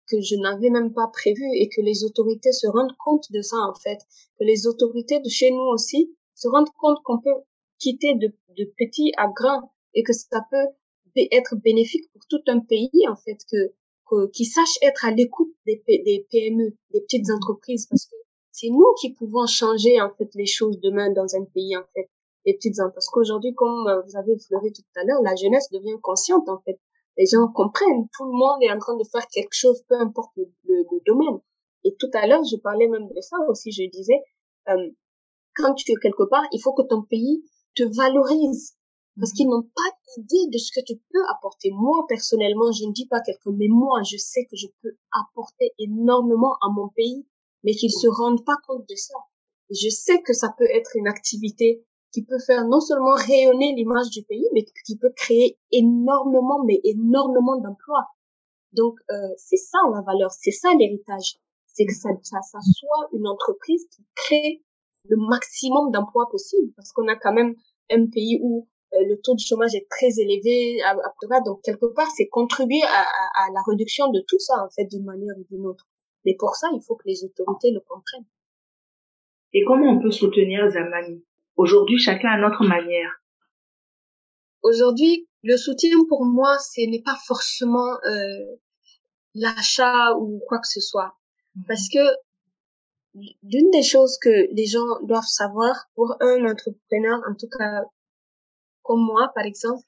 que 0.07 0.19
je 0.19 0.35
n'avais 0.35 0.69
même 0.69 0.93
pas 0.93 1.07
prévu 1.07 1.43
et 1.55 1.69
que 1.69 1.81
les 1.81 2.03
autorités 2.03 2.51
se 2.51 2.67
rendent 2.67 2.95
compte 2.97 3.31
de 3.31 3.41
ça 3.41 3.57
en 3.57 3.73
fait, 3.73 3.99
que 4.37 4.43
les 4.43 4.67
autorités 4.67 5.19
de 5.19 5.29
chez 5.29 5.51
nous 5.51 5.69
aussi 5.73 6.15
se 6.35 6.47
rendent 6.47 6.73
compte 6.79 7.01
qu'on 7.03 7.19
peut 7.19 7.41
quitter 7.79 8.15
de, 8.15 8.33
de 8.57 8.73
petit 8.77 9.13
à 9.17 9.27
grand 9.27 9.71
et 9.93 10.03
que 10.03 10.13
ça 10.13 10.45
peut 10.49 10.67
être 11.31 11.55
bénéfique 11.55 12.11
pour 12.11 12.23
tout 12.27 12.41
un 12.47 12.59
pays 12.59 13.07
en 13.07 13.15
fait, 13.15 13.37
que, 13.49 13.73
que 14.09 14.29
qui 14.31 14.45
sache 14.45 14.77
être 14.81 15.05
à 15.05 15.11
l'écoute 15.11 15.53
des, 15.65 15.81
des 15.87 16.27
PME, 16.31 16.75
des 16.91 17.01
petites 17.01 17.29
entreprises 17.29 17.85
parce 17.87 18.05
que 18.05 18.15
c'est 18.51 18.69
nous 18.69 18.93
qui 18.99 19.13
pouvons 19.13 19.47
changer 19.47 20.01
en 20.01 20.09
fait 20.15 20.29
les 20.35 20.45
choses 20.45 20.79
demain 20.79 21.11
dans 21.11 21.35
un 21.35 21.45
pays 21.45 21.77
en 21.77 21.83
fait 21.93 22.09
les 22.45 22.53
petites 22.55 22.79
enfants. 22.79 22.91
Parce 22.93 23.07
qu'aujourd'hui, 23.07 23.53
comme 23.53 23.87
euh, 23.87 24.01
vous 24.01 24.17
avez 24.17 24.33
effleuré 24.33 24.71
tout 24.71 24.83
à 24.95 25.03
l'heure, 25.03 25.21
la 25.21 25.35
jeunesse 25.35 25.69
devient 25.71 25.99
consciente, 26.01 26.47
en 26.49 26.59
fait. 26.61 26.79
Les 27.17 27.25
gens 27.25 27.47
comprennent. 27.47 28.07
Tout 28.17 28.25
le 28.25 28.37
monde 28.37 28.61
est 28.61 28.71
en 28.71 28.79
train 28.79 28.97
de 28.97 29.03
faire 29.11 29.27
quelque 29.27 29.53
chose, 29.53 29.83
peu 29.87 29.95
importe 29.95 30.31
le, 30.35 30.45
le, 30.65 30.99
domaine. 31.05 31.39
Et 31.83 31.95
tout 31.99 32.09
à 32.13 32.27
l'heure, 32.27 32.43
je 32.43 32.55
parlais 32.57 32.87
même 32.87 33.07
de 33.07 33.21
ça 33.21 33.37
aussi. 33.49 33.71
Je 33.71 33.89
disais, 33.89 34.19
euh, 34.69 34.89
quand 35.55 35.73
tu 35.75 35.91
es 35.91 35.95
quelque 36.01 36.23
part, 36.23 36.45
il 36.51 36.59
faut 36.59 36.73
que 36.73 36.81
ton 36.81 37.03
pays 37.03 37.43
te 37.75 37.83
valorise. 37.83 38.75
Parce 39.19 39.31
qu'ils 39.31 39.47
n'ont 39.47 39.61
pas 39.61 39.91
idée 40.17 40.47
de 40.51 40.57
ce 40.57 40.71
que 40.71 40.83
tu 40.85 40.99
peux 41.11 41.23
apporter. 41.29 41.71
Moi, 41.71 42.05
personnellement, 42.07 42.71
je 42.71 42.85
ne 42.85 42.91
dis 42.91 43.07
pas 43.07 43.21
quelque 43.21 43.49
mais 43.49 43.67
moi, 43.67 44.01
je 44.03 44.17
sais 44.17 44.45
que 44.45 44.55
je 44.55 44.67
peux 44.81 44.95
apporter 45.11 45.71
énormément 45.79 46.55
à 46.61 46.69
mon 46.69 46.89
pays, 46.89 47.25
mais 47.63 47.73
qu'ils 47.73 47.91
se 47.91 48.07
rendent 48.07 48.45
pas 48.45 48.57
compte 48.67 48.87
de 48.87 48.95
ça. 48.95 49.15
je 49.69 49.89
sais 49.89 50.21
que 50.21 50.33
ça 50.33 50.53
peut 50.57 50.69
être 50.69 50.95
une 50.95 51.07
activité 51.07 51.85
qui 52.13 52.23
peut 52.23 52.39
faire 52.39 52.65
non 52.65 52.79
seulement 52.79 53.15
rayonner 53.15 53.73
l'image 53.73 54.09
du 54.11 54.23
pays, 54.23 54.47
mais 54.53 54.63
qui 54.85 54.97
peut 54.97 55.11
créer 55.15 55.57
énormément, 55.71 56.63
mais 56.63 56.79
énormément 56.83 57.59
d'emplois. 57.59 58.07
Donc, 58.71 58.99
euh, 59.09 59.33
c'est 59.37 59.57
ça 59.57 59.79
la 59.91 60.01
valeur, 60.01 60.31
c'est 60.31 60.51
ça 60.51 60.69
l'héritage. 60.77 61.37
C'est 61.65 61.85
que 61.85 61.93
ça, 61.93 62.09
ça, 62.21 62.59
soit 62.61 63.09
une 63.13 63.27
entreprise 63.27 63.87
qui 63.89 64.05
crée 64.15 64.63
le 65.09 65.17
maximum 65.17 65.91
d'emplois 65.91 66.29
possible, 66.29 66.71
parce 66.75 66.91
qu'on 66.91 67.07
a 67.07 67.15
quand 67.15 67.33
même 67.33 67.55
un 67.91 68.05
pays 68.05 68.39
où 68.43 68.67
euh, 68.93 68.97
le 69.07 69.19
taux 69.19 69.33
de 69.33 69.39
chômage 69.39 69.73
est 69.73 69.87
très 69.89 70.19
élevé, 70.19 70.81
à, 70.83 70.95
donc 71.41 71.61
quelque 71.63 71.87
part, 71.87 72.09
c'est 72.15 72.27
contribuer 72.27 72.83
à, 72.83 73.01
à, 73.01 73.45
à, 73.45 73.51
la 73.53 73.61
réduction 73.67 74.11
de 74.11 74.23
tout 74.27 74.39
ça, 74.39 74.63
en 74.63 74.69
fait, 74.69 74.85
d'une 74.85 75.03
manière 75.03 75.35
ou 75.37 75.43
d'une 75.49 75.65
autre. 75.65 75.87
Mais 76.25 76.35
pour 76.37 76.55
ça, 76.55 76.67
il 76.73 76.81
faut 76.81 76.95
que 76.95 77.07
les 77.07 77.23
autorités 77.25 77.71
le 77.71 77.79
comprennent. 77.79 78.27
Et 79.53 79.63
comment 79.65 79.91
on 79.91 79.99
peut 79.99 80.11
soutenir 80.11 80.69
Zamani? 80.69 81.23
Aujourd'hui, 81.55 81.99
chacun 81.99 82.29
à 82.29 82.37
notre 82.37 82.63
manière. 82.63 83.11
Aujourd'hui, 84.63 85.27
le 85.43 85.57
soutien 85.57 85.97
pour 86.07 86.25
moi, 86.25 86.57
ce 86.57 86.89
n'est 86.89 87.01
pas 87.01 87.17
forcément 87.27 87.93
euh, 88.05 88.55
l'achat 89.35 90.15
ou 90.17 90.41
quoi 90.47 90.59
que 90.59 90.67
ce 90.67 90.79
soit. 90.79 91.13
Mhm. 91.55 91.63
Parce 91.67 91.89
que 91.89 91.99
l'une 93.43 93.69
des 93.71 93.83
choses 93.83 94.17
que 94.19 94.53
les 94.53 94.65
gens 94.65 94.99
doivent 95.03 95.27
savoir 95.27 95.75
pour 95.95 96.15
un 96.21 96.45
entrepreneur, 96.45 97.19
en 97.29 97.35
tout 97.35 97.49
cas 97.49 97.83
comme 98.81 99.05
moi 99.05 99.31
par 99.35 99.45
exemple, 99.45 99.83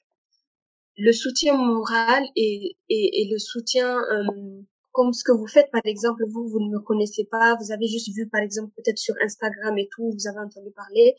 le 0.96 1.12
soutien 1.12 1.56
moral 1.56 2.24
et, 2.36 2.76
et, 2.88 3.22
et 3.22 3.28
le 3.30 3.38
soutien 3.38 3.98
euh, 3.98 4.62
comme 4.92 5.12
ce 5.12 5.24
que 5.24 5.32
vous 5.32 5.46
faites 5.46 5.70
par 5.70 5.82
exemple, 5.84 6.24
vous, 6.28 6.48
vous 6.48 6.60
ne 6.60 6.70
me 6.70 6.80
connaissez 6.80 7.24
pas, 7.24 7.56
vous 7.60 7.72
avez 7.72 7.86
juste 7.86 8.14
vu 8.14 8.28
par 8.28 8.40
exemple 8.40 8.72
peut-être 8.76 8.98
sur 8.98 9.14
Instagram 9.22 9.76
et 9.76 9.88
tout, 9.92 10.10
vous 10.10 10.28
avez 10.28 10.38
entendu 10.38 10.70
parler, 10.70 11.14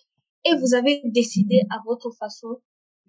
et 0.47 0.57
vous 0.57 0.73
avez 0.73 1.01
décidé 1.05 1.61
à 1.69 1.81
votre 1.85 2.11
façon 2.11 2.61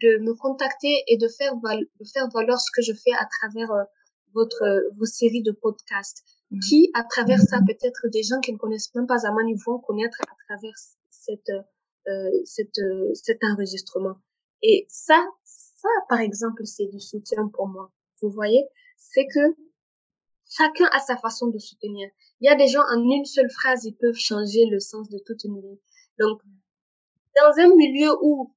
de 0.02 0.18
me 0.18 0.34
contacter 0.34 1.02
et 1.08 1.16
de 1.16 1.28
faire, 1.28 1.54
de 1.56 2.04
faire 2.12 2.28
valoir 2.32 2.58
ce 2.60 2.70
que 2.74 2.82
je 2.82 2.92
fais 2.92 3.12
à 3.12 3.26
travers 3.40 3.70
euh, 3.72 3.84
votre, 4.34 4.92
vos 4.96 5.04
séries 5.06 5.42
de 5.42 5.52
podcasts. 5.52 6.22
Mm. 6.50 6.60
Qui, 6.60 6.90
à 6.94 7.04
travers 7.04 7.40
ça, 7.40 7.58
peut-être 7.66 8.08
des 8.12 8.22
gens 8.22 8.40
qui 8.40 8.52
ne 8.52 8.58
connaissent 8.58 8.94
même 8.94 9.06
pas 9.06 9.18
Zamani 9.18 9.54
vont 9.66 9.78
connaître 9.78 10.18
à 10.22 10.34
travers 10.46 10.74
cette, 11.10 11.50
euh, 11.50 12.30
cette, 12.44 12.78
euh, 12.78 13.12
cet 13.14 13.42
enregistrement. 13.44 14.16
Et 14.62 14.86
ça, 14.88 15.26
ça, 15.44 15.88
par 16.08 16.20
exemple, 16.20 16.64
c'est 16.64 16.86
du 16.86 17.00
soutien 17.00 17.48
pour 17.48 17.68
moi. 17.68 17.90
Vous 18.22 18.30
voyez, 18.30 18.64
c'est 18.96 19.26
que 19.26 19.56
chacun 20.48 20.86
a 20.92 21.00
sa 21.00 21.16
façon 21.16 21.48
de 21.48 21.58
soutenir. 21.58 22.08
Il 22.40 22.46
y 22.46 22.48
a 22.48 22.56
des 22.56 22.68
gens 22.68 22.82
en 22.90 23.00
une 23.02 23.24
seule 23.24 23.50
phrase, 23.50 23.84
ils 23.84 23.96
peuvent 23.96 24.14
changer 24.14 24.66
le 24.66 24.80
sens 24.80 25.08
de 25.08 25.18
toute 25.18 25.44
une 25.44 25.60
vie. 25.60 25.80
Donc, 26.18 26.40
dans 27.40 27.62
un 27.62 27.74
milieu 27.76 28.10
où 28.22 28.52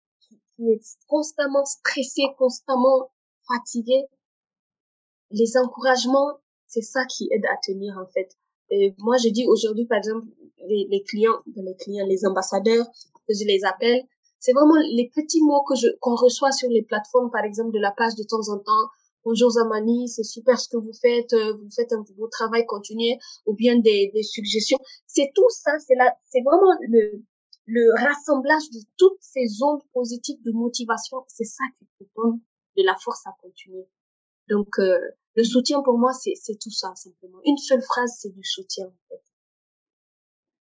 tu 0.55 0.63
es 0.69 0.79
constamment 1.07 1.65
stressé, 1.65 2.23
constamment 2.37 3.11
fatigué, 3.47 4.05
les 5.31 5.57
encouragements, 5.57 6.39
c'est 6.67 6.81
ça 6.81 7.05
qui 7.05 7.29
aide 7.31 7.45
à 7.45 7.57
tenir 7.65 7.97
en 7.97 8.07
fait. 8.13 8.29
Et 8.69 8.95
moi, 8.99 9.17
je 9.17 9.29
dis 9.29 9.45
aujourd'hui, 9.47 9.85
par 9.85 9.97
exemple, 9.97 10.27
les, 10.67 10.87
les 10.89 11.03
clients, 11.03 11.39
les 11.55 11.75
clients, 11.75 12.05
les 12.07 12.25
ambassadeurs, 12.25 12.85
que 13.27 13.33
je 13.33 13.45
les 13.45 13.63
appelle, 13.65 14.01
c'est 14.39 14.53
vraiment 14.53 14.77
les 14.77 15.11
petits 15.13 15.43
mots 15.43 15.63
que 15.63 15.75
je 15.75 15.87
qu'on 15.99 16.15
reçoit 16.15 16.51
sur 16.51 16.69
les 16.69 16.83
plateformes, 16.83 17.29
par 17.31 17.43
exemple, 17.43 17.71
de 17.71 17.79
la 17.79 17.91
page 17.91 18.15
de 18.15 18.23
temps 18.23 18.49
en 18.49 18.57
temps. 18.57 18.87
Bonjour 19.23 19.51
Zamani, 19.51 20.09
c'est 20.09 20.23
super 20.23 20.59
ce 20.59 20.67
que 20.67 20.77
vous 20.77 20.93
faites, 20.99 21.31
euh, 21.33 21.53
vous 21.53 21.69
faites 21.75 21.93
un 21.93 22.03
beau 22.17 22.27
travail, 22.27 22.65
continuez, 22.65 23.19
ou 23.45 23.53
bien 23.53 23.77
des, 23.77 24.09
des 24.15 24.23
suggestions. 24.23 24.79
C'est 25.05 25.29
tout 25.35 25.49
ça, 25.49 25.77
c'est 25.77 25.93
là, 25.93 26.15
c'est 26.27 26.41
vraiment 26.41 26.71
le, 26.89 27.21
le 27.71 27.89
rassemblage 28.03 28.69
de 28.73 28.79
toutes 28.97 29.21
ces 29.21 29.63
ondes 29.63 29.81
positives 29.93 30.41
de 30.43 30.51
motivation. 30.51 31.23
C'est 31.27 31.45
ça 31.45 31.63
qui 31.77 31.85
te 31.97 32.03
donne 32.15 32.41
de 32.77 32.83
la 32.83 32.95
force 33.01 33.25
à 33.25 33.31
continuer. 33.41 33.87
Donc, 34.49 34.77
euh, 34.79 34.99
le 35.35 35.43
soutien 35.43 35.81
pour 35.81 35.97
moi, 35.97 36.11
c'est, 36.11 36.33
c'est 36.35 36.59
tout 36.59 36.71
ça, 36.71 36.93
simplement. 36.95 37.39
Une 37.45 37.57
seule 37.57 37.81
phrase, 37.81 38.17
c'est 38.19 38.33
du 38.33 38.43
soutien, 38.43 38.87
en 38.87 39.07
fait. 39.07 39.23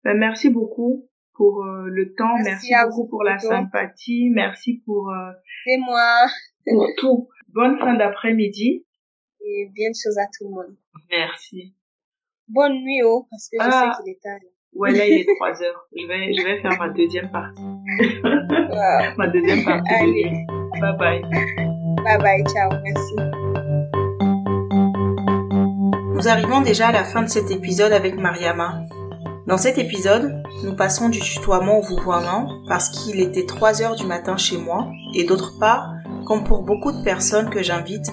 Ben, 0.04 0.16
merci 0.16 0.48
beaucoup 0.50 1.08
pour 1.34 1.64
euh, 1.64 1.88
le 1.88 2.14
temps, 2.14 2.36
merci, 2.44 2.72
beaucoup 2.84 3.08
pour 3.08 3.24
la 3.24 3.38
sympathie, 3.38 4.30
merci 4.30 4.74
pour... 4.84 5.10
Euh, 5.10 5.32
c'est 5.64 5.78
moi. 5.78 6.26
Pour 6.64 6.86
tout. 6.98 7.28
Bonne 7.48 7.78
fin 7.78 7.94
d'après-midi. 7.94 8.86
Et 9.44 9.68
bien 9.74 9.90
de 9.90 9.96
choses 10.00 10.18
à 10.18 10.26
tout 10.26 10.44
le 10.44 10.50
monde. 10.50 10.76
Merci. 11.10 11.74
Bonne 12.46 12.74
nuit, 12.74 13.02
oh, 13.04 13.26
parce 13.28 13.48
que 13.48 13.56
je 13.58 13.64
sais 13.64 13.70
ah. 13.72 13.98
qu'il 14.00 14.12
est 14.12 14.20
tard. 14.22 14.38
Ouais, 14.74 14.90
là, 14.92 15.06
il 15.06 15.20
est 15.20 15.26
3 15.36 15.48
heures. 15.62 15.86
Je 15.94 16.06
vais, 16.06 16.32
je 16.32 16.42
vais 16.42 16.60
faire 16.62 16.78
ma 16.78 16.88
deuxième 16.88 17.30
partie. 17.30 17.62
ma 19.18 19.26
deuxième 19.26 19.64
partie. 19.64 19.92
Allez. 19.92 20.46
Bye 20.80 20.96
bye. 20.98 21.22
Bye 22.02 22.18
bye, 22.18 22.44
ciao, 22.46 22.70
merci. 22.82 23.14
Nous 26.14 26.26
arrivons 26.26 26.62
déjà 26.62 26.88
à 26.88 26.92
la 26.92 27.04
fin 27.04 27.22
de 27.22 27.28
cet 27.28 27.50
épisode 27.50 27.92
avec 27.92 28.16
Mariama. 28.16 28.80
Dans 29.46 29.58
cet 29.58 29.76
épisode, 29.76 30.42
nous 30.64 30.74
passons 30.74 31.10
du 31.10 31.20
tutoiement 31.20 31.78
au 31.78 31.82
vouvoiement 31.82 32.48
parce 32.66 32.88
qu'il 32.88 33.20
était 33.20 33.44
3 33.44 33.82
heures 33.82 33.96
du 33.96 34.06
matin 34.06 34.38
chez 34.38 34.56
moi 34.56 34.88
et 35.14 35.24
d'autre 35.24 35.58
part, 35.58 35.92
comme 36.24 36.44
pour 36.44 36.62
beaucoup 36.62 36.92
de 36.92 37.02
personnes 37.04 37.50
que 37.50 37.62
j'invite, 37.62 38.06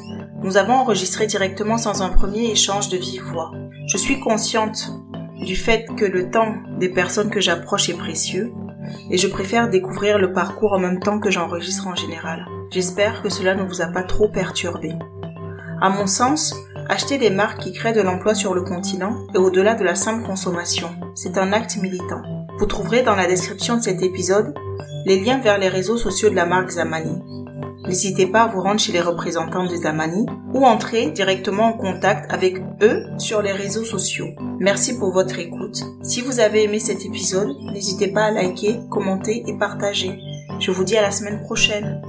nous 0.43 0.57
avons 0.57 0.73
enregistré 0.73 1.25
directement 1.25 1.77
sans 1.77 2.01
un 2.01 2.09
premier 2.09 2.51
échange 2.51 2.89
de 2.89 2.97
vive 2.97 3.23
voix. 3.23 3.51
Je 3.87 3.97
suis 3.97 4.19
consciente 4.19 4.91
du 5.39 5.55
fait 5.55 5.85
que 5.97 6.05
le 6.05 6.29
temps 6.29 6.55
des 6.79 6.89
personnes 6.89 7.29
que 7.29 7.41
j'approche 7.41 7.89
est 7.89 7.97
précieux 7.97 8.51
et 9.09 9.17
je 9.17 9.27
préfère 9.27 9.69
découvrir 9.69 10.17
le 10.17 10.33
parcours 10.33 10.73
en 10.73 10.79
même 10.79 10.99
temps 10.99 11.19
que 11.19 11.31
j'enregistre 11.31 11.87
en 11.87 11.95
général. 11.95 12.45
J'espère 12.71 13.21
que 13.21 13.29
cela 13.29 13.55
ne 13.55 13.63
vous 13.63 13.81
a 13.81 13.87
pas 13.87 14.03
trop 14.03 14.29
perturbé. 14.29 14.93
À 15.81 15.89
mon 15.89 16.07
sens, 16.07 16.53
Acheter 16.91 17.19
des 17.19 17.29
marques 17.29 17.59
qui 17.59 17.71
créent 17.71 17.93
de 17.93 18.01
l'emploi 18.01 18.33
sur 18.33 18.55
le 18.55 18.63
continent 18.63 19.27
et 19.35 19.37
au-delà 19.37 19.75
de 19.75 19.83
la 19.83 19.93
simple 19.93 20.25
consommation. 20.25 20.89
C'est 21.13 21.37
un 21.37 21.53
acte 21.53 21.77
militant. 21.77 22.23
Vous 22.57 22.65
trouverez 22.65 23.03
dans 23.03 23.15
la 23.15 23.27
description 23.27 23.77
de 23.77 23.83
cet 23.83 24.01
épisode 24.01 24.55
les 25.05 25.19
liens 25.19 25.37
vers 25.37 25.59
les 25.59 25.69
réseaux 25.69 25.97
sociaux 25.97 26.31
de 26.31 26.35
la 26.35 26.47
marque 26.47 26.71
Zamani. 26.71 27.21
N'hésitez 27.89 28.27
pas 28.27 28.43
à 28.43 28.47
vous 28.47 28.61
rendre 28.61 28.79
chez 28.79 28.91
les 28.91 29.01
représentants 29.01 29.65
de 29.65 29.75
Zamani 29.75 30.27
ou 30.53 30.63
entrer 30.63 31.09
directement 31.09 31.63
en 31.63 31.73
contact 31.73 32.31
avec 32.31 32.57
eux 32.83 33.03
sur 33.17 33.41
les 33.41 33.51
réseaux 33.51 33.83
sociaux. 33.83 34.27
Merci 34.59 34.99
pour 34.99 35.11
votre 35.11 35.39
écoute. 35.39 35.81
Si 36.03 36.21
vous 36.21 36.39
avez 36.39 36.65
aimé 36.65 36.77
cet 36.77 37.03
épisode, 37.03 37.49
n'hésitez 37.73 38.09
pas 38.09 38.25
à 38.25 38.31
liker, 38.31 38.79
commenter 38.91 39.43
et 39.47 39.57
partager. 39.57 40.19
Je 40.59 40.69
vous 40.69 40.83
dis 40.83 40.97
à 40.97 41.01
la 41.01 41.09
semaine 41.09 41.41
prochaine. 41.41 41.99